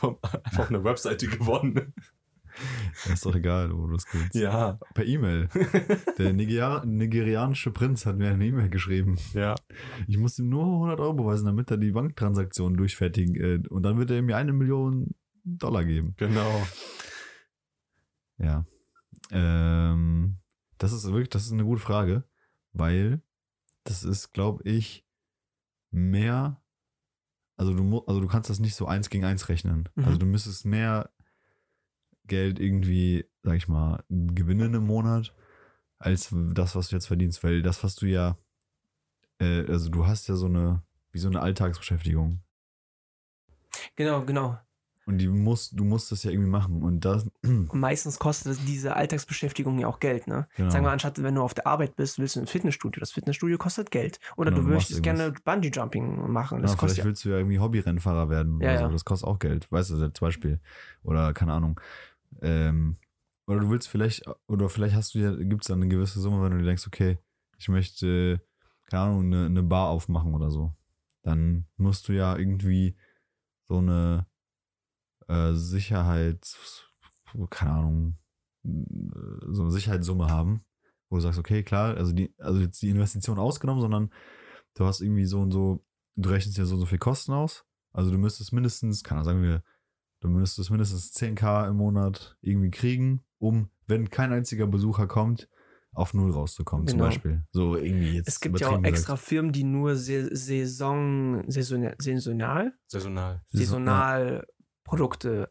Auf 0.00 0.68
einer 0.68 0.82
Webseite 0.84 1.28
gewonnen. 1.28 1.94
Ist 3.12 3.24
doch 3.24 3.34
egal, 3.34 3.72
wo 3.72 3.86
du 3.86 3.94
das 3.94 4.06
willst. 4.12 4.34
Ja, 4.34 4.78
Per 4.94 5.04
E-Mail. 5.04 5.48
Der 6.18 6.32
Nigeria 6.32 6.84
nigerianische 6.84 7.70
Prinz 7.70 8.06
hat 8.06 8.16
mir 8.16 8.30
eine 8.30 8.46
E-Mail 8.46 8.68
geschrieben. 8.68 9.16
ja. 9.34 9.54
Ich 10.06 10.18
muss 10.18 10.38
ihm 10.38 10.48
nur 10.48 10.64
100 10.64 11.00
Euro 11.00 11.14
beweisen, 11.14 11.46
damit 11.46 11.70
er 11.70 11.76
die 11.76 11.92
Banktransaktion 11.92 12.76
durchfertigen. 12.76 13.34
Äh, 13.36 13.68
und 13.68 13.82
dann 13.82 13.98
wird 13.98 14.10
er 14.10 14.22
mir 14.22 14.36
eine 14.36 14.52
Million 14.52 15.14
Dollar 15.44 15.84
geben. 15.84 16.14
Genau. 16.16 16.66
Ja. 18.38 18.66
Ähm, 19.30 20.38
das 20.78 20.92
ist 20.92 21.04
wirklich, 21.06 21.30
das 21.30 21.46
ist 21.46 21.52
eine 21.52 21.64
gute 21.64 21.80
Frage, 21.80 22.24
weil 22.72 23.20
das 23.84 24.04
ist, 24.04 24.32
glaube 24.32 24.62
ich, 24.64 25.06
mehr. 25.90 26.62
Also 27.56 27.74
du, 27.74 28.04
also 28.06 28.20
du 28.20 28.28
kannst 28.28 28.50
das 28.50 28.60
nicht 28.60 28.76
so 28.76 28.86
eins 28.86 29.10
gegen 29.10 29.24
eins 29.24 29.48
rechnen. 29.48 29.88
Mhm. 29.96 30.04
Also 30.04 30.18
du 30.18 30.26
müsstest 30.26 30.64
mehr 30.64 31.10
Geld 32.28 32.58
irgendwie, 32.60 33.24
sag 33.42 33.56
ich 33.56 33.68
mal, 33.68 34.04
gewinnen 34.08 34.74
im 34.74 34.86
Monat, 34.86 35.34
als 35.98 36.28
das, 36.32 36.76
was 36.76 36.88
du 36.88 36.96
jetzt 36.96 37.06
verdienst. 37.06 37.42
Weil 37.42 37.62
das, 37.62 37.82
was 37.82 37.94
du 37.96 38.06
ja, 38.06 38.36
äh, 39.40 39.66
also 39.66 39.90
du 39.90 40.06
hast 40.06 40.28
ja 40.28 40.36
so 40.36 40.46
eine, 40.46 40.82
wie 41.12 41.18
so 41.18 41.28
eine 41.28 41.40
Alltagsbeschäftigung. 41.40 42.40
Genau, 43.96 44.24
genau. 44.24 44.58
Und 45.06 45.16
die 45.16 45.28
musst, 45.28 45.72
du 45.80 45.84
musst 45.84 46.12
das 46.12 46.22
ja 46.24 46.30
irgendwie 46.30 46.50
machen. 46.50 46.82
Und 46.82 47.02
das, 47.02 47.26
Und 47.42 47.72
meistens 47.72 48.18
kostet 48.18 48.58
diese 48.66 48.94
Alltagsbeschäftigung 48.94 49.78
ja 49.78 49.86
auch 49.86 50.00
Geld, 50.00 50.26
ne? 50.26 50.46
genau. 50.54 50.70
Sagen 50.70 50.84
wir, 50.84 50.90
anstatt 50.90 51.22
wenn 51.22 51.34
du 51.34 51.40
auf 51.42 51.54
der 51.54 51.66
Arbeit 51.66 51.96
bist, 51.96 52.18
willst 52.18 52.36
du 52.36 52.40
ein 52.40 52.46
Fitnessstudio. 52.46 53.00
Das 53.00 53.12
Fitnessstudio 53.12 53.56
kostet 53.56 53.90
Geld. 53.90 54.20
Oder 54.36 54.50
Genau, 54.50 54.62
du 54.64 54.68
möchtest 54.68 55.02
gerne 55.02 55.32
Bungee-Jumping 55.46 56.30
machen. 56.30 56.60
Das 56.60 56.72
Ja, 56.72 56.76
kostet 56.76 56.96
vielleicht 56.96 56.98
ja. 56.98 57.04
willst 57.06 57.24
du 57.24 57.28
ja 57.30 57.36
irgendwie 57.38 57.58
Hobbyrennfahrer 57.58 58.28
werden. 58.28 58.60
Ja, 58.60 58.68
oder 58.68 58.78
so. 58.78 58.84
ja. 58.84 58.90
Das 58.92 59.04
kostet 59.06 59.28
auch 59.28 59.38
Geld. 59.38 59.72
Weißt 59.72 59.90
du, 59.90 59.96
zum 60.12 60.26
Beispiel. 60.26 60.60
Oder 61.02 61.32
keine 61.32 61.54
Ahnung. 61.54 61.80
Ähm, 62.42 62.96
oder 63.46 63.60
du 63.60 63.70
willst 63.70 63.88
vielleicht, 63.88 64.24
oder 64.46 64.68
vielleicht 64.68 64.94
hast 64.94 65.14
du 65.14 65.20
ja, 65.20 65.34
gibt 65.34 65.62
es 65.62 65.68
da 65.68 65.74
eine 65.74 65.88
gewisse 65.88 66.20
Summe, 66.20 66.42
wenn 66.42 66.52
du 66.52 66.58
dir 66.58 66.66
denkst, 66.66 66.86
okay, 66.86 67.18
ich 67.58 67.68
möchte, 67.68 68.40
keine 68.86 69.04
Ahnung, 69.04 69.26
eine, 69.26 69.46
eine 69.46 69.62
Bar 69.62 69.88
aufmachen 69.88 70.34
oder 70.34 70.50
so. 70.50 70.74
Dann 71.22 71.66
musst 71.76 72.08
du 72.08 72.12
ja 72.12 72.36
irgendwie 72.36 72.96
so 73.64 73.78
eine 73.78 74.26
äh, 75.28 75.52
Sicherheits, 75.52 76.84
keine 77.50 77.72
Ahnung, 77.72 78.18
äh, 78.64 78.70
so 79.48 79.62
eine 79.62 79.70
Sicherheitssumme 79.70 80.28
haben, 80.28 80.64
wo 81.08 81.16
du 81.16 81.22
sagst, 81.22 81.38
okay, 81.38 81.62
klar, 81.62 81.96
also 81.96 82.12
die, 82.12 82.34
also 82.38 82.60
jetzt 82.60 82.82
die 82.82 82.90
Investition 82.90 83.38
ausgenommen, 83.38 83.80
sondern 83.80 84.10
du 84.74 84.84
hast 84.84 85.00
irgendwie 85.00 85.24
so 85.26 85.40
und 85.40 85.52
so, 85.52 85.84
du 86.16 86.30
rechnest 86.30 86.58
ja 86.58 86.64
so 86.64 86.74
und 86.74 86.80
so 86.80 86.86
viel 86.86 86.98
Kosten 86.98 87.32
aus. 87.32 87.64
Also 87.92 88.10
du 88.10 88.18
müsstest 88.18 88.52
mindestens, 88.52 89.02
kann 89.02 89.24
sagen 89.24 89.42
wir, 89.42 89.62
du 90.20 90.28
müsstest 90.28 90.70
mindestens 90.70 91.12
10k 91.14 91.68
im 91.68 91.76
Monat 91.76 92.36
irgendwie 92.40 92.70
kriegen, 92.70 93.24
um, 93.38 93.70
wenn 93.86 94.10
kein 94.10 94.32
einziger 94.32 94.66
Besucher 94.66 95.06
kommt, 95.06 95.48
auf 95.92 96.14
null 96.14 96.30
rauszukommen, 96.32 96.86
Genau. 96.86 96.98
zum 96.98 97.08
Beispiel. 97.08 97.42
So 97.52 97.76
irgendwie 97.76 98.12
jetzt. 98.16 98.28
Es 98.28 98.40
gibt 98.40 98.60
ja 98.60 98.68
auch 98.68 98.82
extra 98.84 99.16
Firmen, 99.16 99.52
die 99.52 99.64
nur 99.64 99.96
Sa- 99.96 100.28
Saison, 100.30 101.42
saisonal, 101.50 101.94
saisonal, 101.98 102.72
Saisonal. 102.86 103.34
gesagt. 103.34 103.48
saisonal 103.50 104.46
Produkte, 104.84 105.50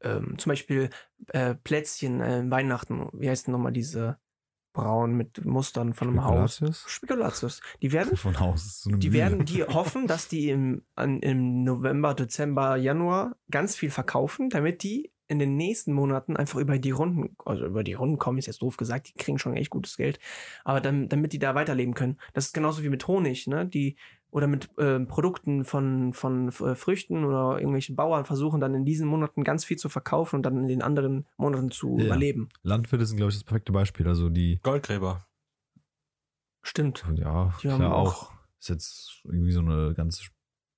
ähm, 0.00 0.36
zum 0.38 0.50
Beispiel 0.50 0.90
äh, 1.28 1.54
Plätzchen, 1.54 2.20
äh, 2.20 2.44
Weihnachten, 2.50 3.08
wie 3.12 3.28
heißt 3.30 3.46
denn 3.46 3.52
nochmal 3.52 3.72
diese 3.72 4.18
braun 4.78 5.12
mit 5.14 5.44
Mustern 5.44 5.92
von 5.92 6.08
einem 6.08 6.24
Haus? 6.24 6.62
Spekulatius? 6.86 7.60
Die 7.82 7.92
werden, 7.92 8.16
Von 8.16 8.38
Haus. 8.38 8.64
ist 8.64 8.82
so 8.82 8.90
die 8.90 9.08
Mühle. 9.10 9.12
werden, 9.20 9.44
die 9.44 9.64
hoffen, 9.64 10.06
dass 10.06 10.28
die 10.28 10.50
im, 10.50 10.82
an, 10.94 11.20
im 11.20 11.64
November, 11.64 12.14
Dezember, 12.14 12.76
Januar 12.76 13.36
ganz 13.50 13.76
viel 13.76 13.90
verkaufen, 13.90 14.50
damit 14.50 14.82
die 14.82 15.10
in 15.30 15.38
den 15.38 15.56
nächsten 15.56 15.92
Monaten 15.92 16.36
einfach 16.36 16.58
über 16.58 16.78
die 16.78 16.90
Runden, 16.90 17.36
also 17.44 17.66
über 17.66 17.84
die 17.84 17.92
Runden 17.92 18.18
kommen, 18.18 18.38
ist 18.38 18.46
jetzt 18.46 18.62
doof 18.62 18.78
gesagt, 18.78 19.08
die 19.08 19.12
kriegen 19.12 19.38
schon 19.38 19.54
echt 19.56 19.68
gutes 19.68 19.96
Geld, 19.98 20.18
aber 20.64 20.80
dann, 20.80 21.08
damit 21.10 21.34
die 21.34 21.38
da 21.38 21.54
weiterleben 21.54 21.92
können. 21.94 22.18
Das 22.32 22.46
ist 22.46 22.54
genauso 22.54 22.82
wie 22.82 22.88
mit 22.88 23.06
Honig, 23.06 23.46
ne? 23.46 23.66
Die 23.66 23.96
oder 24.30 24.46
mit 24.46 24.68
ähm, 24.78 25.06
Produkten 25.08 25.64
von, 25.64 26.12
von 26.12 26.48
äh, 26.48 26.74
Früchten 26.74 27.24
oder 27.24 27.56
irgendwelchen 27.58 27.96
Bauern 27.96 28.24
versuchen 28.26 28.60
dann 28.60 28.74
in 28.74 28.84
diesen 28.84 29.08
Monaten 29.08 29.42
ganz 29.44 29.64
viel 29.64 29.78
zu 29.78 29.88
verkaufen 29.88 30.36
und 30.36 30.42
dann 30.42 30.56
in 30.58 30.68
den 30.68 30.82
anderen 30.82 31.26
Monaten 31.38 31.70
zu 31.70 31.96
Ja. 31.98 32.06
überleben. 32.06 32.48
Landwirte 32.62 33.06
sind, 33.06 33.16
glaube 33.16 33.30
ich, 33.30 33.36
das 33.36 33.44
perfekte 33.44 33.72
Beispiel. 33.72 34.06
Also 34.06 34.28
die, 34.28 34.60
Goldgräber. 34.62 35.24
Stimmt. 36.62 37.04
ja, 37.14 37.54
Die 37.62 37.70
haben 37.70 37.78
klar 37.78 37.94
auch- 37.94 38.24
auch. 38.24 38.32
Ist 38.60 38.68
jetzt 38.70 39.20
irgendwie 39.24 39.52
so 39.52 39.60
eine 39.60 39.94
ganz 39.94 40.20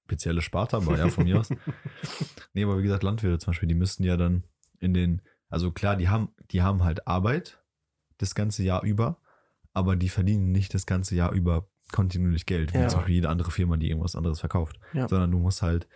spezielle 0.05 0.43
Sparte, 0.43 0.77
aber 0.77 0.99
ja, 0.99 1.09
von 1.09 1.25
mir 1.25 1.41
aus. 1.41 1.49
Nee, 2.53 2.65
aber 2.65 2.79
wie 2.79 2.83
gesagt, 2.83 3.03
Landwirte 3.03 3.39
zum 3.39 3.53
Beispiel, 3.53 3.69
die 3.69 3.75
müssen 3.75 4.03
ja 4.05 4.17
dann 4.19 4.45
in 4.81 4.93
den, 4.93 5.23
also 5.49 5.71
klar, 5.73 5.97
die 5.97 6.09
haben, 6.09 6.35
die 6.51 6.63
haben 6.63 6.85
halt 6.85 7.07
Arbeit 7.07 7.63
das 8.19 8.35
ganze 8.35 8.63
Jahr 8.63 8.83
über, 8.83 9.19
aber 9.73 9.97
die 9.97 10.09
verdienen 10.11 10.53
nicht 10.53 10.75
das 10.75 10.85
ganze 10.85 11.15
Jahr 11.15 11.33
über 11.33 11.70
kontinuierlich 11.93 12.47
Geld, 12.47 12.73
wie 12.75 12.79
Ja. 12.79 12.89
zum 12.89 13.01
Beispiel 13.01 13.17
jede 13.17 13.29
andere 13.29 13.51
Firma, 13.51 13.77
die 13.77 13.89
irgendwas 13.89 14.17
anderes 14.17 14.41
verkauft. 14.41 14.79
Ja. 14.93 15.09
Sondern 15.09 15.31
du 15.31 15.39
musst 15.39 15.63
halt, 15.63 15.89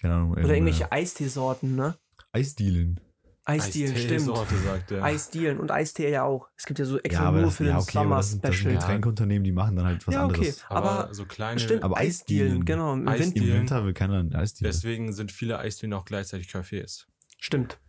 keine 0.00 0.14
Ahnung, 0.14 0.32
Oder 0.32 0.54
irgendwelche 0.54 0.90
Eisteesorten, 0.92 1.74
ne? 1.76 1.96
Eisdealen. 2.32 3.00
Eisdielen, 3.44 3.96
stimmt. 3.96 4.20
Sorte, 4.20 4.54
sagt 4.58 4.90
er. 4.90 5.02
Eisdielen 5.02 5.58
und 5.58 5.70
Eistee 5.70 6.10
ja 6.10 6.22
auch. 6.24 6.48
Es 6.54 6.66
gibt 6.66 6.78
ja 6.80 6.84
so 6.84 6.98
extra 6.98 7.22
Ja, 7.22 7.28
aber 7.28 7.38
nur 7.38 7.46
das, 7.46 7.56
für 7.56 7.64
ja, 7.64 7.70
den 7.70 7.78
okay, 7.80 8.06
das 8.10 8.30
sind, 8.30 8.44
das 8.44 8.58
sind. 8.58 8.72
Ja. 8.72 8.78
Getränkeunternehmen, 8.78 9.42
die 9.42 9.52
machen 9.52 9.74
dann 9.74 9.86
halt 9.86 10.06
was 10.06 10.14
Ja, 10.14 10.26
okay. 10.26 10.34
anderes. 10.34 10.64
aber, 10.68 10.90
aber 10.90 11.14
so 11.14 11.24
kleine. 11.24 11.58
Stimmt, 11.58 11.82
Aber 11.82 11.96
Eisdielen, 11.96 12.46
Eisdielen. 12.48 12.64
genau. 12.66 12.92
Im 12.92 13.08
Eisdielen. 13.08 13.34
Winter. 13.34 13.54
Im 13.54 13.60
Winter 13.60 13.84
will 13.86 13.94
keiner 13.94 14.18
ein 14.18 14.34
Eisdeal. 14.34 14.70
Deswegen 14.70 15.14
sind 15.14 15.32
viele 15.32 15.58
Eisdielen 15.58 15.94
auch 15.94 16.04
gleichzeitig 16.04 16.48
Cafés. 16.48 17.06
Stimmt. 17.38 17.80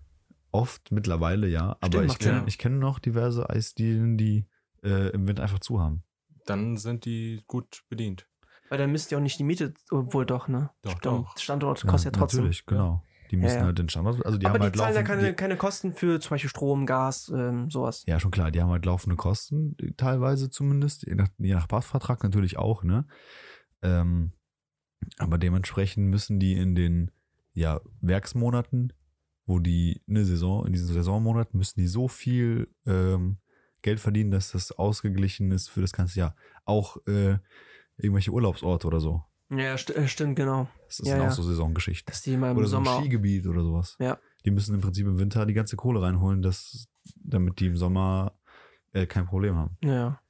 Oft 0.51 0.93
mittlerweile, 0.93 1.47
ja. 1.47 1.75
Aber 1.82 1.88
Stimmt, 1.97 2.12
ich 2.13 2.19
kenne 2.19 2.43
ich 2.47 2.58
kenn 2.58 2.79
noch 2.79 2.99
diverse 2.99 3.49
Eisdielen, 3.49 4.15
die 4.17 4.47
äh, 4.82 5.10
im 5.10 5.27
Winter 5.27 5.43
einfach 5.43 5.60
zu 5.60 5.82
haben. 5.82 6.03
Dann 6.45 6.78
sind 6.78 7.06
die 7.06 7.43
gut 7.47 7.84
bedient. 7.89 8.28
Weil 8.69 8.78
dann 8.78 8.91
müsst 8.91 9.12
ihr 9.12 9.17
auch 9.17 9.21
nicht 9.21 9.39
die 9.39 9.43
Miete, 9.43 9.73
obwohl 9.89 10.25
doch, 10.25 10.47
ne? 10.47 10.69
Doch, 10.82 10.91
Stimmt. 10.91 11.06
doch. 11.06 11.38
Standort 11.38 11.86
kostet 11.88 12.15
ja, 12.15 12.19
trotzdem. 12.19 12.41
Natürlich, 12.41 12.65
genau. 12.65 13.04
Die 13.32 13.38
müssen 13.38 13.56
Ja, 13.56 13.60
ja. 13.60 13.65
halt 13.65 13.78
den 13.78 13.89
Standort, 13.89 14.25
also 14.25 14.38
die 14.38 14.45
Aber 14.47 14.56
haben 14.56 14.60
die 14.60 14.63
halt 14.65 14.75
zahlen 14.75 14.95
ja 14.95 15.02
laufend, 15.02 15.08
keine, 15.08 15.30
die, 15.30 15.36
keine 15.36 15.58
Kosten 15.58 15.93
für 15.93 16.19
zum 16.19 16.32
Beispiel 16.32 16.49
Strom, 16.49 16.86
Gas, 16.86 17.32
ähm, 17.34 17.69
sowas. 17.69 18.04
Ja, 18.08 18.19
schon 18.19 18.32
klar, 18.32 18.49
die 18.49 18.62
haben 18.62 18.69
halt 18.69 18.86
laufende 18.86 19.15
Kosten, 19.15 19.75
teilweise 19.97 20.49
zumindest, 20.49 21.06
je 21.06 21.15
nach, 21.15 21.28
je 21.38 21.54
nach 21.54 21.67
Pachtvertrag 21.67 22.23
natürlich 22.23 22.58
auch, 22.58 22.84
ne? 22.84 23.06
Ähm, 23.82 24.34
aber 25.17 25.38
dementsprechend 25.38 26.08
müssen 26.08 26.39
die 26.39 26.54
in 26.54 26.75
den 26.75 27.12
ja, 27.54 27.82
Werksmonaten, 28.02 28.93
wo 29.45 29.60
die 29.60 30.02
eine 30.08 30.25
Saison, 30.25 30.65
in 30.65 30.73
diesen 30.73 30.93
Saisonmonaten 30.93 31.58
müssen 31.58 31.80
die 31.80 31.88
so 31.88 32.08
viel 32.08 32.67
ähm, 32.86 33.38
Geld 33.81 33.99
verdienen, 33.99 34.31
dass 34.31 34.51
das 34.51 34.71
ausgeglichen 34.71 35.51
ist 35.51 35.69
für 35.69 35.81
das 35.81 35.93
ganze 35.93 36.19
Jahr. 36.19 36.35
Auch 36.65 36.97
äh, 37.07 37.37
irgendwelche 37.97 38.31
Urlaubsorte 38.31 38.87
oder 38.87 38.99
so. 38.99 39.23
Ja, 39.51 39.75
st 39.77 39.91
äh, 39.91 40.07
stimmt, 40.07 40.35
genau. 40.35 40.67
Das 40.87 40.99
ist 40.99 41.07
Ja, 41.07 41.15
dann 41.15 41.23
ja. 41.23 41.29
auch 41.29 41.33
so 41.35 41.43
Saisongeschichten. 41.43 42.11
Dass 42.11 42.21
die 42.21 42.37
mal 42.37 42.51
im 42.51 42.57
Oder 42.57 42.67
so 42.67 42.77
ein 42.77 42.85
Sommer. 42.85 42.99
Skigebiet 43.01 43.47
oder 43.47 43.63
sowas. 43.63 43.95
Ja. 43.99 44.19
Die 44.45 44.51
müssen 44.51 44.75
im 44.75 44.81
Prinzip 44.81 45.07
im 45.07 45.17
Winter 45.17 45.45
die 45.45 45.53
ganze 45.53 45.75
Kohle 45.75 46.01
reinholen, 46.01 46.41
dass, 46.41 46.87
damit 47.15 47.59
die 47.59 47.67
im 47.67 47.77
Sommer 47.77 48.33
äh, 48.93 49.05
kein 49.05 49.25
Problem 49.25 49.55
haben. 49.55 49.77
Ja. 49.83 50.21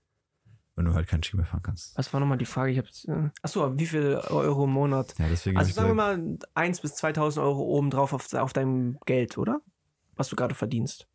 Wenn 0.76 0.86
du 0.86 0.94
halt 0.94 1.08
keinen 1.08 1.22
Ski 1.24 1.36
mehr 1.36 1.46
fahren 1.46 1.62
kannst. 1.62 1.98
Was 1.98 2.14
war 2.14 2.22
nochmal 2.22 2.38
die 2.38 2.46
Frage? 2.46 2.72
Ich 2.72 2.78
hab's, 2.78 3.04
äh, 3.06 3.30
achso, 3.42 3.78
wie 3.78 3.86
viel 3.86 4.16
Euro 4.30 4.64
im 4.64 4.72
Monat? 4.72 5.14
Ja, 5.20 5.28
deswegen 5.28 5.58
Also 5.58 5.74
sagen 5.74 5.90
wir 5.90 5.96
mal 5.96 6.38
1 6.54 6.80
bis 6.80 6.96
2000 6.96 7.44
Euro 7.46 7.62
obendrauf 7.64 8.14
auf, 8.14 8.34
auf 8.34 8.54
deinem 8.54 8.98
Geld, 9.06 9.38
oder? 9.38 9.60
Was 10.16 10.30
du 10.30 10.38
gerade 10.38 10.56
verdienst. 10.56 11.08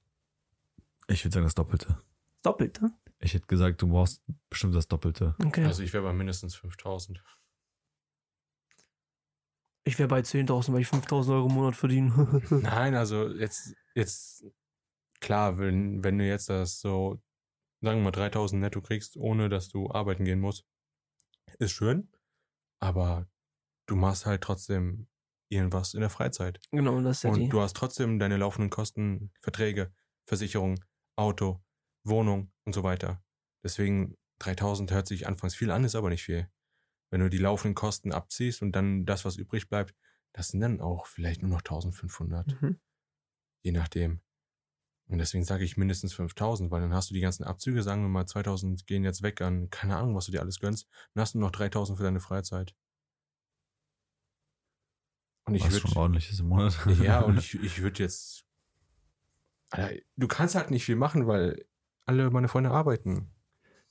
ich 1.09 1.25
würde 1.25 1.33
sagen 1.35 1.45
das 1.47 1.55
Doppelte. 1.55 1.99
Doppelt, 2.45 2.81
ne? 2.83 2.93
Ich 3.21 3.35
hätte 3.35 3.47
gesagt, 3.47 3.81
du 3.83 3.89
brauchst 3.89 4.23
bestimmt 4.51 4.75
das 4.75 4.87
Doppelte. 4.87 5.35
Okay. 5.45 5.65
Also 5.65 5.83
ich 5.83 5.93
wäre 5.93 6.05
bei 6.05 6.13
mindestens 6.13 6.55
5000. 6.57 7.23
ich 9.87 9.99
wäre 9.99 10.09
bei 10.09 10.21
10.000, 10.21 10.73
weil 10.73 10.81
ich 10.81 10.89
5.000 10.89 11.35
Euro 11.35 11.47
im 11.47 11.55
Monat 11.55 11.77
verdiene. 11.77 12.43
Nein, 12.51 12.95
also 12.95 13.29
jetzt, 13.29 13.75
jetzt, 13.95 14.45
klar, 15.21 15.59
wenn, 15.59 16.03
wenn 16.05 16.19
du 16.19 16.27
jetzt 16.27 16.49
das 16.49 16.81
so, 16.81 17.23
sagen 17.83 17.99
wir 17.99 18.05
mal 18.05 18.11
3000 18.11 18.61
netto 18.61 18.81
kriegst, 18.81 19.17
ohne 19.17 19.49
dass 19.49 19.69
du 19.69 19.91
arbeiten 19.91 20.25
gehen 20.25 20.41
musst, 20.41 20.67
ist 21.59 21.73
schön, 21.73 22.11
aber 22.81 23.29
du 23.87 23.97
machst 23.97 24.27
halt 24.27 24.43
trotzdem 24.43 25.09
irgendwas 25.51 25.95
in 25.95 26.01
der 26.01 26.11
Freizeit. 26.11 26.61
genau, 26.71 27.01
das 27.01 27.19
ist 27.19 27.23
ja 27.25 27.31
Und 27.31 27.41
die. 27.41 27.49
du 27.49 27.61
hast 27.61 27.77
trotzdem 27.77 28.19
deine 28.19 28.37
laufenden 28.37 28.71
Kosten, 28.71 29.33
Verträge, 29.41 29.95
Versicherung, 30.27 30.83
Auto, 31.17 31.64
Wohnung 32.05 32.53
und 32.65 32.75
so 32.75 32.83
weiter. 32.83 33.23
Deswegen 33.63 34.17
3000 34.41 34.91
hört 34.93 35.07
sich 35.07 35.27
anfangs 35.27 35.55
viel 35.55 35.71
an, 35.71 35.85
ist 35.85 35.95
aber 35.95 36.11
nicht 36.11 36.23
viel. 36.25 36.49
Wenn 37.11 37.21
du 37.21 37.31
die 37.31 37.39
laufenden 37.39 37.75
Kosten 37.75 38.13
abziehst 38.13 38.63
und 38.63 38.73
dann 38.73 39.07
das, 39.07 39.25
was 39.25 39.37
übrig 39.37 39.69
bleibt, 39.69 39.95
das 40.33 40.49
sind 40.49 40.61
dann 40.61 40.81
auch 40.81 41.07
vielleicht 41.07 41.43
nur 41.43 41.51
noch 41.51 41.63
1500, 41.63 42.61
Mhm. 42.61 42.81
je 43.63 43.73
nachdem. 43.73 44.21
Und 45.07 45.19
deswegen 45.19 45.45
sage 45.45 45.65
ich 45.65 45.77
mindestens 45.77 46.15
5000, 46.15 46.71
weil 46.71 46.81
dann 46.81 46.95
hast 46.95 47.11
du 47.11 47.15
die 47.15 47.21
ganzen 47.21 47.45
Abzüge, 47.45 47.83
sagen 47.83 48.03
wir 48.03 48.09
mal 48.09 48.27
2000 48.27 48.87
gehen 48.87 49.05
jetzt 49.05 49.23
weg 49.23 49.41
an, 49.43 49.69
keine 49.71 49.97
Ahnung, 49.97 50.15
was 50.17 50.27
du 50.27 50.33
dir 50.33 50.41
alles 50.41 50.61
gönnst, 50.61 50.89
dann 51.15 51.21
hast 51.23 51.35
du 51.35 51.39
noch 51.39 51.51
3000 51.53 51.99
für 51.99 52.05
deine 52.05 52.21
Freizeit. 52.21 52.75
Und 55.47 55.55
ich 55.55 55.65
würde 55.65 55.81
schon 55.81 55.97
ordentliches 55.97 56.41
im 56.41 56.49
Monat. 56.49 56.75
ja, 57.03 57.21
und 57.21 57.39
ich, 57.39 57.55
ich 57.63 57.83
würde 57.83 58.03
jetzt. 58.03 58.47
Alter, 59.71 59.95
du 60.17 60.27
kannst 60.27 60.55
halt 60.55 60.71
nicht 60.71 60.85
viel 60.85 60.97
machen, 60.97 61.27
weil 61.27 61.67
alle 62.07 62.31
meine 62.31 62.49
Freunde 62.49 62.71
arbeiten. 62.71 63.31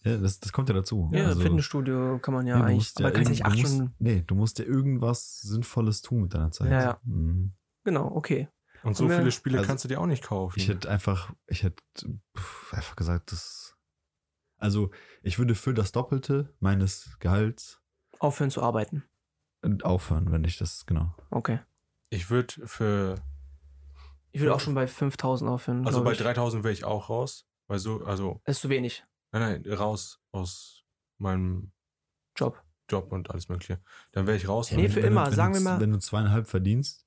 ja, 0.04 0.18
das, 0.18 0.40
das 0.40 0.52
kommt 0.52 0.70
ja 0.70 0.76
dazu. 0.76 1.10
Ja, 1.14 1.28
Also, 1.28 1.42
Fitnessstudio 1.42 2.20
kann 2.20 2.34
man 2.34 2.46
ja 2.48 2.56
nee, 2.56 2.60
du 2.62 2.66
eigentlich. 2.66 2.76
musst 2.78 3.02
aber 3.02 3.12
kannst 3.12 3.30
nicht 3.32 3.46
acht 3.46 3.54
du 3.56 3.60
musst, 3.62 3.74
Stunden. 3.76 3.96
Nee, 4.00 4.24
du 4.28 4.36
musst 4.36 4.60
ja 4.60 4.66
irgendwas 4.66 5.40
Sinnvolles 5.42 6.02
tun 6.02 6.24
mit 6.24 6.34
deiner 6.34 6.52
Zeit. 6.52 6.70
Ja, 6.72 6.82
ja. 6.82 7.00
Mhm. 7.04 7.54
Genau, 7.84 8.08
okay. 8.16 8.48
Und 8.84 8.96
so 8.98 9.04
Und 9.06 9.10
wer- 9.12 9.20
viele 9.20 9.32
Spiele 9.32 9.58
also- 9.60 9.68
kannst 9.68 9.84
du 9.86 9.88
dir 9.88 10.00
auch 10.02 10.06
nicht 10.06 10.24
kaufen. 10.24 10.60
Ich 10.60 10.68
hätte 10.68 10.90
einfach, 10.90 11.34
ich 11.48 11.64
hätte 11.64 11.82
pff, 12.38 12.74
einfach 12.74 12.96
gesagt, 12.96 13.32
das. 13.32 13.76
Also, 14.58 14.92
ich 15.22 15.40
würde 15.40 15.56
für 15.56 15.74
das 15.74 15.92
Doppelte 15.92 16.54
meines 16.60 17.18
Gehalts 17.20 17.82
Aufhören 18.20 18.50
zu 18.52 18.62
arbeiten. 18.62 19.04
aufhören, 19.84 20.32
wenn 20.32 20.44
ich 20.44 20.58
das, 20.58 20.86
genau. 20.86 21.14
Okay. 21.30 21.60
Ich 22.10 22.30
würde 22.30 22.54
für. 22.68 23.16
Ich 24.32 24.42
würde 24.42 24.54
auch 24.56 24.60
schon 24.60 24.74
bei 24.76 24.88
5000 24.88 25.50
aufhören. 25.50 25.86
Also 25.86 26.04
bei 26.04 26.12
ich. 26.14 26.18
3000 26.18 26.64
wäre 26.64 26.74
ich 26.74 26.84
auch 26.86 27.10
raus. 27.10 27.46
Weil 27.68 27.80
so, 27.80 28.04
also, 28.06 28.42
Das 28.46 28.58
ist 28.58 28.62
zu 28.62 28.70
wenig. 28.70 29.04
nein, 29.32 29.62
nein, 29.64 29.74
raus 29.74 30.20
aus 30.32 30.84
meinem 31.18 31.72
Job. 32.36 32.62
Job 32.90 33.12
und 33.12 33.30
alles 33.32 33.48
Mögliche. 33.50 33.82
Dann 34.12 34.28
wäre 34.28 34.36
ich 34.38 34.48
raus. 34.48 34.72
Nee, 34.72 34.90
für 34.90 34.98
wenn 34.98 35.06
immer, 35.12 35.30
Du, 35.30 35.36
sagen 35.36 35.54
du, 35.54 35.60
wir 35.60 35.64
mal- 35.64 35.80
Wenn 35.80 35.92
du 35.92 36.00
zweieinhalb 36.00 36.48
verdienst 36.48 37.06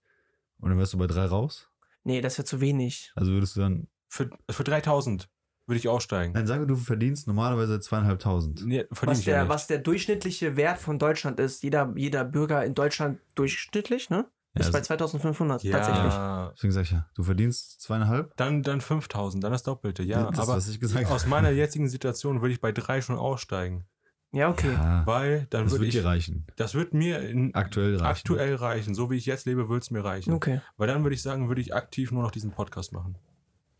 und 0.58 0.70
dann 0.70 0.78
wärst 0.78 0.94
du 0.94 0.98
bei 0.98 1.06
drei 1.06 1.26
raus, 1.26 1.70
Nee, 2.04 2.20
das 2.20 2.38
wäre 2.38 2.44
zu 2.46 2.60
wenig. 2.60 3.12
also 3.16 3.32
würdest 3.32 3.56
du 3.56 3.60
dann. 3.60 3.88
Für, 4.08 4.30
für 4.48 4.64
3000 4.64 5.28
würde 5.66 5.78
ich 5.78 5.88
aussteigen. 5.88 6.32
Nein, 6.32 6.46
sagen 6.46 6.62
wir, 6.62 6.66
du 6.68 6.76
verdienst 6.76 7.26
normalerweise 7.26 7.80
zweieinhalbtausend. 7.80 8.64
Nee, 8.64 8.84
Was 8.90 9.18
ich 9.18 9.26
ja 9.26 9.34
der, 9.34 9.42
nicht. 9.42 9.50
was 9.50 9.66
der 9.66 9.78
durchschnittliche 9.78 10.56
Wert 10.56 10.78
von 10.78 10.98
Deutschland 11.00 11.40
ist, 11.40 11.62
jeder, 11.64 11.92
jeder 11.96 12.24
Bürger 12.24 12.64
in 12.64 12.74
Deutschland 12.74 13.20
durchschnittlich, 13.34 14.08
ne? 14.08 14.30
Ist 14.56 14.72
bei 14.72 14.80
2500 14.80 15.62
Ja, 15.62 15.78
tatsächlich. 15.78 16.14
Deswegen 16.56 16.72
sag 16.72 16.82
ich 16.82 16.90
ja, 16.92 17.08
du 17.14 17.22
verdienst 17.22 17.80
zweieinhalb? 17.82 18.36
dann, 18.36 18.62
dann 18.62 18.80
5000, 18.80 19.42
dann 19.44 19.52
das 19.52 19.62
Doppelte, 19.62 20.02
ja. 20.02 20.30
das, 20.30 20.38
aber 20.40 20.56
was 20.56 20.68
ich 20.68 20.80
gesagt 20.80 21.06
aus 21.10 21.26
meiner 21.26 21.50
jetzigen 21.50 21.88
Situation 21.88 22.40
würde 22.42 22.52
ich 22.54 22.60
bei 22.60 22.72
drei 22.72 23.00
schon 23.00 23.16
aussteigen. 23.18 23.86
Ja, 24.32 24.50
okay. 24.50 24.72
Ja, 24.72 25.06
Weil 25.06 25.46
dann 25.50 25.64
das 25.64 25.72
würde 25.72 25.84
wird 25.84 25.94
ich, 25.94 26.00
dir 26.00 26.04
reichen. 26.06 26.46
das 26.56 26.74
wird 26.74 26.92
mir 26.94 27.20
in, 27.20 27.54
Aktuell 27.54 27.92
reichen. 27.96 28.04
aktuell 28.06 28.54
reichen. 28.56 28.94
So 28.94 29.10
wie 29.10 29.16
ich 29.16 29.24
jetzt 29.26 29.46
lebe, 29.46 29.68
würde 29.68 29.80
es 29.82 29.90
mir 29.90 30.04
reichen. 30.04 30.32
Okay. 30.34 30.60
Weil 30.76 30.88
dann 30.88 31.04
würde 31.04 31.14
ich 31.14 31.22
sagen, 31.22 31.48
würde 31.48 31.60
ich 31.60 31.74
aktiv 31.74 32.10
nur 32.10 32.22
noch 32.22 32.32
diesen 32.32 32.50
Podcast 32.50 32.92
machen. 32.92 33.16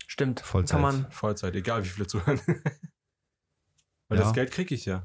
Stimmt. 0.07 0.39
Vollzeit. 0.39 0.71
Kann 0.75 0.81
man 0.81 1.11
Vollzeit, 1.11 1.53
egal 1.53 1.83
wie 1.83 1.89
viele 1.89 2.07
zuhören. 2.07 2.39
Weil 4.07 4.17
Ja. 4.19 4.23
das 4.23 4.33
Geld 4.33 4.51
kriege 4.51 4.73
ich 4.73 4.85
ja. 4.85 5.03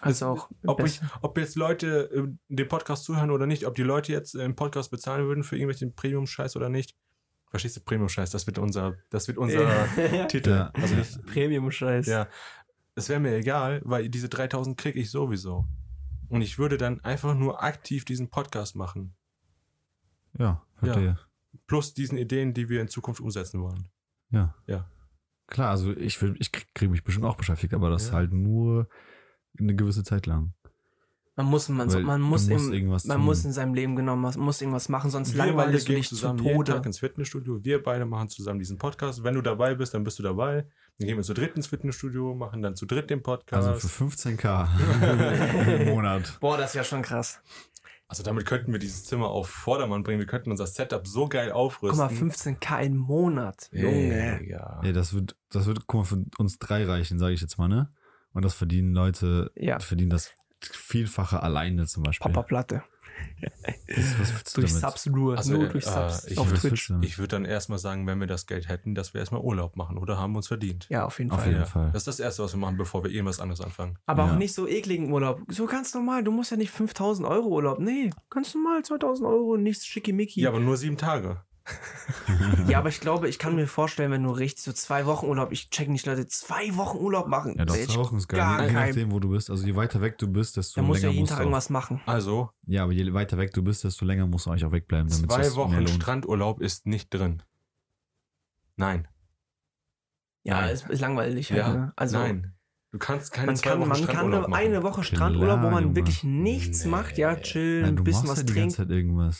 Also 0.00 0.26
auch. 0.26 0.50
Ob, 0.66 0.84
ich, 0.84 1.00
ob 1.22 1.36
jetzt 1.38 1.56
Leute 1.56 2.10
äh, 2.12 2.28
den 2.48 2.68
Podcast 2.68 3.04
zuhören 3.04 3.30
oder 3.30 3.46
nicht, 3.46 3.66
ob 3.66 3.74
die 3.74 3.82
Leute 3.82 4.12
jetzt 4.12 4.34
äh, 4.34 4.44
im 4.44 4.54
Podcast 4.56 4.90
bezahlen 4.90 5.26
würden 5.26 5.44
für 5.44 5.56
irgendwelchen 5.56 5.94
Premium-Scheiß 5.94 6.56
oder 6.56 6.68
nicht. 6.68 6.96
Verstehst 7.50 7.76
du, 7.76 7.80
Premium-Scheiß, 7.80 8.30
das 8.30 8.46
wird 8.46 8.58
unser, 8.58 8.96
das 9.10 9.26
wird 9.28 9.36
unser 9.38 9.86
Titel. 10.28 10.50
Ja. 10.50 10.70
Also 10.74 10.94
Premium-Scheiß. 11.26 12.06
ja. 12.06 12.28
Es 12.94 13.08
wäre 13.08 13.20
mir 13.20 13.34
egal, 13.36 13.80
weil 13.84 14.08
diese 14.08 14.28
3000 14.28 14.76
kriege 14.78 14.98
ich 15.00 15.10
sowieso. 15.10 15.66
Und 16.28 16.42
ich 16.42 16.58
würde 16.58 16.76
dann 16.76 17.00
einfach 17.02 17.34
nur 17.34 17.62
aktiv 17.62 18.04
diesen 18.04 18.28
Podcast 18.30 18.76
machen. 18.76 19.14
Ja, 20.38 20.62
verstehe. 20.76 21.18
Plus 21.66 21.94
diesen 21.94 22.18
Ideen, 22.18 22.54
die 22.54 22.68
wir 22.68 22.80
in 22.80 22.88
Zukunft 22.88 23.20
umsetzen 23.20 23.60
wollen. 23.62 23.88
Ja. 24.30 24.54
Ja. 24.66 24.88
Klar, 25.48 25.70
also 25.70 25.92
ich, 25.96 26.20
will, 26.22 26.36
ich 26.38 26.52
krieg, 26.52 26.68
krieg 26.74 26.90
mich 26.90 27.02
bestimmt 27.02 27.26
auch 27.26 27.36
beschäftigt, 27.36 27.74
aber 27.74 27.90
das 27.90 28.08
Ja. 28.08 28.14
halt 28.14 28.32
nur 28.32 28.88
eine 29.60 29.74
gewisse 29.74 30.04
Zeit 30.04 30.26
lang. 30.26 30.52
Man 31.36 31.46
muss, 31.46 31.68
man, 31.70 31.90
Weil 31.90 32.02
man 32.02 32.20
muss, 32.20 32.48
musst 32.48 32.66
im, 32.66 32.72
irgendwas 32.72 33.04
man 33.06 33.20
muss 33.20 33.44
in 33.46 33.52
seinem 33.52 33.72
Leben 33.72 33.96
genommen, 33.96 34.20
man 34.20 34.38
muss 34.40 34.60
irgendwas 34.60 34.90
machen, 34.90 35.10
sonst 35.10 35.34
langweilst 35.34 35.84
du 35.84 35.92
gehen 35.92 35.96
dich 35.96 36.08
zu 36.08 36.16
zusammen 36.16 36.38
jeden 36.40 36.64
Tag 36.64 36.76
Tode. 36.76 36.88
ins 36.88 36.98
Fitnessstudio. 36.98 37.64
Wir 37.64 37.82
beide 37.82 38.04
machen 38.04 38.28
zusammen 38.28 38.58
diesen 38.58 38.76
Podcast. 38.76 39.24
Wenn 39.24 39.34
du 39.34 39.40
dabei 39.40 39.74
bist, 39.74 39.94
dann 39.94 40.04
bist 40.04 40.18
du 40.18 40.22
dabei. 40.22 40.66
Dann 40.98 41.06
gehen 41.06 41.16
wir 41.16 41.22
zu 41.24 41.32
dritt 41.32 41.56
ins 41.56 41.68
Fitnessstudio, 41.68 42.34
machen 42.34 42.60
dann 42.60 42.76
zu 42.76 42.84
dritt 42.84 43.08
den 43.08 43.22
Podcast. 43.22 43.66
Also 43.66 43.88
für 43.88 44.04
15k 44.04 44.68
im 45.80 45.88
Monat. 45.88 46.38
Boah, 46.40 46.58
das 46.58 46.70
ist 46.70 46.74
ja 46.74 46.84
schon 46.84 47.00
krass. 47.00 47.40
Also 48.06 48.24
damit 48.24 48.44
könnten 48.44 48.72
wir 48.72 48.80
dieses 48.80 49.04
Zimmer 49.04 49.28
auf 49.28 49.48
Vordermann 49.48 50.02
bringen. 50.02 50.18
Wir 50.18 50.26
könnten 50.26 50.50
unser 50.50 50.66
Setup 50.66 51.06
so 51.06 51.28
geil 51.28 51.52
aufrüsten. 51.52 52.06
Guck 52.06 52.20
mal, 52.20 52.28
15k 52.32 52.82
im 52.82 52.96
Monat. 52.96 53.70
Junge. 53.72 54.44
Ja. 54.46 54.80
Ja, 54.84 54.92
das 54.92 55.14
wird, 55.14 55.36
das 55.48 55.66
wird, 55.66 55.86
guck 55.86 56.00
mal, 56.00 56.04
für 56.04 56.24
uns 56.36 56.58
drei 56.58 56.84
reichen, 56.84 57.20
sage 57.20 57.34
ich 57.34 57.40
jetzt 57.40 57.56
mal, 57.56 57.68
ne? 57.68 57.88
Und 58.32 58.44
das 58.44 58.54
verdienen 58.54 58.94
Leute, 58.94 59.50
Ja. 59.56 59.78
verdienen 59.80 60.10
das 60.10 60.32
Vielfache 60.62 61.42
alleine 61.42 61.86
zum 61.86 62.02
Beispiel. 62.02 62.30
Papa 62.30 62.42
Platte. 62.46 62.82
Was, 63.88 64.18
was 64.20 64.32
willst 64.34 64.56
du 64.56 64.60
Durch 64.62 64.72
damit? 64.72 64.88
Subs 64.88 65.06
nur. 65.06 65.36
Also, 65.36 65.52
nur 65.54 65.66
äh, 65.66 65.68
durch 65.72 65.84
Subs. 65.84 66.24
ich 66.26 66.38
auf 66.38 66.50
würd- 66.50 66.60
Twitch. 66.60 66.92
Ich 67.02 67.18
würde 67.18 67.28
dann 67.28 67.44
erstmal 67.44 67.78
sagen, 67.78 68.06
wenn 68.06 68.18
wir 68.20 68.26
das 68.26 68.46
Geld 68.46 68.68
hätten, 68.68 68.94
dass 68.94 69.12
wir 69.12 69.20
erstmal 69.20 69.42
Urlaub 69.42 69.76
machen 69.76 69.98
oder 69.98 70.16
haben 70.18 70.36
uns 70.36 70.48
verdient. 70.48 70.86
Ja, 70.88 71.04
auf 71.04 71.18
jeden 71.18 71.30
Auf 71.30 71.40
Fall. 71.40 71.48
jeden 71.48 71.60
Ja. 71.60 71.66
Fall. 71.66 71.90
Das 71.92 72.02
ist 72.02 72.06
das 72.08 72.20
Erste, 72.20 72.42
was 72.44 72.54
wir 72.54 72.58
machen, 72.58 72.76
bevor 72.78 73.04
wir 73.04 73.10
irgendwas 73.10 73.40
anderes 73.40 73.60
anfangen. 73.60 73.98
Aber 74.06 74.24
Ja. 74.26 74.32
auch 74.32 74.36
nicht 74.38 74.54
so 74.54 74.66
ekligen 74.66 75.12
Urlaub. 75.12 75.42
So 75.48 75.66
ganz 75.66 75.92
normal. 75.94 76.24
Du 76.24 76.30
musst 76.32 76.50
ja 76.50 76.56
nicht 76.56 76.70
5000 76.70 77.26
Euro 77.28 77.48
Urlaub. 77.48 77.78
Nee, 77.78 78.10
ganz 78.30 78.54
normal 78.54 78.82
2000 78.84 79.28
Euro, 79.28 79.56
nichts 79.56 79.84
schickimicki. 79.86 80.40
Ja, 80.40 80.48
aber 80.50 80.60
nur 80.60 80.76
sieben 80.76 80.96
Tage. 80.96 81.42
Ja, 82.68 82.78
aber 82.78 82.88
ich 82.88 83.00
glaube, 83.00 83.28
ich 83.28 83.38
kann 83.38 83.54
mir 83.54 83.66
vorstellen, 83.66 84.10
wenn 84.10 84.22
du 84.22 84.30
richtig 84.30 84.62
so 84.64 84.72
zwei 84.72 85.06
Wochen 85.06 85.26
Urlaub, 85.26 85.52
ich 85.52 85.70
check 85.70 85.88
nicht, 85.88 86.06
Leute, 86.06 86.26
zwei 86.26 86.76
Wochen 86.76 86.98
Urlaub 86.98 87.28
machen. 87.28 87.54
Ja, 87.58 87.64
doch, 87.64 87.74
zwei 87.76 87.94
Wochen 87.96 88.16
ist 88.16 88.28
gar 88.28 88.58
geil. 88.58 88.68
Je 88.68 88.74
kein- 88.74 88.88
nachdem, 88.88 89.12
wo 89.12 89.20
du 89.20 89.30
bist. 89.30 89.50
Also 89.50 89.66
je 89.66 89.74
weiter 89.76 90.00
weg 90.00 90.18
du 90.18 90.26
bist, 90.28 90.56
desto 90.56 90.80
Da 90.80 90.86
musst 90.86 91.02
du 91.02 91.06
ja 91.06 91.08
länger 91.08 91.12
jeden 91.14 91.22
musst 91.22 91.30
Tag 91.30 91.38
du 91.38 91.42
auch. 91.42 91.46
irgendwas 91.46 91.70
machen. 91.70 92.00
Also, 92.06 92.50
Ja, 92.66 92.82
aber 92.84 92.92
je 92.92 93.12
weiter 93.12 93.38
weg 93.38 93.52
du 93.52 93.62
bist, 93.62 93.84
desto 93.84 94.04
länger 94.04 94.26
musst 94.26 94.46
du 94.46 94.50
eigentlich 94.50 94.64
auch 94.64 94.72
wegbleiben. 94.72 95.08
damit 95.10 95.30
zwei 95.30 95.54
Wochen. 95.56 95.86
Strandurlaub 95.88 96.60
ist 96.60 96.86
nicht 96.86 97.12
drin. 97.14 97.42
Nein. 98.76 99.08
Ja, 100.42 100.62
Nein. 100.62 100.70
ist, 100.70 100.88
ist 100.88 101.00
langweilig. 101.00 101.50
Halt, 101.50 101.58
Ja, 101.60 101.68
ne? 101.74 101.92
Also, 101.96 102.18
Nein. 102.18 102.54
Du 102.92 102.98
kannst 102.98 103.30
keine 103.32 103.46
Man 103.46 103.56
zwei 103.56 103.70
kann, 103.70 103.80
Wochen 103.82 103.88
man 103.90 104.06
kann 104.06 104.34
eine, 104.34 104.48
machen. 104.48 104.82
Woche 104.82 105.04
Strandurlaub, 105.04 105.62
wo 105.62 105.70
man 105.70 105.94
wirklich 105.94 106.24
nichts 106.24 106.84
Nee. 106.84 106.90
macht, 106.90 107.18
ja, 107.18 107.36
chillen, 107.36 107.84
ein 107.84 107.96
du 107.96 108.02
bisschen 108.02 108.26
machst 108.26 108.32
was 108.32 108.38
ja 108.56 108.66
die 108.66 108.72
trinken. 108.72 109.32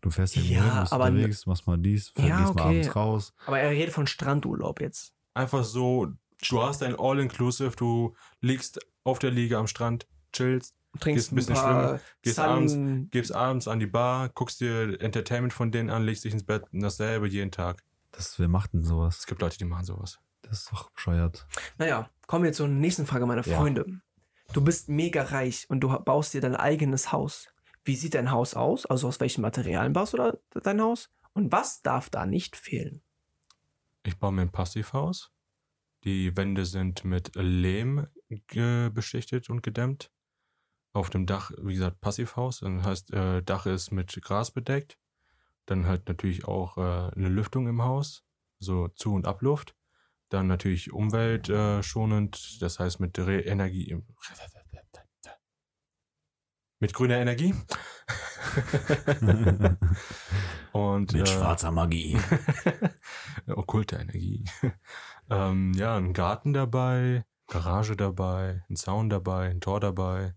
Du 0.00 0.10
fährst 0.10 0.36
ja 0.36 0.42
Ja, 0.42 0.48
irgendwo 0.48 0.70
hin, 0.72 0.80
bist 0.82 0.92
aber- 0.92 1.04
unterwegs, 1.06 1.46
machst 1.46 1.66
mal 1.66 1.78
dies, 1.78 2.12
Ja, 2.16 2.22
gehst 2.22 2.38
mal 2.38 2.50
okay. 2.50 2.62
abends 2.62 2.96
raus. 2.96 3.34
Aber 3.46 3.58
er 3.60 3.70
redet 3.70 3.92
von 3.94 4.06
Strandurlaub 4.06 4.80
jetzt. 4.80 5.12
Einfach 5.34 5.64
so, 5.64 6.12
du 6.48 6.62
hast 6.62 6.82
ein 6.82 6.96
All-Inclusive, 6.98 7.76
du 7.76 8.14
liegst 8.40 8.78
auf 9.04 9.18
der 9.18 9.30
Liege 9.30 9.58
am 9.58 9.66
Strand, 9.66 10.06
chillst, 10.32 10.74
Trinkst 10.98 11.28
Gehst 11.28 11.32
ein 11.32 11.36
bisschen 11.36 11.54
paar 11.56 12.00
gehst 12.22 12.36
Sun- 12.36 12.44
abends- 12.46 13.10
gehst 13.10 13.32
abends 13.34 13.68
an 13.68 13.80
die 13.80 13.86
Bar, 13.86 14.30
guckst 14.30 14.60
dir 14.62 14.98
Entertainment 15.02 15.52
von 15.52 15.70
denen 15.70 15.90
an, 15.90 16.04
legst 16.04 16.24
dich 16.24 16.32
ins 16.32 16.44
Bett 16.46 16.62
und 16.72 16.80
dasselbe 16.80 17.28
jeden 17.28 17.50
Tag. 17.50 17.82
Das, 18.12 18.38
wer 18.38 18.48
macht 18.48 18.72
denn 18.72 18.82
sowas? 18.82 19.18
Es 19.18 19.26
gibt 19.26 19.42
Leute, 19.42 19.58
die 19.58 19.66
machen 19.66 19.84
sowas. 19.84 20.20
Das 20.40 20.60
ist 20.60 20.72
doch 20.72 20.88
bescheuert. 20.90 21.46
Naja, 21.76 22.08
kommen 22.26 22.44
wir 22.44 22.52
zur 22.54 22.68
nächsten 22.68 23.04
Frage, 23.04 23.26
meine 23.26 23.42
Ja. 23.42 23.58
Freunde. 23.58 23.84
Du 24.54 24.62
bist 24.64 24.88
mega 24.88 25.22
reich 25.24 25.66
und 25.68 25.80
du 25.80 25.88
baust 25.98 26.32
dir 26.32 26.40
dein 26.40 26.56
eigenes 26.56 27.12
Haus. 27.12 27.48
Wie 27.86 27.94
sieht 27.94 28.14
dein 28.14 28.32
Haus 28.32 28.54
aus? 28.54 28.84
Also 28.84 29.06
aus 29.06 29.20
welchen 29.20 29.42
Materialien 29.42 29.92
baust 29.92 30.14
du 30.14 30.40
dein 30.60 30.80
Haus? 30.80 31.08
Und 31.34 31.52
was 31.52 31.82
darf 31.82 32.10
da 32.10 32.26
nicht 32.26 32.56
fehlen? 32.56 33.04
Ich 34.02 34.18
baue 34.18 34.32
mir 34.32 34.42
ein 34.42 34.50
Passivhaus. 34.50 35.30
Die 36.02 36.36
Wände 36.36 36.66
sind 36.66 37.04
mit 37.04 37.32
Lehm 37.36 38.08
beschichtet 38.92 39.48
und 39.50 39.62
gedämmt. 39.62 40.10
Auf 40.94 41.10
dem 41.10 41.26
Dach, 41.26 41.52
wie 41.62 41.74
gesagt, 41.74 42.00
Passivhaus. 42.00 42.60
Dann 42.60 42.82
heißt, 42.82 43.12
äh, 43.12 43.42
Dach 43.42 43.66
ist 43.66 43.92
mit 43.92 44.20
Gras 44.20 44.50
bedeckt. 44.50 44.98
Dann 45.66 45.86
halt 45.86 46.08
natürlich 46.08 46.44
auch 46.44 46.78
äh, 46.78 47.14
eine 47.14 47.28
Lüftung 47.28 47.68
im 47.68 47.82
Haus, 47.82 48.24
so 48.58 48.88
Zu- 48.88 49.14
und 49.14 49.26
Abluft. 49.26 49.76
Dann 50.28 50.48
natürlich 50.48 50.92
umweltschonend, 50.92 52.60
das 52.60 52.80
heißt 52.80 52.98
mit 52.98 53.16
Re 53.18 53.42
Energie. 53.42 53.96
Mit 56.78 56.92
grüner 56.92 57.16
Energie. 57.16 57.54
und 60.72 61.14
äh, 61.14 61.70
Magie. 61.70 62.18
okkulte 63.46 63.96
Energie. 63.96 64.44
ähm, 65.30 65.72
ja, 65.74 65.96
ein 65.96 66.12
Garten 66.12 66.52
dabei, 66.52 67.24
Garage 67.48 67.96
dabei, 67.96 68.64
ein 68.68 68.76
Zaun 68.76 69.08
dabei, 69.08 69.48
ein 69.50 69.60
Tor 69.60 69.80
dabei. 69.80 70.34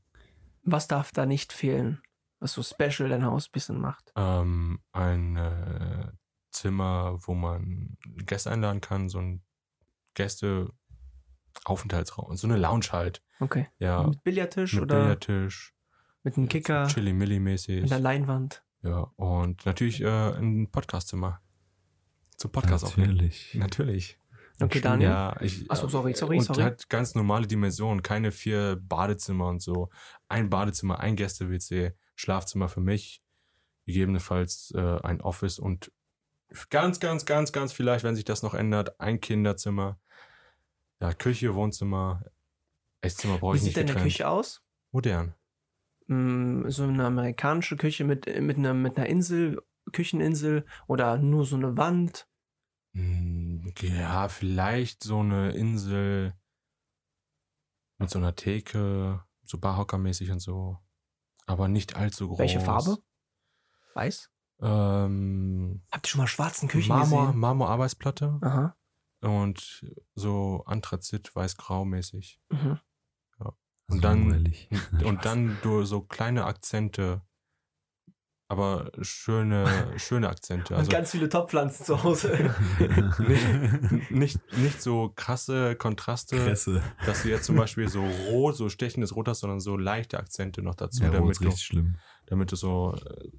Was 0.63 0.87
darf 0.87 1.11
da 1.11 1.25
nicht 1.25 1.51
fehlen? 1.53 2.01
Was 2.39 2.53
so 2.53 2.63
special 2.63 3.09
dein 3.09 3.25
Haus 3.25 3.47
ein 3.47 3.51
bisschen 3.51 3.81
macht? 3.81 4.13
Ähm, 4.15 4.79
ein 4.93 5.35
äh, 5.35 6.11
Zimmer, 6.51 7.17
wo 7.21 7.33
man 7.33 7.97
Gäste 8.25 8.51
einladen 8.51 8.81
kann, 8.81 9.07
so 9.09 9.19
ein 9.19 9.43
Gäste-Aufenthaltsraum, 10.13 12.37
so 12.37 12.47
eine 12.47 12.57
Lounge 12.57 12.91
halt. 12.91 13.23
Okay. 13.39 13.67
Ja, 13.77 14.03
Mit 14.03 14.23
Billardtisch 14.23 14.73
mit 14.73 14.83
oder 14.83 15.01
Billardtisch, 15.01 15.73
mit 16.23 16.37
einem 16.37 16.47
Kicker, 16.47 16.87
Chili-Milli-mäßig. 16.87 17.81
mit 17.81 17.91
einer 17.91 18.01
Leinwand? 18.01 18.63
Ja, 18.81 19.11
und 19.15 19.65
natürlich 19.65 20.01
äh, 20.01 20.07
ein 20.07 20.69
Podcastzimmer. 20.71 21.41
Zum 22.37 22.51
Podcast 22.51 22.85
aufnehmen. 22.85 23.15
Natürlich. 23.15 23.53
Natürlich. 23.55 24.19
Okay, 24.61 24.81
Daniel? 24.81 25.09
Ja, 25.09 25.41
ich, 25.41 25.65
Ach 25.69 25.77
so, 25.77 25.87
sorry, 25.87 26.13
sorry, 26.13 26.37
und 26.37 26.43
sorry. 26.43 26.61
hat 26.63 26.89
ganz 26.89 27.15
normale 27.15 27.47
Dimensionen, 27.47 28.03
keine 28.03 28.31
vier 28.31 28.77
Badezimmer 28.81 29.47
und 29.47 29.61
so. 29.61 29.89
Ein 30.27 30.49
Badezimmer, 30.49 30.99
ein 30.99 31.15
Gäste-WC, 31.15 31.93
Schlafzimmer 32.15 32.67
für 32.67 32.81
mich, 32.81 33.21
gegebenenfalls 33.85 34.71
äh, 34.75 34.99
ein 35.01 35.21
Office 35.21 35.59
und 35.59 35.91
ganz, 36.69 36.99
ganz, 36.99 37.25
ganz, 37.25 37.51
ganz 37.51 37.71
vielleicht, 37.73 38.03
wenn 38.03 38.15
sich 38.15 38.25
das 38.25 38.43
noch 38.43 38.53
ändert, 38.53 38.99
ein 38.99 39.21
Kinderzimmer. 39.21 39.97
Ja, 41.01 41.13
Küche, 41.13 41.55
Wohnzimmer, 41.55 42.23
Esszimmer 43.01 43.37
brauche 43.37 43.53
Wie 43.53 43.57
ich 43.57 43.63
sieht 43.63 43.67
nicht 43.69 43.77
deine 43.77 43.87
getrennt. 43.87 44.05
Küche 44.11 44.27
aus? 44.27 44.61
Modern. 44.91 45.35
Mm, 46.09 46.69
So 46.69 46.83
eine 46.83 47.05
amerikanische 47.05 47.77
Küche 47.77 48.03
mit, 48.03 48.25
mit, 48.41 48.57
einer, 48.57 48.73
mit 48.73 48.97
einer 48.97 49.05
Insel, 49.07 49.61
Kücheninsel 49.91 50.65
oder 50.87 51.17
nur 51.17 51.45
so 51.45 51.55
eine 51.55 51.77
Wand? 51.77 52.27
Hm, 52.93 53.73
Ja, 53.79 54.27
vielleicht 54.27 55.03
so 55.03 55.19
eine 55.19 55.51
Insel 55.51 56.33
mit 57.99 58.09
so 58.09 58.17
einer 58.17 58.35
Theke, 58.35 59.23
so 59.43 59.57
Barhockermäßig 59.59 60.31
und 60.31 60.39
so. 60.39 60.79
Aber 61.45 61.67
nicht 61.67 61.95
allzu 61.95 62.27
groß. 62.27 62.39
Welche 62.39 62.59
Farbe? 62.59 62.97
Weiß? 63.93 64.31
Ähm, 64.61 65.83
Habt 65.91 66.07
ihr 66.07 66.09
schon 66.09 66.21
mal 66.21 66.27
schwarzen 66.27 66.67
Küchen 66.69 66.89
Marmor, 66.89 67.27
gesehen? 67.27 67.39
Marmor-Arbeitsplatte 67.39 68.39
Aha. 68.41 68.75
und 69.21 69.85
so 70.15 70.63
Anthrazit, 70.65 71.35
weiß-grau 71.35 71.85
mäßig. 71.85 72.39
Mhm. 72.49 72.79
Und 73.89 74.03
dann, 74.03 74.29
Langweilig. 74.29 74.69
und 75.03 75.25
dann 75.25 75.57
du 75.63 75.83
so 75.83 76.01
kleine 76.01 76.45
Akzente, 76.45 77.21
aber 78.47 78.91
schöne, 79.01 79.93
schöne 79.97 80.27
Akzente. 80.29 80.73
Und 80.73 80.79
Also 80.79 80.91
ganz 80.91 81.11
viele 81.11 81.29
Topfpflanzen 81.29 81.85
zu 81.85 82.03
Hause. 82.03 82.53
nicht, 83.27 84.11
nicht, 84.11 84.57
nicht 84.57 84.81
so 84.81 85.11
krasse 85.15 85.75
Kontraste, 85.75 86.35
Kresse. 86.37 86.81
dass 87.05 87.23
du 87.23 87.29
jetzt 87.29 87.45
zum 87.45 87.55
Beispiel 87.57 87.87
so 87.89 88.03
rot, 88.29 88.55
so 88.55 88.69
stechendes 88.69 89.15
Rot 89.15 89.27
hast, 89.27 89.41
sondern 89.41 89.59
so 89.59 89.77
leichte 89.77 90.17
Akzente 90.19 90.61
noch 90.63 90.75
dazu, 90.75 91.03
Ja, 91.03 91.11
damit, 91.11 91.31
ist 91.39 91.41
du, 91.43 91.51
schlimm. 91.51 91.95
damit 92.25 92.51
du 92.51 92.55
so 92.55 92.95
äh, 92.95 93.29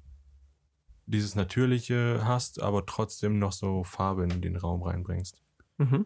dieses 1.07 1.35
Natürliche 1.35 2.21
hast, 2.23 2.61
aber 2.61 2.85
trotzdem 2.85 3.37
noch 3.37 3.51
so 3.51 3.83
Farbe 3.83 4.23
in 4.23 4.41
den 4.41 4.55
Raum 4.55 4.81
reinbringst. 4.83 5.41
Mhm. 5.77 6.05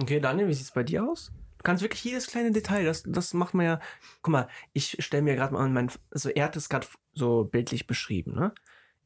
Okay, 0.00 0.18
Daniel, 0.18 0.48
wie 0.48 0.54
sieht's 0.54 0.72
bei 0.72 0.82
dir 0.82 1.08
aus? 1.08 1.30
Du 1.64 1.70
kannst 1.70 1.82
wirklich 1.82 2.04
jedes 2.04 2.26
kleine 2.26 2.52
Detail, 2.52 2.84
das, 2.84 3.04
das 3.06 3.32
macht 3.32 3.54
man 3.54 3.64
ja. 3.64 3.80
Guck 4.20 4.32
mal, 4.32 4.48
ich 4.74 4.98
stelle 5.00 5.22
mir 5.22 5.34
gerade 5.34 5.54
mal 5.54 5.66
mein, 5.70 5.90
also 6.10 6.28
er 6.28 6.44
hat 6.44 6.56
es 6.56 6.68
gerade 6.68 6.86
so 7.14 7.44
bildlich 7.44 7.86
beschrieben, 7.86 8.34
ne? 8.34 8.52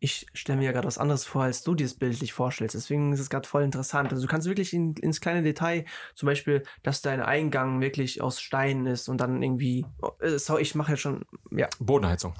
Ich 0.00 0.26
stelle 0.34 0.58
mir 0.58 0.64
ja 0.64 0.72
gerade 0.72 0.88
was 0.88 0.98
anderes 0.98 1.24
vor, 1.24 1.44
als 1.44 1.62
du 1.62 1.76
dir 1.76 1.84
es 1.84 1.94
bildlich 1.94 2.32
vorstellst. 2.32 2.74
Deswegen 2.74 3.12
ist 3.12 3.20
es 3.20 3.30
gerade 3.30 3.46
voll 3.46 3.62
interessant. 3.62 4.10
Also 4.10 4.22
du 4.22 4.28
kannst 4.28 4.48
wirklich 4.48 4.72
in, 4.72 4.94
ins 4.94 5.20
kleine 5.20 5.44
Detail, 5.44 5.84
zum 6.16 6.26
Beispiel, 6.26 6.64
dass 6.82 7.00
dein 7.00 7.20
Eingang 7.20 7.80
wirklich 7.80 8.22
aus 8.22 8.40
Stein 8.40 8.86
ist 8.86 9.08
und 9.08 9.20
dann 9.20 9.40
irgendwie. 9.40 9.86
Oh, 10.02 10.10
äh, 10.18 10.36
sorry, 10.40 10.62
ich 10.62 10.74
mache 10.74 10.92
jetzt 10.92 11.00
schon. 11.00 11.24
Ja, 11.52 11.68
Bodenheizung. 11.78 12.34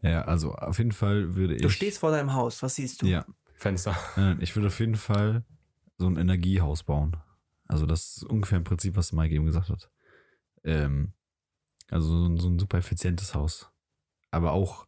Ja, 0.00 0.22
also 0.22 0.54
auf 0.54 0.78
jeden 0.78 0.92
Fall 0.92 1.34
würde 1.36 1.56
ich. 1.56 1.62
du 1.62 1.68
stehst 1.68 1.98
vor 1.98 2.12
deinem 2.12 2.32
Haus. 2.32 2.62
Was 2.62 2.76
siehst 2.76 3.02
du? 3.02 3.06
Ja, 3.06 3.26
Fenster. 3.56 3.94
Nein, 4.16 4.38
ich 4.40 4.56
würde 4.56 4.68
auf 4.68 4.80
jeden 4.80 4.96
Fall 4.96 5.44
so 5.98 6.06
ein 6.06 6.16
Energiehaus 6.16 6.82
bauen. 6.82 7.16
Also 7.66 7.86
das 7.86 8.18
ist 8.18 8.24
ungefähr 8.24 8.58
im 8.58 8.64
Prinzip, 8.64 8.96
was 8.96 9.12
Mike 9.12 9.34
eben 9.34 9.46
gesagt 9.46 9.68
hat. 9.70 9.90
Ähm, 10.64 11.12
also 11.90 12.08
so 12.08 12.26
ein, 12.28 12.38
so 12.38 12.48
ein 12.48 12.58
super 12.58 12.78
effizientes 12.78 13.34
Haus. 13.34 13.70
Aber 14.30 14.52
auch 14.52 14.86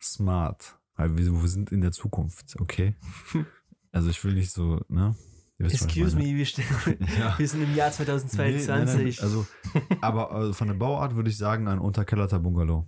smart. 0.00 0.78
Weil 0.94 1.16
wir, 1.16 1.26
wir 1.42 1.48
sind 1.48 1.70
in 1.72 1.80
der 1.80 1.92
Zukunft, 1.92 2.58
okay? 2.60 2.96
Also 3.92 4.10
ich 4.10 4.22
will 4.24 4.34
nicht 4.34 4.50
so, 4.50 4.82
ne? 4.88 5.16
Excuse 5.58 6.16
me, 6.16 6.24
wir, 6.24 6.44
stehen, 6.44 6.66
Ja. 7.18 7.38
wir 7.38 7.48
sind 7.48 7.62
im 7.62 7.74
Jahr 7.74 7.88
Nee, 7.98 8.04
nein, 8.06 8.28
2022. 8.28 9.16
nein, 9.16 9.24
also, 9.24 9.46
aber 10.02 10.32
also 10.32 10.52
von 10.52 10.68
der 10.68 10.74
Bauart 10.74 11.16
würde 11.16 11.30
ich 11.30 11.38
sagen, 11.38 11.66
ein 11.66 11.78
unterkellerter 11.78 12.38
Bungalow. 12.38 12.86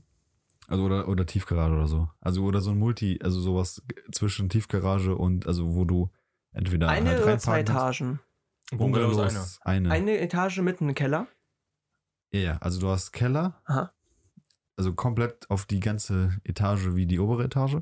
Also 0.66 0.84
oder, 0.84 1.08
oder 1.08 1.24
Tiefgarage 1.24 1.74
oder 1.74 1.86
so. 1.86 2.10
Also 2.20 2.44
oder 2.44 2.60
so 2.60 2.72
ein 2.72 2.78
Multi, 2.78 3.18
also 3.22 3.40
sowas 3.40 3.82
zwischen 4.12 4.50
Tiefgarage 4.50 5.16
und 5.16 5.46
also 5.46 5.74
wo 5.74 5.86
du 5.86 6.10
entweder 6.52 6.88
Eine 6.88 7.10
halt 7.10 7.22
oder 7.22 7.38
zwei. 7.38 7.60
Etagen? 7.60 8.20
Bungalow 8.70 9.10
ist 9.10 9.16
einer. 9.16 9.26
Bungalows 9.26 9.60
eine. 9.62 9.90
Eine 9.90 10.18
Etage 10.18 10.58
mit 10.58 10.80
einem 10.80 10.94
Keller? 10.94 11.26
Ja, 12.30 12.58
also 12.58 12.80
du 12.80 12.88
hast 12.88 13.12
Keller, 13.12 13.62
Aha. 13.64 13.92
also 14.76 14.94
komplett 14.94 15.48
auf 15.50 15.64
die 15.64 15.80
ganze 15.80 16.38
Etage 16.44 16.94
wie 16.94 17.06
die 17.06 17.18
obere 17.18 17.44
Etage. 17.44 17.78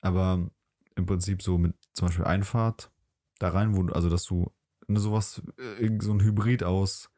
Aber 0.00 0.50
im 0.96 1.06
Prinzip 1.06 1.42
so 1.42 1.58
mit 1.58 1.74
zum 1.94 2.08
Beispiel 2.08 2.24
Einfahrt 2.24 2.90
da 3.38 3.50
rein, 3.50 3.76
wo 3.76 3.82
du, 3.84 3.92
also 3.92 4.08
dass 4.10 4.24
du 4.24 4.52
ne, 4.88 4.98
sowas, 4.98 5.42
äh, 5.58 5.82
irgend 5.82 6.02
so 6.02 6.12
ein 6.12 6.20
Hybrid 6.22 6.64
aus 6.64 7.10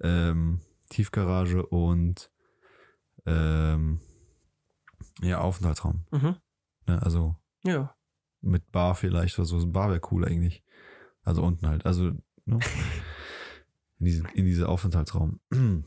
ähm, 0.00 0.60
Tiefgarage 0.90 1.66
und 1.66 2.30
ähm, 3.26 4.00
ja, 5.20 5.40
Aufenthaltsraum. 5.40 6.04
Mhm. 6.10 6.36
Ne? 6.86 7.02
Also 7.02 7.36
Ja. 7.64 7.96
mit 8.40 8.70
Bar 8.70 8.94
vielleicht 8.94 9.38
oder 9.38 9.46
so. 9.46 9.58
So 9.58 9.66
ein 9.66 9.72
Bar 9.72 9.90
wäre 9.90 10.00
cool 10.10 10.24
eigentlich. 10.24 10.62
Also 11.22 11.42
unten 11.42 11.66
halt. 11.68 11.86
Also 11.86 12.12
ne? 12.44 12.58
in, 13.98 14.04
diesen, 14.04 14.26
in 14.34 14.44
diese 14.44 14.68
Aufenthaltsraum. 14.68 15.40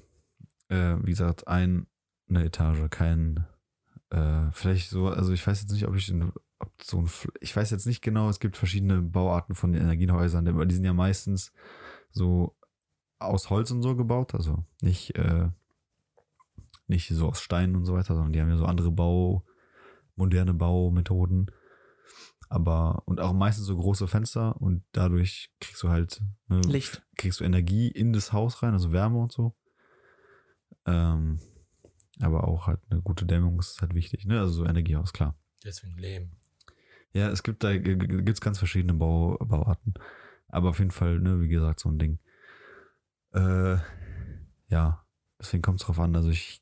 äh, 0.69 0.95
wie 1.01 1.11
gesagt, 1.11 1.47
ein, 1.47 1.87
eine 2.29 2.45
Etage, 2.45 2.89
kein 2.89 3.45
äh, 4.09 4.51
vielleicht 4.51 4.89
so, 4.89 5.07
also 5.09 5.33
ich 5.33 5.45
weiß 5.45 5.61
jetzt 5.61 5.71
nicht, 5.71 5.87
ob 5.87 5.95
ich 5.95 6.13
ob 6.59 6.71
so 6.81 6.99
ein, 6.99 7.09
ich 7.41 7.55
weiß 7.55 7.69
jetzt 7.71 7.85
nicht 7.85 8.01
genau, 8.01 8.29
es 8.29 8.39
gibt 8.39 8.55
verschiedene 8.57 9.01
Bauarten 9.01 9.55
von 9.55 9.73
den 9.73 9.81
Energiehäusern, 9.81 10.47
aber 10.47 10.65
die 10.65 10.75
sind 10.75 10.85
ja 10.85 10.93
meistens 10.93 11.51
so 12.11 12.55
aus 13.19 13.49
Holz 13.49 13.71
und 13.71 13.81
so 13.81 13.95
gebaut, 13.95 14.33
also 14.33 14.63
nicht, 14.81 15.15
äh, 15.15 15.49
nicht 16.87 17.09
so 17.09 17.27
aus 17.27 17.41
Stein 17.41 17.75
und 17.75 17.85
so 17.85 17.93
weiter, 17.93 18.13
sondern 18.13 18.33
die 18.33 18.41
haben 18.41 18.49
ja 18.49 18.57
so 18.57 18.65
andere 18.65 18.91
Bau, 18.91 19.45
moderne 20.15 20.53
Baumethoden. 20.53 21.51
Aber, 22.49 23.03
und 23.05 23.19
auch 23.19 23.33
meistens 23.33 23.65
so 23.65 23.75
große 23.77 24.07
Fenster 24.07 24.59
und 24.61 24.83
dadurch 24.91 25.51
kriegst 25.59 25.81
du 25.83 25.89
halt 25.89 26.21
ne, 26.47 26.61
Licht. 26.61 27.03
kriegst 27.17 27.39
du 27.39 27.43
Energie 27.43 27.87
in 27.87 28.13
das 28.13 28.33
Haus 28.33 28.61
rein, 28.61 28.73
also 28.73 28.91
Wärme 28.91 29.17
und 29.19 29.31
so. 29.31 29.55
Ähm, 30.85 31.39
aber 32.21 32.47
auch 32.47 32.67
halt 32.67 32.79
eine 32.89 33.01
gute 33.01 33.25
Dämmung 33.25 33.59
ist 33.59 33.81
halt 33.81 33.93
wichtig, 33.93 34.25
ne? 34.25 34.39
Also 34.39 34.53
so 34.53 34.65
Energiehaus, 34.65 35.11
klar. 35.11 35.35
Deswegen 35.63 35.97
Lehm. 35.97 36.31
Ja, 37.13 37.29
es 37.29 37.43
gibt 37.43 37.63
da 37.63 37.75
gibt's 37.77 38.41
ganz 38.41 38.57
verschiedene 38.59 38.93
Bau, 38.93 39.37
Bauarten. 39.37 39.93
Aber 40.47 40.69
auf 40.69 40.79
jeden 40.79 40.91
Fall, 40.91 41.19
ne, 41.19 41.41
wie 41.41 41.47
gesagt, 41.47 41.79
so 41.79 41.89
ein 41.89 41.97
Ding. 41.97 42.19
Äh, 43.33 43.77
ja, 44.67 45.05
deswegen 45.39 45.63
kommt 45.63 45.79
es 45.81 45.85
drauf 45.85 45.99
an. 45.99 46.15
Also 46.15 46.29
ich 46.29 46.61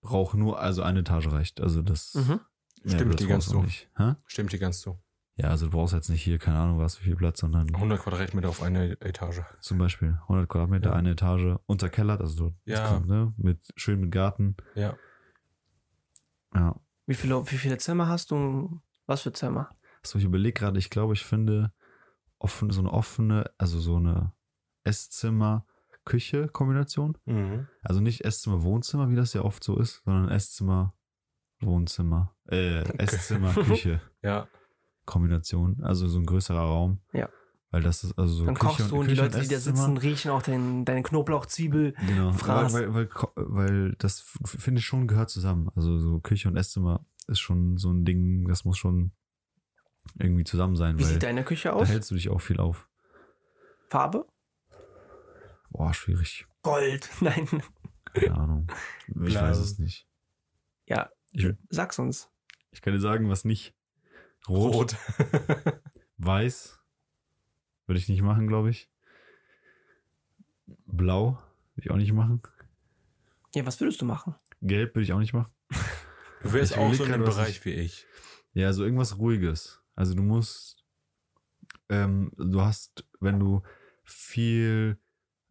brauche 0.00 0.38
nur, 0.38 0.60
also 0.60 0.82
eine 0.82 1.00
Etage 1.00 1.28
reicht. 1.28 1.60
Also 1.60 1.82
das 1.82 2.14
Mhm. 2.14 2.40
Stimmt, 2.84 3.20
die 3.20 3.26
ganz. 3.26 3.50
Hä? 3.96 4.14
Stimmt 4.26 4.52
dir 4.52 4.58
ganz 4.58 4.80
zu. 4.80 4.98
Ja, 5.36 5.48
also 5.48 5.64
du 5.66 5.72
brauchst 5.72 5.94
jetzt 5.94 6.10
nicht 6.10 6.22
hier, 6.22 6.38
keine 6.38 6.58
Ahnung 6.58 6.78
was, 6.78 7.00
wie 7.00 7.04
viel 7.04 7.16
Platz, 7.16 7.40
sondern 7.40 7.74
100 7.74 8.00
Quadratmeter 8.00 8.48
auf 8.50 8.62
eine 8.62 9.00
Etage. 9.00 9.40
zum 9.60 9.78
Beispiel 9.78 10.18
100 10.28 10.46
Quadratmeter, 10.48 10.90
Ja. 10.90 10.96
eine 10.96 11.12
Etage, 11.12 11.56
unterkellert, 11.66 12.20
also 12.20 12.34
so, 12.34 12.52
Ja. 12.66 13.00
ne, 13.00 13.32
mit, 13.38 13.60
schön 13.76 14.00
mit 14.00 14.10
Garten. 14.12 14.56
Ja. 14.74 14.94
Ja. 16.54 16.78
Wie 17.06 17.14
viele, 17.14 17.50
wie 17.50 17.56
viele 17.56 17.78
Zimmer 17.78 18.08
hast 18.08 18.30
du? 18.30 18.80
Was 19.06 19.22
für 19.22 19.32
Zimmer? 19.32 19.70
So, 20.02 20.18
ich 20.18 20.24
überlege 20.24 20.58
gerade, 20.60 20.78
ich 20.78 20.90
glaube, 20.90 21.14
ich 21.14 21.24
finde 21.24 21.72
offen, 22.38 22.68
so 22.70 22.80
eine 22.80 22.92
offene, 22.92 23.50
also 23.56 23.80
so 23.80 23.96
eine 23.96 24.32
Esszimmer-Küche-Kombination. 24.84 27.16
Mhm. 27.24 27.68
Also 27.82 28.00
nicht 28.00 28.24
Esszimmer-Wohnzimmer, 28.24 29.08
wie 29.10 29.16
das 29.16 29.32
ja 29.32 29.42
oft 29.42 29.64
so 29.64 29.78
ist, 29.78 30.02
sondern 30.04 30.28
Esszimmer-Wohnzimmer. 31.62 32.34
Äh, 32.48 32.82
Esszimmer-Küche-Kombination. 32.98 35.76
Ja. 35.80 35.86
Also 35.86 36.08
so 36.08 36.18
ein 36.18 36.26
größerer 36.26 36.60
Raum. 36.60 37.00
Ja. 37.12 37.28
Weil 37.70 37.82
das 37.82 38.04
ist 38.04 38.18
also 38.18 38.34
so 38.34 38.44
Dann 38.44 38.54
kochst 38.54 38.90
du 38.90 38.96
und 38.98 39.06
die 39.06 39.12
Küche 39.14 39.22
Leute, 39.22 39.40
die 39.40 39.48
da 39.48 39.54
Esszimmer. 39.56 39.76
sitzen, 39.78 39.96
riechen 39.96 40.30
auch 40.30 40.42
den, 40.42 40.84
deine 40.84 41.02
Knoblauchzwiebel. 41.02 41.94
Genau, 42.06 42.32
Fraß. 42.32 42.74
weil, 42.74 42.92
weil, 42.94 43.08
weil, 43.08 43.32
weil 43.36 43.94
das 43.98 44.20
finde 44.44 44.80
ich 44.80 44.84
schon 44.86 45.08
gehört 45.08 45.30
zusammen. 45.30 45.70
Also 45.74 45.98
so 45.98 46.20
Küche 46.20 46.48
und 46.48 46.56
Esszimmer 46.56 47.06
ist 47.28 47.40
schon 47.40 47.78
so 47.78 47.90
ein 47.90 48.04
Ding, 48.04 48.46
das 48.46 48.64
muss 48.66 48.76
schon 48.76 49.12
irgendwie 50.18 50.44
zusammen 50.44 50.76
sein, 50.76 50.98
Wie 50.98 51.04
sieht 51.04 51.22
deine 51.22 51.44
Küche 51.44 51.68
da 51.68 51.74
aus? 51.74 51.88
hältst 51.88 52.10
du 52.10 52.14
dich 52.16 52.28
auch 52.28 52.40
viel 52.40 52.60
auf. 52.60 52.88
Farbe? 53.88 54.26
Boah, 55.70 55.94
schwierig. 55.94 56.46
Gold. 56.62 57.08
Nein. 57.20 57.48
Keine 58.12 58.34
Ahnung. 58.34 58.66
Ich 59.08 59.14
Blau. 59.14 59.40
weiß 59.42 59.56
es 59.58 59.78
nicht. 59.78 60.06
Ja, 60.86 61.08
Ich, 61.32 61.46
sag's 61.70 61.98
uns. 61.98 62.28
ich 62.70 62.82
kann 62.82 62.92
dir 62.92 63.00
sagen, 63.00 63.28
was 63.28 63.44
nicht. 63.44 63.74
Rot, 64.48 64.74
Rot. 64.74 64.96
weiß 66.18 66.78
würde 67.86 67.98
ich 67.98 68.08
nicht 68.08 68.22
machen, 68.22 68.46
glaube 68.46 68.70
ich. 68.70 68.88
Blau 70.86 71.38
würde 71.74 71.86
ich 71.86 71.90
auch 71.90 71.96
nicht 71.96 72.12
machen. 72.12 72.42
Ja, 73.54 73.66
was 73.66 73.80
würdest 73.80 74.00
du 74.00 74.04
machen? 74.04 74.34
Gelb 74.62 74.94
würde 74.94 75.04
ich 75.04 75.12
auch 75.12 75.18
nicht 75.18 75.32
machen. 75.34 75.52
Du 76.42 76.52
wärst 76.52 76.72
Ich 76.72 76.78
auch 76.78 76.92
so 76.94 77.04
in 77.04 77.12
dem 77.12 77.24
Bereich 77.24 77.58
ich- 77.58 77.64
wie 77.64 77.72
ich. 77.72 78.06
Ja, 78.54 78.72
so 78.72 78.84
irgendwas 78.84 79.18
Ruhiges. 79.18 79.82
Also 79.94 80.14
du 80.14 80.22
musst, 80.22 80.84
ähm, 81.88 82.32
du 82.36 82.60
hast, 82.60 83.04
wenn 83.20 83.38
du 83.40 83.62
viel 84.04 84.98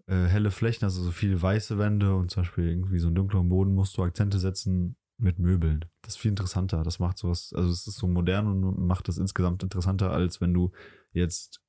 äh, 0.08 0.26
helle 0.26 0.52
Flächen, 0.52 0.84
also 0.86 1.02
so 1.04 1.12
viel 1.12 1.40
weiße 1.42 1.78
Wände 1.78 2.16
und 2.16 2.30
zum 2.32 2.44
Beispiel 2.44 2.68
irgendwie 2.68 3.00
so 3.00 3.08
einen 3.08 3.16
dunkleren 3.16 3.50
Boden, 3.50 3.74
musst 3.74 3.98
du 3.98 4.04
Akzente 4.04 4.40
setzen 4.40 4.96
mit 5.22 5.40
Möbeln. 5.40 5.86
Das 6.02 6.16
ist 6.16 6.20
viel 6.22 6.30
interessanter. 6.32 6.84
Das 6.84 7.00
macht 7.00 7.18
sowas, 7.18 7.54
also 7.56 7.70
es 7.70 7.88
ist 7.88 7.98
so 7.98 8.08
modern 8.08 8.48
und 8.48 8.86
macht 8.86 9.08
das 9.08 9.18
insgesamt 9.18 9.64
interessanter, 9.64 10.12
als 10.12 10.42
wenn 10.42 10.54
du 10.54 10.72
jetzt, 11.14 11.62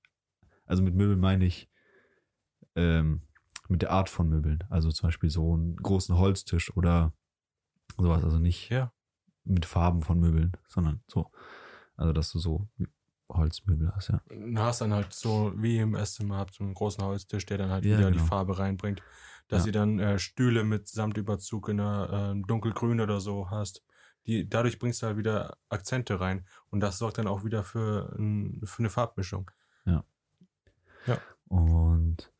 also 0.67 0.83
mit 0.83 0.95
Möbeln 0.95 1.21
meine 1.21 1.45
ich, 1.45 1.71
ähm, 2.75 3.23
mit 3.69 3.83
der 3.83 3.91
Art 3.91 4.09
von 4.09 4.29
Möbeln. 4.29 4.65
Also 4.71 4.91
zum 4.91 5.09
Beispiel 5.09 5.31
so 5.31 5.55
einen 5.55 5.77
großen 5.77 6.17
Holztisch 6.17 6.75
oder 6.77 7.13
sowas. 7.97 8.25
Also 8.25 8.39
nicht 8.39 8.71
Ja. 8.71 8.93
mit 9.45 9.67
Farben 9.67 10.03
von 10.03 10.19
Möbeln, 10.19 10.53
sondern 10.69 11.03
so. 11.07 11.31
Also, 11.97 12.13
dass 12.13 12.33
du 12.33 12.39
so 12.39 12.69
Holzmöbel 13.29 13.93
hast, 13.95 14.09
ja. 14.09 14.21
Du 14.29 14.59
hast 14.59 14.81
dann 14.81 14.93
halt 14.93 15.13
so, 15.13 15.53
wie 15.57 15.79
im 15.79 15.95
Esszimmer, 15.95 16.39
habt 16.39 16.55
so 16.55 16.65
einen 16.65 16.75
großen 16.75 17.03
Holztisch, 17.05 17.47
der 17.47 17.59
dann 17.59 17.71
halt 17.71 17.85
Ja, 17.85 17.99
wieder 17.99 18.11
die 18.11 18.19
genau. 18.19 18.27
Farbe 18.29 18.59
reinbringt. 18.59 19.03
Dass 19.53 19.63
Ja. 19.63 19.67
ihr 19.67 19.73
dann 19.73 19.99
äh, 19.99 20.19
Stühle 20.19 20.65
mit 20.65 20.89
Samtüberzug 20.89 21.69
in 21.69 21.79
einer 21.81 22.35
äh, 22.35 22.43
dunkelgrün 22.47 23.01
oder 23.01 23.21
so 23.21 23.51
hast. 23.51 23.85
Die, 24.27 24.49
dadurch 24.49 24.79
bringst 24.79 25.03
du 25.03 25.07
halt 25.09 25.17
wieder 25.19 25.59
Akzente 25.69 26.21
rein. 26.21 26.47
Und 26.71 26.81
das 26.81 26.97
sorgt 26.99 27.19
dann 27.19 27.27
auch 27.27 27.45
wieder 27.45 27.63
für, 27.65 28.15
ein, 28.19 28.61
für 28.65 28.79
eine 28.81 28.91
Farbmischung. 28.91 29.51
Und 31.49 32.33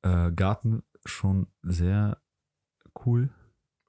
äh, 0.00 0.32
Garten 0.32 0.82
schon 1.04 1.48
sehr 1.62 2.22
cool. 3.04 3.28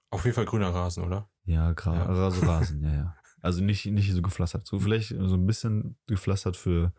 Auf 0.10 0.26
jeden 0.26 0.36
Fall 0.36 0.44
grüner 0.46 0.70
Rasen, 0.74 1.06
oder? 1.06 1.30
Ja, 1.46 1.72
gra 1.72 1.96
Ja. 1.96 2.06
also 2.08 2.46
Rasen, 2.46 2.84
ja, 2.84 2.94
ja. 2.94 3.16
Also 3.42 3.64
nicht, 3.64 3.86
nicht 3.86 4.12
so 4.12 4.22
gepflastert. 4.22 4.68
So 4.68 4.80
vielleicht 4.80 5.10
so 5.10 5.36
ein 5.36 5.46
bisschen 5.46 5.98
gepflastert 6.08 6.58
für, 6.58 6.92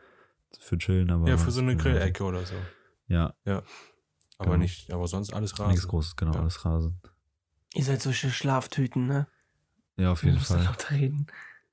für 0.58 0.78
chillen, 0.78 1.10
aber. 1.10 1.28
ja, 1.28 1.36
für 1.36 1.50
so 1.50 1.60
eine 1.60 1.72
ja, 1.72 1.78
Grillecke 1.78 2.24
oder 2.24 2.46
so. 2.46 2.54
Ja, 3.08 3.34
Aber 4.38 4.52
Genau. 4.52 4.62
nicht, 4.62 4.92
aber 4.92 5.06
sonst 5.08 5.32
alles 5.32 5.58
Rasen. 5.58 5.70
nichts 5.72 5.88
Großes, 5.88 6.16
genau, 6.16 6.32
Ja. 6.34 6.40
alles 6.40 6.64
Rasen. 6.64 7.00
Ihr 7.74 7.84
seid 7.84 8.00
solche 8.00 8.30
Schlaftüten, 8.30 9.06
ne? 9.06 9.26
Ja, 9.96 10.12
auf 10.12 10.22
jeden 10.22 10.38
Fall. 10.38 10.62
lauter 10.64 10.90
reden. 10.92 11.26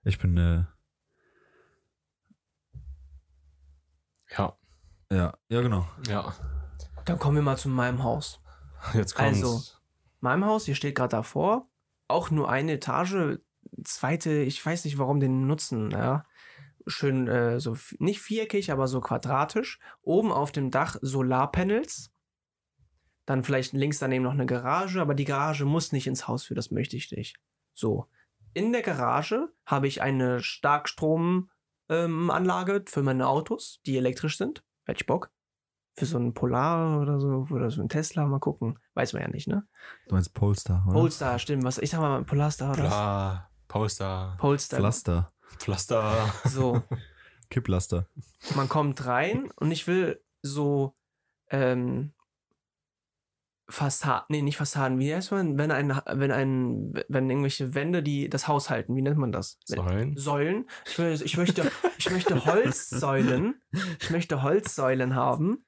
Ich 0.04 0.18
bin, 0.20 0.36
äh, 0.38 0.66
Ja, 4.38 4.58
ja, 5.12 5.34
ja, 5.50 5.62
genau. 5.62 5.88
ja. 6.08 6.34
Dann 7.06 7.20
kommen 7.20 7.36
wir 7.36 7.44
mal 7.44 7.58
zu 7.58 7.70
meinem 7.70 8.04
Haus. 8.04 8.42
Jetzt 8.94 9.14
kommt's. 9.16 9.38
Also. 9.44 9.62
Meinem 10.20 10.46
Haus, 10.46 10.68
ihr 10.68 10.76
steht 10.76 10.96
gerade 10.96 11.12
davor. 11.12 11.68
Auch 12.08 12.32
nur 12.32 12.50
eine 12.50 12.74
Etage. 12.74 13.38
Zweite, 13.84 14.32
ich 14.32 14.64
weiß 14.66 14.86
nicht, 14.86 14.98
warum 14.98 15.20
den 15.20 15.46
nutzen, 15.48 15.92
ja. 15.92 16.26
Schön, 16.88 17.28
äh, 17.28 17.60
so, 17.60 17.78
nicht 18.00 18.22
viereckig, 18.22 18.72
aber 18.72 18.88
so 18.88 19.02
quadratisch. 19.02 19.80
Oben 20.02 20.32
auf 20.32 20.52
dem 20.52 20.72
Dach 20.72 20.98
Solarpanels. 21.02 22.12
Dann 23.26 23.44
vielleicht 23.44 23.74
links 23.74 24.00
daneben 24.00 24.24
noch 24.24 24.34
eine 24.34 24.46
Garage, 24.46 25.02
aber 25.02 25.16
die 25.16 25.26
Garage 25.26 25.66
muss 25.66 25.92
nicht 25.92 26.08
ins 26.08 26.28
Haus 26.28 26.44
für, 26.44 26.56
das 26.56 26.72
möchte 26.72 26.96
ich 26.96 27.12
nicht. 27.12 27.38
So. 27.74 28.08
In 28.54 28.72
der 28.72 28.84
Garage 28.84 29.50
habe 29.66 29.88
ich 29.88 30.02
eine 30.02 30.40
Starkstromanlage 30.42 31.48
ähm, 31.90 32.86
für 32.88 33.04
meine 33.04 33.28
Autos, 33.28 33.82
die 33.86 33.98
elektrisch 33.98 34.38
sind. 34.38 34.64
Hätte 34.86 35.02
ich 35.02 35.06
Bock. 35.06 35.32
Für 35.98 36.06
so 36.06 36.18
einen 36.18 36.34
Polar 36.34 37.02
oder 37.02 37.20
so, 37.20 37.48
oder 37.50 37.72
so 37.72 37.82
einen 37.82 37.90
Tesla, 37.90 38.26
mal 38.26 38.40
gucken. 38.40 38.80
Weiß 38.94 39.14
man 39.14 39.24
ja 39.24 39.30
nicht, 39.30 39.48
ne? 39.48 39.68
Du 40.08 40.16
meinst 40.16 40.34
Polestar, 40.34 40.84
oder? 40.86 41.00
Polestar, 41.00 41.40
stimmt. 41.40 41.64
Was, 41.64 41.78
ich 41.80 41.90
sag 41.90 42.02
mal, 42.02 42.24
Polarstar 42.24 42.74
oder 42.74 42.84
was? 42.84 42.90
Bla, 42.90 43.50
Poster, 43.68 44.36
Polestar. 44.40 44.80
Pflaster. 44.80 45.34
Pflaster. 45.58 46.34
So, 46.46 46.84
Kipplaster. 47.50 48.08
man 48.56 48.70
kommt 48.70 49.06
rein 49.06 49.50
und 49.56 49.72
ich 49.72 49.88
will 49.88 50.22
so 50.42 50.96
ähm, 51.50 52.14
Fassaden, 53.68 54.26
nee, 54.30 54.42
nicht 54.44 54.58
Fassaden, 54.58 55.00
wie 55.00 55.14
heißt 55.14 55.32
man, 55.32 55.58
wenn 55.58 55.72
ein, 55.72 55.90
wenn 56.06 56.32
ein, 56.32 56.94
wenn 57.08 57.30
irgendwelche 57.30 57.74
Wände, 57.74 58.04
die 58.04 58.30
das 58.30 58.48
Haus 58.48 58.70
halten, 58.70 58.96
wie 58.96 59.02
nennt 59.02 59.18
man 59.18 59.32
das? 59.32 59.58
Säulen. 59.66 60.16
Säulen. 60.16 60.70
Ich, 60.86 61.00
will, 61.00 61.20
ich 61.24 61.38
möchte, 61.38 61.72
ich 61.98 62.12
möchte 62.12 62.46
Holzsäulen. 62.46 63.62
Ich 64.00 64.12
möchte 64.12 64.44
Holzsäulen 64.44 65.16
haben. 65.16 65.66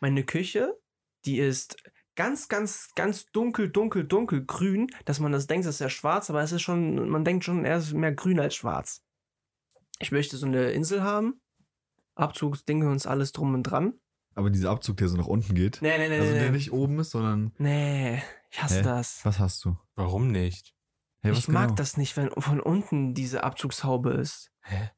Meine 0.00 0.24
Küche, 0.24 0.78
die 1.26 1.38
ist 1.38 1.76
ganz, 2.14 2.48
ganz, 2.48 2.92
ganz 2.94 3.26
dunkel, 3.32 3.70
dunkel, 3.70 4.04
dunkel 4.04 4.44
grün, 4.44 4.88
dass 5.04 5.20
man 5.20 5.32
das 5.32 5.46
denkt, 5.46 5.66
das 5.66 5.76
ist 5.76 5.80
ja 5.80 5.90
schwarz, 5.90 6.30
aber 6.30 6.42
es 6.42 6.52
ist 6.52 6.62
schon, 6.62 7.08
man 7.08 7.24
denkt 7.24 7.44
schon, 7.44 7.64
er 7.64 7.78
ist 7.78 7.92
mehr 7.92 8.12
grün 8.12 8.40
als 8.40 8.54
schwarz. 8.54 9.04
Ich 9.98 10.10
möchte 10.10 10.36
so 10.36 10.46
eine 10.46 10.70
Insel 10.70 11.02
haben. 11.02 11.40
Abzugsdinge 12.14 12.88
und 12.88 13.06
alles 13.06 13.32
drum 13.32 13.54
und 13.54 13.64
dran. 13.64 13.94
Aber 14.34 14.50
dieser 14.50 14.70
Abzug, 14.70 14.96
der 14.96 15.08
so 15.08 15.16
nach 15.16 15.26
unten 15.26 15.54
geht. 15.54 15.78
Nee, 15.80 15.96
nee, 15.98 16.08
nee, 16.08 16.18
also 16.18 16.32
nee. 16.32 16.38
der 16.38 16.50
nee. 16.50 16.56
nicht 16.56 16.72
oben 16.72 16.98
ist, 16.98 17.10
sondern. 17.10 17.52
Nee, 17.58 18.22
ich 18.50 18.62
hasse 18.62 18.78
Hä? 18.78 18.82
das. 18.82 19.20
Was 19.24 19.38
hast 19.38 19.64
du? 19.64 19.76
Warum 19.94 20.28
nicht? 20.32 20.74
Hey, 21.20 21.32
ich 21.32 21.48
mag 21.48 21.68
genau? 21.68 21.74
das 21.76 21.96
nicht, 21.96 22.16
wenn 22.16 22.30
von 22.30 22.60
unten 22.60 23.14
diese 23.14 23.44
Abzugshaube 23.44 24.10
ist. 24.10 24.50
Hä? 24.62 24.90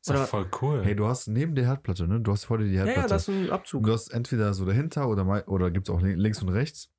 Ist 0.00 0.10
Oder- 0.10 0.20
doch 0.20 0.28
voll 0.28 0.50
cool. 0.60 0.84
Hey, 0.84 0.94
du 0.96 1.06
hast 1.06 1.28
neben 1.28 1.54
der 1.54 1.64
Herdplatte, 1.66 2.06
ne? 2.06 2.20
Du 2.20 2.32
hast 2.32 2.44
vor 2.44 2.58
dir 2.58 2.64
die 2.66 2.72
Ja, 2.74 2.84
Herdplatte. 2.84 3.08
ja, 3.08 3.08
das 3.08 3.28
ist 3.28 3.34
ein 3.34 3.44
und 3.46 3.50
Abzug. 3.50 3.84
du 3.84 3.92
hast 3.92 4.08
entweder 4.08 4.52
so 4.54 4.64
dahinter 4.64 5.08
oder, 5.08 5.48
oder 5.48 5.70
gibt 5.70 5.88
es 5.88 5.94
auch 5.94 6.00
lin- 6.00 6.18
links 6.18 6.42
und 6.42 6.48
rechts. 6.50 6.90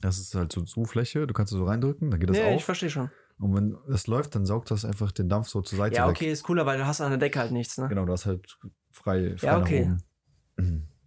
Das 0.00 0.18
ist 0.18 0.34
halt 0.34 0.50
so 0.52 0.62
Zufläche. 0.62 1.26
Du 1.26 1.34
kannst 1.34 1.52
so 1.52 1.64
reindrücken, 1.64 2.10
dann 2.10 2.18
geht 2.18 2.30
das 2.30 2.36
Nee, 2.38 2.50
ich 2.50 2.56
auf. 2.56 2.64
verstehe 2.64 2.90
schon. 2.90 3.10
Und 3.38 3.54
wenn 3.54 3.76
das 3.88 4.06
läuft, 4.06 4.34
dann 4.34 4.44
saugt 4.46 4.70
das 4.70 4.84
einfach 4.84 5.12
den 5.12 5.28
Dampf 5.28 5.48
so 5.48 5.60
zur 5.62 5.78
Seite 5.78 5.96
Ja, 5.96 6.06
weg. 6.08 6.16
okay, 6.16 6.30
ist 6.32 6.42
cooler, 6.42 6.66
weil 6.66 6.78
du 6.78 6.86
hast 6.86 7.00
an 7.00 7.10
der 7.10 7.18
Decke 7.18 7.38
halt 7.38 7.52
nichts, 7.52 7.78
ne? 7.78 7.88
Genau, 7.88 8.04
du 8.04 8.12
hast 8.12 8.26
halt 8.26 8.58
frei, 8.90 9.34
frei 9.38 9.46
Ja, 9.46 9.58
okay. 9.58 9.86
nach 9.86 9.98
oben. 10.58 10.88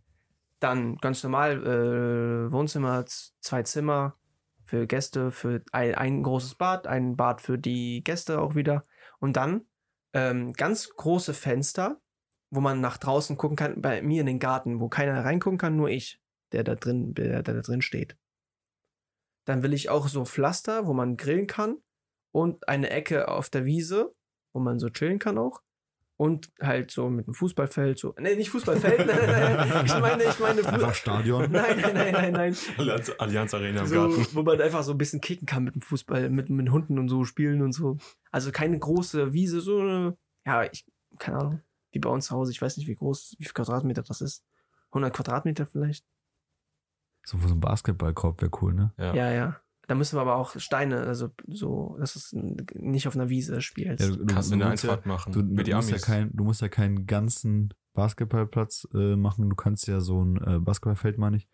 Dann 0.64 0.96
ganz 0.96 1.22
normal 1.24 1.62
äh, 1.68 2.52
Wohnzimmer, 2.54 3.04
zwei 3.06 3.64
Zimmer 3.64 4.18
für 4.64 4.88
Gäste, 4.88 5.30
für 5.30 5.62
ein, 5.74 5.94
ein 5.94 6.24
großes 6.24 6.56
Bad, 6.56 6.88
ein 6.88 7.18
Bad 7.18 7.42
für 7.42 7.58
die 7.58 8.02
Gäste 8.02 8.40
auch 8.40 8.56
wieder. 8.56 8.86
Und 9.20 9.36
dann 9.36 9.66
ähm, 10.14 10.54
ganz 10.54 10.90
große 10.90 11.34
Fenster, 11.34 12.00
wo 12.50 12.62
man 12.62 12.80
nach 12.80 12.98
draußen 12.98 13.36
gucken 13.36 13.58
kann, 13.58 13.82
bei 13.82 14.02
mir 14.02 14.22
in 14.22 14.26
den 14.26 14.40
Garten, 14.40 14.80
wo 14.80 14.88
keiner 14.88 15.26
reingucken 15.26 15.58
kann, 15.58 15.76
nur 15.76 15.90
ich, 15.90 16.22
der 16.54 16.64
da 16.64 16.76
drin, 16.76 17.14
der, 17.14 17.44
der 17.44 17.56
da 17.56 17.62
drin 17.62 17.82
steht. 17.82 18.16
Dann 19.44 19.64
will 19.64 19.74
ich 19.74 19.90
auch 19.90 20.08
so 20.08 20.24
Pflaster, 20.24 20.88
wo 20.88 20.94
man 20.94 21.18
grillen 21.18 21.48
kann 21.48 21.80
und 22.32 22.70
eine 22.70 22.90
Ecke 22.90 23.28
auf 23.28 23.50
der 23.50 23.66
Wiese, 23.66 24.16
wo 24.54 24.62
man 24.62 24.80
so 24.80 24.88
chillen 24.88 25.20
kann 25.20 25.38
auch. 25.38 25.62
Und 26.16 26.52
halt 26.62 26.92
so 26.92 27.10
mit 27.10 27.26
einem 27.28 27.34
Fußballfeld, 27.34 27.98
so. 27.98 28.14
Nee, 28.20 28.36
nicht 28.36 28.50
Fußballfeld, 28.52 29.00
nein, 29.08 29.18
nein, 29.26 29.56
nein. 29.70 29.86
Ich 29.86 30.00
meine, 30.00 30.24
ich 30.24 30.40
meine. 30.40 30.66
Einfach 30.66 30.94
Stadion. 30.94 31.42
Nein, 31.52 31.80
nein, 31.82 31.94
nein, 31.96 32.14
nein, 32.14 32.34
nein. 32.34 32.58
Allianz, 32.78 33.12
Allianz 33.18 33.54
Arena 33.54 33.82
im 33.82 33.88
So, 33.88 33.96
Garten. 33.96 34.28
wo 34.34 34.44
man 34.44 34.62
einfach 34.62 34.84
so 34.84 34.92
ein 34.92 34.98
bisschen 35.00 35.22
kicken 35.22 35.48
kann 35.48 35.64
mit 35.64 35.74
dem 35.74 35.82
Fußball, 35.82 36.30
mit, 36.30 36.50
mit 36.50 36.70
Hunden 36.70 37.00
und 37.00 37.10
so 37.10 37.24
spielen 37.26 37.62
und 37.64 37.72
so. 37.72 37.98
Also 38.32 38.52
keine 38.52 38.78
große 38.78 39.34
Wiese, 39.34 39.60
so 39.62 39.80
eine, 39.80 40.16
ja, 40.46 40.64
ich, 40.64 40.86
keine 41.18 41.40
Ahnung, 41.40 41.62
wie 41.92 42.00
bei 42.00 42.10
uns 42.10 42.28
zu 42.28 42.36
Hause. 42.36 42.52
Ich 42.52 42.62
weiß 42.62 42.78
nicht, 42.78 42.88
wie 42.88 42.96
groß, 42.96 43.36
wie 43.40 43.44
viel 43.46 43.54
Quadratmeter 43.54 44.04
das 44.04 44.22
ist. 44.22 44.46
100 44.92 45.12
Quadratmeter 45.16 45.66
vielleicht? 45.66 46.06
So, 47.26 47.38
so 47.40 47.56
ein 47.56 47.60
Basketballkorb 47.60 48.40
wäre 48.42 48.52
cool, 48.62 48.74
ne? 48.76 48.94
Ja. 48.98 49.16
Ja, 49.16 49.32
ja. 49.32 49.62
Da 49.88 49.96
müssen 49.96 50.16
wir 50.18 50.22
aber 50.22 50.36
auch 50.36 50.58
Steine, 50.60 51.02
also 51.02 51.30
so, 51.48 51.98
dass 52.00 52.16
es 52.16 52.34
nicht 52.34 53.08
auf 53.08 53.16
einer 53.16 53.30
Wiese 53.30 53.62
spielst. 53.62 54.06
Ja, 54.06 54.16
du, 54.16 54.26
Kannst 54.26 54.52
du 54.52 54.56
eine 54.56 54.68
Einfahrt 54.68 55.06
machen. 55.06 55.34
Du, 55.34 55.42
wie 55.42 55.64
du, 55.64 55.76
musst 55.76 55.90
ja 55.92 55.98
kein, 55.98 56.32
du 56.34 56.44
musst 56.46 56.62
ja 56.62 56.70
keinen 56.70 57.06
ganzen 57.06 57.74
Basketballplatz 57.94 58.88
äh, 58.94 59.16
machen. 59.16 59.50
Du 59.50 59.56
kannst 59.56 59.88
ja 59.88 60.00
so 60.00 60.24
ein 60.24 60.38
äh, 60.38 60.60
Basketballfeld, 60.60 61.18
meine 61.18 61.38
ich. 61.38 61.50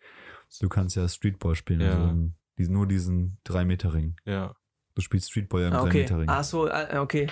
Du 0.60 0.68
kannst 0.68 0.96
ja 0.96 1.08
Streetball 1.08 1.54
spielen. 1.54 1.80
Ja. 1.80 1.92
Also 1.92 2.04
ein, 2.04 2.36
diesen, 2.58 2.74
nur 2.74 2.86
diesen 2.86 3.38
3-Meter-Ring. 3.46 4.16
ja. 4.24 4.54
Du 4.96 5.02
spielst 5.02 5.30
Streetball 5.30 5.62
ja 5.62 5.68
im 5.68 5.74
ah, 5.74 5.82
okay. 5.82 6.00
3-Meter-Ring. 6.00 6.28
Ach 6.28 6.44
so, 6.44 6.68
ah, 6.68 7.00
okay. 7.00 7.28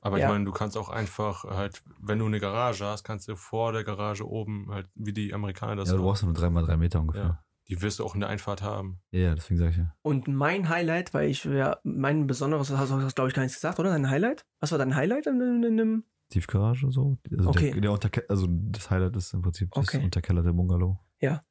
Aber 0.00 0.18
Ja. 0.18 0.26
ich 0.26 0.32
meine, 0.32 0.44
du 0.44 0.52
kannst 0.52 0.76
auch 0.76 0.88
einfach 0.88 1.44
halt, 1.44 1.82
wenn 2.00 2.18
du 2.18 2.26
eine 2.26 2.38
Garage 2.38 2.84
hast, 2.84 3.04
kannst 3.04 3.26
du 3.26 3.36
vor 3.36 3.72
der 3.72 3.84
Garage 3.84 4.26
oben 4.26 4.70
halt, 4.70 4.88
wie 4.94 5.12
die 5.12 5.34
Amerikaner 5.34 5.76
das 5.76 5.90
ja, 5.90 5.96
du 5.96 6.02
brauchst 6.02 6.22
nur 6.22 6.32
3x3 6.34 6.76
Meter 6.76 7.00
ungefähr. 7.00 7.24
Ja. 7.24 7.43
Die 7.68 7.80
wirst 7.80 7.98
du 7.98 8.04
auch 8.04 8.14
in 8.14 8.20
der 8.20 8.28
Einfahrt 8.28 8.60
haben. 8.62 9.00
Ja, 9.10 9.34
deswegen 9.34 9.58
sag 9.58 9.70
ich 9.70 9.78
ja. 9.78 9.94
Und 10.02 10.28
mein 10.28 10.68
Highlight, 10.68 11.14
weil 11.14 11.30
ich 11.30 11.44
ja, 11.44 11.78
mein 11.82 12.26
besonderes, 12.26 12.68
das 12.68 12.78
hast 12.78 12.90
du, 12.92 12.98
glaube 13.14 13.28
ich, 13.28 13.34
gar 13.34 13.42
nichts 13.42 13.56
gesagt, 13.56 13.78
oder? 13.78 13.90
Dein 13.90 14.10
Highlight? 14.10 14.44
Was 14.60 14.70
war 14.72 14.78
dein 14.78 14.94
Highlight 14.94 15.26
in, 15.26 15.40
in, 15.40 15.62
in 15.62 15.76
dem? 15.78 16.04
Tiefgarage 16.30 16.90
so. 16.90 17.16
Also, 17.30 17.48
Okay. 17.50 17.72
der, 17.72 17.80
der 17.80 17.92
Unterke 17.92 18.24
also 18.28 18.46
das 18.50 18.90
Highlight 18.90 19.16
ist 19.16 19.32
im 19.34 19.42
Prinzip 19.42 19.70
das 19.72 19.88
Okay. 19.88 20.02
unterkellerte 20.02 20.52
Bungalow. 20.52 20.98
Ja. 21.20 21.42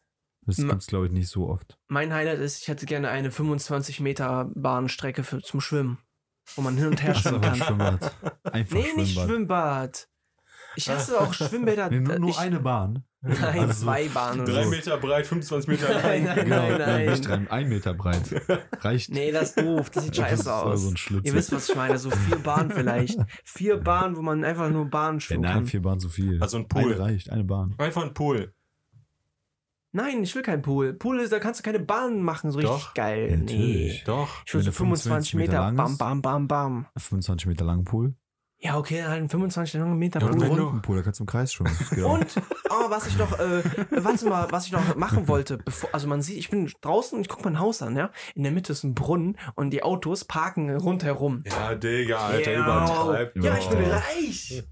Das 0.46 0.58
Ma- 0.58 0.72
gibt's 0.74 0.88
glaube 0.88 1.06
ich, 1.08 1.12
nicht 1.12 1.30
so 1.30 1.48
oft. 1.50 1.80
Mein 1.88 2.14
Highlight 2.14 2.40
ist, 2.40 2.62
ich 2.62 2.68
hätte 2.68 2.86
gerne 2.86 3.10
eine 3.10 3.32
25 3.32 4.00
Meter 4.02 4.52
Bahnstrecke 4.56 5.24
für, 5.24 5.42
zum 5.42 5.62
Schwimmen, 5.62 6.00
wo 6.56 6.62
man 6.62 6.76
hin 6.78 6.88
und 6.88 7.02
her 7.02 7.16
schwimmen 7.16 7.42
kann. 7.42 7.56
Schwimmbad. 7.56 8.14
Einfach 8.44 8.76
Nee, 8.76 8.94
nicht 8.98 9.18
Schwimmbad. 9.20 10.10
Ich 10.76 10.90
hasse 10.90 11.20
auch 11.20 11.34
Schwimmbäder. 11.34 11.90
Nee, 11.92 12.00
nur, 12.00 12.20
nur 12.20 12.30
ich, 12.32 12.38
eine 12.40 12.60
Bahn. 12.60 13.04
Nein, 13.22 13.42
Also- 13.60 13.86
zwei 13.86 14.08
Bahnen. 14.10 14.46
Drei 14.46 14.64
so. 14.66 14.70
Meter 14.70 14.98
breit, 14.98 15.26
25 15.28 15.68
Meter 15.70 15.94
lang. 15.94 16.02
Nein, 16.04 16.24
nein, 16.26 16.36
Genau, 16.44 16.56
nein, 16.70 16.78
nein. 16.80 17.06
nicht 17.10 17.28
drei, 17.28 17.52
ein 17.52 17.70
Meter 17.70 17.94
breit. 17.94 18.22
Reicht. 18.82 19.12
Nee, 19.12 19.32
das 19.32 19.50
ist 19.52 19.60
doof. 19.62 19.90
Das 19.92 20.04
sieht 20.04 20.18
Das 20.18 20.32
ist 20.32 20.38
scheiße 20.40 20.52
aber 20.54 20.72
aus. 20.72 20.82
So 20.82 20.90
ein 20.90 20.98
Schlitz. 20.98 21.26
Ihr 21.26 21.34
wisst, 21.34 21.52
was 21.54 21.70
ich 21.70 21.76
meine. 21.76 21.98
So 21.98 22.10
vier 22.12 22.38
Bahnen 22.38 22.72
vielleicht. 22.72 23.18
Vier 23.46 23.78
Bahnen, 23.78 24.18
wo 24.18 24.22
man 24.22 24.44
einfach 24.44 24.70
nur 24.70 24.90
Bahnen 24.90 25.18
ja, 25.18 25.22
schwimmen 25.22 25.42
nein, 25.44 25.54
kann. 25.54 25.68
vier 25.68 25.82
Bahnen 25.82 26.00
zu 26.02 26.10
viel. 26.10 26.42
Also 26.42 26.58
ein 26.58 26.66
Eine 26.70 26.84
Pool. 26.84 26.94
reicht, 26.94 27.30
eine 27.30 27.44
Bahn. 27.46 27.76
Einfach 27.78 28.04
ein 28.04 28.14
Pool. 28.14 28.54
Nein, 29.96 30.24
ich 30.24 30.34
will 30.34 30.42
keinen 30.42 30.64
Pool. 30.64 30.94
Pool 30.94 31.20
ist, 31.20 31.32
da 31.32 31.40
kannst 31.40 31.60
du 31.60 31.64
keine 31.64 31.80
Bahnen 31.80 32.24
machen, 32.24 32.52
so 32.52 32.58
richtig 32.58 32.76
Doch. 32.76 32.94
geil. 32.96 33.28
Ja, 33.30 33.36
nee. 33.38 33.42
natürlich. 33.44 34.04
Doch. 34.06 34.42
Ich 34.46 34.54
will 34.56 34.62
so 34.62 34.66
der 34.66 34.74
25 34.74 35.32
25 35.34 35.34
Meter, 35.36 35.52
Meter 35.52 35.64
lang 35.66 35.76
bam, 35.76 35.98
bam, 35.98 36.22
bam, 36.22 36.48
bam. 36.48 36.86
25 36.98 37.48
Meter 37.48 37.64
langen 37.64 37.84
Pool. 37.86 38.16
Ja, 38.66 38.78
okay, 38.78 39.04
halt 39.04 39.20
einen 39.20 39.28
25 39.30 39.74
langen 39.74 39.98
Meter 39.98 40.22
Ja, 40.22 40.28
Ja, 40.28 40.32
Pool. 40.32 40.36
und 40.38 40.42
wenn 40.42 40.50
einen 40.52 40.58
du- 40.60 40.64
Runden 40.68 40.82
Pool, 40.82 40.96
da 40.96 41.04
kannst 41.04 41.20
du 41.20 41.24
im 41.24 41.28
Kreis 41.28 41.58
geht 41.58 42.04
auch. 42.04 42.14
Und, 42.14 42.28
oh, 42.70 42.90
was 42.90 43.08
ich 43.08 43.18
noch, 43.18 43.38
äh, 43.38 43.62
warte 43.92 44.26
mal, 44.30 44.48
was 44.52 44.68
ich 44.68 44.72
noch 44.72 44.96
machen 44.96 45.28
wollte, 45.28 45.58
bevor, 45.58 45.90
also 45.92 46.08
man 46.08 46.22
sieht, 46.22 46.38
ich 46.38 46.50
bin 46.50 46.72
draußen 46.80 47.18
und 47.18 47.24
ich 47.24 47.30
gucke 47.30 47.44
mein 47.44 47.60
Haus 47.60 47.82
an, 47.82 47.98
ja. 47.98 48.10
In 48.36 48.44
der 48.44 48.54
Mitte 48.54 48.72
ist 48.72 48.84
ein 48.86 48.94
Brunnen 48.96 49.38
und 49.56 49.72
die 49.72 49.84
Autos 49.84 50.24
parken 50.24 50.74
rundherum. 50.76 51.44
Ja, 51.46 51.76
Digga, 51.76 52.20
Alter, 52.28 52.52
Ja. 52.54 52.60
übertreib. 52.64 53.36
Ja, 53.44 53.58
ich 53.58 53.68
bin 53.68 53.80
reich. 53.84 54.64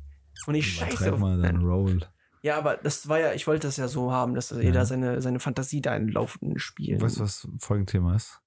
Und 0.47 0.55
ich 0.55 0.73
scheiße 0.73 1.11
mal 1.17 1.41
deinen 1.41 1.63
Roll. 1.65 1.99
Ja, 2.43 2.57
aber 2.57 2.77
das 2.77 3.09
war 3.09 3.19
ja, 3.19 3.33
ich 3.33 3.45
wollte 3.45 3.67
das 3.67 3.75
ja 3.77 3.87
so 3.89 4.11
haben, 4.13 4.33
dass 4.35 4.49
jeder 4.51 4.85
seine, 4.85 5.21
seine 5.21 5.39
Fantasie 5.39 5.81
da 5.81 5.95
in 5.97 6.07
laufenden 6.07 6.57
Spielen. 6.59 6.99
Weißt 7.01 7.17
du, 7.17 7.23
was 7.23 7.47
Folgenthema 7.59 8.15
ist? 8.15 8.39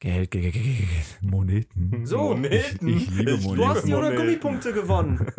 Geld, 0.00 0.30
Geld, 0.30 0.52
Geld, 0.52 0.54
Geld, 0.54 0.64
Geld. 0.78 1.22
Moneten. 1.22 2.04
So, 2.04 2.18
Moneten. 2.34 2.88
ich- 2.88 3.08
ich 3.08 3.10
liebe 3.16 3.30
Ich 3.32 3.42
Moneten. 3.42 3.56
Du 3.62 3.68
hast 3.68 3.86
die 3.86 3.92
100 3.94 4.12
Moneten. 4.12 4.16
Gummipunkte 4.26 4.72
gewonnen. 4.74 5.26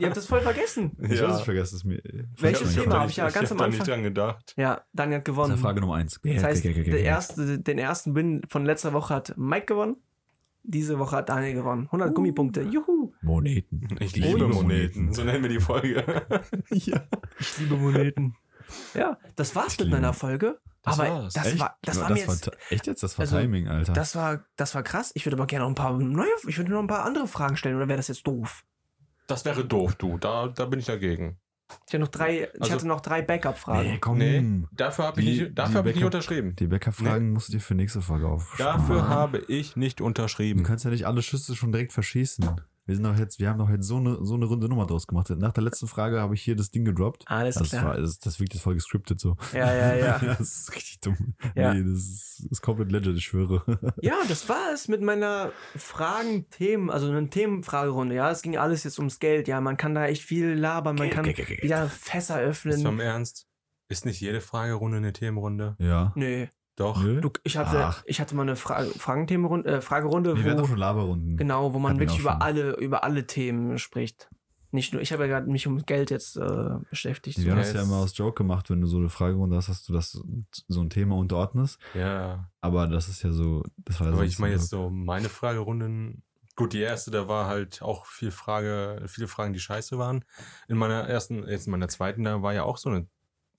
Ihr 0.00 0.06
habt 0.06 0.16
das 0.16 0.26
voll 0.26 0.40
vergessen. 0.40 0.92
Ich 0.98 1.20
Ja. 1.20 1.28
weiß, 1.28 1.40
ich 1.40 1.44
vergesse 1.44 1.76
es 1.76 1.84
mir. 1.84 2.00
Welches 2.38 2.70
Ich 2.70 2.76
Thema 2.82 2.90
da 2.92 2.98
hab 3.00 3.06
nicht- 3.06 3.10
ich 3.12 3.16
ja 3.18 3.28
ganz 3.28 3.50
hab 3.50 3.52
am 3.52 3.58
da 3.58 3.64
Anfang- 3.64 3.78
nicht 3.78 3.88
dran 3.88 4.02
gedacht. 4.02 4.54
Ja, 4.56 4.80
Daniel 4.94 5.18
hat 5.18 5.28
Das 5.28 5.34
gewonnen. 5.34 5.54
ist 5.54 5.60
Frage 5.60 5.80
Nummer 5.82 5.96
eins. 5.96 6.18
Das 6.22 6.42
heißt, 6.42 6.64
der 6.64 7.00
erste, 7.00 7.58
den 7.58 7.78
ersten 7.78 8.14
Win 8.14 8.40
von 8.48 8.64
letzter 8.64 8.94
Woche 8.94 9.14
hat 9.14 9.34
Mike 9.36 9.66
gewonnen. 9.66 9.96
Diese 10.64 10.98
Woche 11.00 11.16
hat 11.16 11.28
Daniel 11.28 11.54
gewonnen. 11.54 11.86
100 11.90 12.14
Gummipunkte. 12.14 12.62
Juhu. 12.62 13.12
Moneten. 13.20 13.88
Ich 13.98 14.14
liebe 14.14 14.28
liebe 14.28 14.46
Moneten. 14.48 14.62
Moneten. 15.02 15.12
So 15.12 15.24
nennen 15.24 15.42
wir 15.42 15.50
die 15.50 15.60
Folge. 15.60 16.04
ja. 16.70 17.02
Ich 17.38 17.58
liebe 17.58 17.74
Moneten. 17.76 18.36
Ja, 18.94 19.18
das 19.36 19.54
war's 19.54 19.66
mit 19.66 19.74
Schlimm. 19.74 19.90
meiner 19.90 20.12
Folge. 20.12 20.58
Das 20.82 20.98
aber 20.98 21.10
war's. 21.22 21.34
das 21.34 21.46
Echt? 21.46 21.60
war, 21.60 21.78
das 21.82 22.00
war 22.00 22.08
das 22.08 22.14
mir 22.18 22.24
jetzt, 22.32 22.46
war, 22.46 22.52
echt 22.70 22.86
jetzt? 22.86 23.02
Das 23.02 23.16
war 23.18 23.22
also, 23.22 23.38
Timing, 23.38 23.68
Alter. 23.68 23.92
das 23.92 24.16
war, 24.16 24.44
das 24.56 24.74
war 24.74 24.82
krass. 24.82 25.12
Ich 25.14 25.24
würde 25.26 25.36
aber 25.36 25.46
gerne 25.46 25.64
noch 25.64 25.70
ein 25.70 25.74
paar 25.76 25.92
neue, 25.98 26.26
ich 26.48 26.58
würde 26.58 26.72
noch 26.72 26.80
ein 26.80 26.86
paar 26.88 27.04
andere 27.04 27.28
Fragen 27.28 27.56
stellen, 27.56 27.76
oder 27.76 27.88
wäre 27.88 27.98
das 27.98 28.08
jetzt 28.08 28.26
doof? 28.26 28.64
Das 29.28 29.44
wäre 29.44 29.64
doof, 29.64 29.94
du. 29.94 30.18
Da, 30.18 30.48
da 30.48 30.64
bin 30.66 30.80
ich 30.80 30.86
dagegen. 30.86 31.38
Ich 31.86 31.94
hatte 31.94 32.00
noch 32.00 32.08
drei, 32.08 32.50
ich 32.52 32.60
Also- 32.60 32.72
hatte 32.74 32.86
noch 32.88 33.00
drei 33.00 33.22
Backup-Fragen. 33.22 33.88
nee, 33.92 33.98
komm. 33.98 34.18
Nee, 34.18 34.64
dafür 34.72 35.06
habe 35.06 35.20
ich, 35.22 35.26
nicht, 35.40 35.58
dafür 35.58 35.72
die 35.72 35.78
hab 35.78 35.86
ich 35.86 35.94
nicht 35.94 36.04
unterschrieben. 36.04 36.54
Die 36.56 36.66
Bäckerfragen 36.66 37.30
musst 37.30 37.48
du 37.48 37.52
dir 37.52 37.60
für 37.60 37.74
nächste 37.74 38.02
Folge 38.02 38.26
aufschreiben. 38.28 38.64
Dafür 38.82 39.08
habe 39.08 39.38
ich 39.38 39.74
nicht 39.76 40.00
Du 40.00 40.04
unterschrieben. 40.04 40.64
kannst 40.64 40.84
ja 40.84 40.90
nicht 40.90 41.06
alle 41.06 41.22
Schüsse 41.22 41.54
schon 41.56 41.72
direkt 41.72 41.92
verschießen. 41.94 42.60
Wir 42.84 42.96
sind 42.96 43.04
doch 43.04 43.16
jetzt, 43.16 43.38
wir 43.38 43.48
haben 43.48 43.58
doch 43.58 43.70
jetzt 43.70 43.86
so 43.86 43.96
eine, 43.98 44.18
so 44.24 44.34
eine 44.34 44.44
runde 44.46 44.68
Nummer 44.68 44.86
draus 44.86 45.06
gemacht. 45.06 45.30
Nach 45.30 45.52
der 45.52 45.62
letzten 45.62 45.86
Frage 45.86 46.20
habe 46.20 46.34
ich 46.34 46.42
hier 46.42 46.56
das 46.56 46.70
Ding 46.72 46.84
gedroppt. 46.84 47.22
Alles 47.26 47.54
Das, 47.54 47.70
klar. 47.70 47.84
war, 47.84 47.96
das, 47.96 48.18
das 48.18 48.40
wirkt 48.40 48.54
jetzt 48.54 48.62
voll 48.62 48.74
gescriptet 48.74 49.20
so. 49.20 49.36
Ja, 49.52 49.72
ja, 49.72 49.94
ja. 49.94 50.18
das 50.38 50.40
ist 50.40 50.74
richtig 50.74 50.98
dumm. 51.00 51.34
Ja. 51.54 51.72
Nee, 51.74 51.82
das 51.84 51.92
ist, 52.00 52.38
das 52.44 52.50
ist 52.50 52.60
komplett 52.62 52.90
legit, 52.90 53.16
ich 53.16 53.24
schwöre. 53.24 53.62
Ja, 54.02 54.16
das 54.28 54.48
war 54.48 54.72
es 54.74 54.88
mit 54.88 55.00
meiner 55.00 55.52
Fragen-Themen, 55.76 56.90
also 56.90 57.08
eine 57.08 57.28
Themenfragerunde. 57.30 58.14
Ja, 58.16 58.30
es 58.30 58.42
ging 58.42 58.56
alles 58.56 58.82
jetzt 58.84 58.98
ums 58.98 59.20
Geld. 59.20 59.46
Ja, 59.46 59.60
man 59.60 59.76
kann 59.76 59.94
da 59.94 60.06
echt 60.06 60.22
viel 60.24 60.52
labern, 60.54 60.96
man 60.96 61.10
kann 61.10 61.24
wieder 61.26 61.88
Fässer 61.88 62.42
Ist 62.42 62.62
vom 62.62 62.70
öffnen. 62.72 63.00
Ernst? 63.00 63.46
Ist 63.88 64.06
nicht 64.06 64.20
jede 64.20 64.40
Fragerunde 64.40 64.96
eine 64.96 65.12
Themenrunde? 65.12 65.76
Ja. 65.78 66.12
Nee, 66.16 66.48
Doch. 66.76 67.02
Du, 67.02 67.30
ich 67.44 67.56
hatte, 67.58 67.84
Ach. 67.84 68.02
ich 68.06 68.20
hatte 68.20 68.34
mal 68.34 68.42
eine 68.42 68.56
Fra 68.56 68.82
Fragenthemenrunde, 68.84 69.68
äh, 69.68 69.80
Fragerunde, 69.82 70.36
Wir 70.36 70.44
werden 70.44 70.62
wo, 70.62 70.66
schon 70.66 70.78
Laberrunden. 70.78 71.36
genau, 71.36 71.74
wo 71.74 71.78
man 71.78 71.90
Hatten 71.90 72.00
wirklich 72.00 72.18
auch 72.18 72.22
über 72.22 72.32
schon. 72.32 72.42
alle, 72.42 72.76
über 72.76 73.04
alle 73.04 73.26
Themen 73.26 73.78
spricht. 73.78 74.30
Nicht 74.74 74.94
nur, 74.94 75.02
ich 75.02 75.12
habe 75.12 75.24
ja 75.24 75.28
gerade 75.28 75.50
mich 75.50 75.66
um 75.66 75.84
Geld 75.84 76.10
jetzt 76.10 76.38
äh, 76.38 76.70
beschäftigt. 76.88 77.38
Wir 77.38 77.50
haben 77.50 77.58
Ja, 77.58 77.64
das 77.64 77.74
ja 77.74 77.82
immer 77.82 77.96
aus 77.96 78.16
Joke 78.16 78.34
gemacht, 78.42 78.70
wenn 78.70 78.80
du 78.80 78.86
so 78.86 78.96
eine 78.96 79.10
Fragerunde 79.10 79.54
hast, 79.54 79.68
dass 79.68 79.84
du 79.84 79.92
das 79.92 80.12
so 80.66 80.80
ein 80.80 80.88
Thema 80.88 81.14
unterordnest. 81.16 81.78
Ja. 81.92 82.48
Aber 82.62 82.86
das 82.86 83.08
ist 83.10 83.22
ja 83.22 83.32
so, 83.32 83.62
das 83.76 84.00
war 84.00 84.06
Aber 84.06 84.24
ich 84.24 84.38
meine 84.38 84.54
jetzt 84.54 84.70
so 84.70 84.88
meine 84.88 85.28
Fragerunden. 85.28 86.22
Gut, 86.56 86.72
die 86.72 86.80
erste, 86.80 87.10
da 87.10 87.28
war 87.28 87.48
halt 87.48 87.82
auch 87.82 88.06
viel 88.06 88.30
Frage, 88.30 89.02
viele 89.08 89.28
Fragen, 89.28 89.52
die 89.52 89.60
scheiße 89.60 89.98
waren. 89.98 90.24
In 90.68 90.78
meiner 90.78 91.06
ersten, 91.06 91.46
jetzt 91.46 91.66
in 91.66 91.70
meiner 91.72 91.88
zweiten, 91.88 92.24
da 92.24 92.40
war 92.42 92.54
ja 92.54 92.62
auch 92.62 92.78
so, 92.78 92.88
eine, 92.88 93.06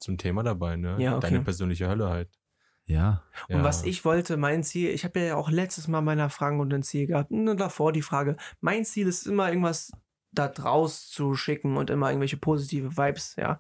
ein 0.08 0.18
Thema 0.18 0.42
dabei, 0.42 0.78
ne? 0.78 0.96
Ja, 1.00 1.18
okay. 1.18 1.28
Deine 1.30 1.42
persönliche 1.44 1.88
Hölle 1.88 2.10
halt. 2.10 2.30
Ja. 2.86 3.24
Und 3.50 3.58
Ja. 3.58 3.64
was 3.64 3.84
ich 3.86 4.04
wollte, 4.06 4.36
mein 4.38 4.64
Ziel, 4.64 4.90
ich 4.90 5.06
habe 5.06 5.20
ja 5.22 5.36
auch 5.36 5.50
letztes 5.50 5.88
Mal 5.88 6.02
meiner 6.02 6.30
Fragerunde 6.30 6.76
ein 6.78 6.84
Ziel 6.84 7.08
gehabt. 7.08 7.32
Und 7.32 7.58
davor 7.58 7.92
die 7.94 8.02
Frage, 8.02 8.36
mein 8.62 8.84
Ziel 8.86 9.08
ist 9.08 9.26
immer 9.26 9.48
irgendwas 9.50 9.92
da 10.32 10.48
draus 10.48 11.08
zu 11.10 11.36
schicken 11.36 11.78
und 11.78 11.90
immer 11.90 12.10
irgendwelche 12.10 12.38
positive 12.38 12.98
Vibes, 12.98 13.36
ja. 13.38 13.60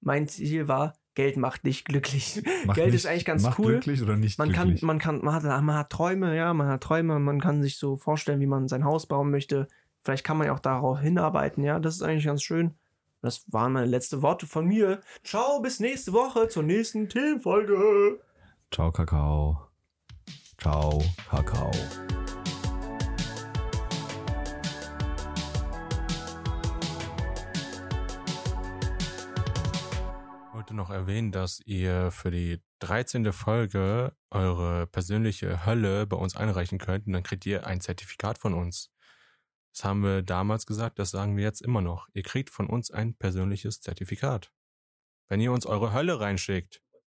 Mein 0.00 0.26
Ziel 0.28 0.68
war, 0.68 0.94
Geld 1.14 1.36
macht 1.36 1.66
dich 1.66 1.84
glücklich. 1.84 2.42
Macht 2.64 2.76
Geld 2.76 2.86
nicht- 2.92 2.96
ist 2.96 3.06
eigentlich 3.06 3.24
ganz 3.26 3.42
macht 3.42 3.58
cool. 3.58 3.72
glücklich 3.72 4.00
oder 4.02 4.16
nicht 4.16 4.38
Man 4.38 4.50
kann, 4.52 4.68
glücklich? 4.68 4.82
man 4.82 4.98
kann, 4.98 5.20
man 5.22 5.34
hat, 5.34 5.42
man 5.42 5.74
hat 5.74 5.90
Träume, 5.90 6.34
ja, 6.36 6.54
man 6.54 6.68
hat 6.68 6.82
Träume, 6.82 7.18
man 7.18 7.40
kann 7.40 7.62
sich 7.62 7.76
so 7.76 7.96
vorstellen, 7.96 8.40
wie 8.40 8.46
man 8.46 8.66
sein 8.68 8.84
Haus 8.84 9.06
bauen 9.06 9.30
möchte. 9.30 9.68
Vielleicht 10.04 10.24
kann 10.24 10.38
man 10.38 10.46
ja 10.46 10.54
auch 10.54 10.58
darauf 10.60 11.00
hinarbeiten, 11.00 11.62
ja. 11.64 11.78
Das 11.78 11.96
ist 11.96 12.02
eigentlich 12.02 12.24
ganz 12.24 12.42
schön. 12.42 12.74
Das 13.20 13.44
waren 13.52 13.72
meine 13.72 13.86
letzten 13.86 14.22
Worte 14.22 14.46
von 14.46 14.64
mir. 14.66 15.00
Ciao, 15.22 15.60
bis 15.60 15.78
nächste 15.80 16.12
Woche 16.14 16.48
zur 16.48 16.62
nächsten 16.62 17.08
Themenfolge. 17.08 18.18
Ciao, 18.72 18.90
Kakao. 18.90 19.68
Ciao, 20.56 20.98
Kakao. 21.28 21.70
Ich 30.46 30.54
wollte 30.54 30.72
noch 30.72 30.88
erwähnen, 30.88 31.32
dass 31.32 31.60
ihr 31.66 32.10
für 32.12 32.30
die 32.30 32.62
13. 32.78 33.30
Folge 33.34 34.16
eure 34.30 34.86
persönliche 34.86 35.66
Hölle 35.66 36.06
bei 36.06 36.16
uns 36.16 36.34
einreichen 36.34 36.78
könnt 36.78 37.06
und 37.06 37.12
dann 37.12 37.22
kriegt 37.22 37.44
ihr 37.44 37.66
ein 37.66 37.82
Zertifikat 37.82 38.38
von 38.38 38.54
uns. 38.54 38.90
Das 39.74 39.84
haben 39.84 40.02
wir 40.02 40.22
damals 40.22 40.64
gesagt, 40.64 40.98
das 40.98 41.10
sagen 41.10 41.36
wir 41.36 41.44
jetzt 41.44 41.60
immer 41.60 41.82
noch. 41.82 42.08
Ihr 42.14 42.22
kriegt 42.22 42.48
von 42.48 42.68
uns 42.68 42.90
ein 42.90 43.16
persönliches 43.16 43.82
Zertifikat. 43.82 44.50
Wenn 45.28 45.40
ihr 45.40 45.52
uns 45.52 45.66
eure 45.66 45.92
Hölle 45.92 46.20
reinschickt, 46.20 46.82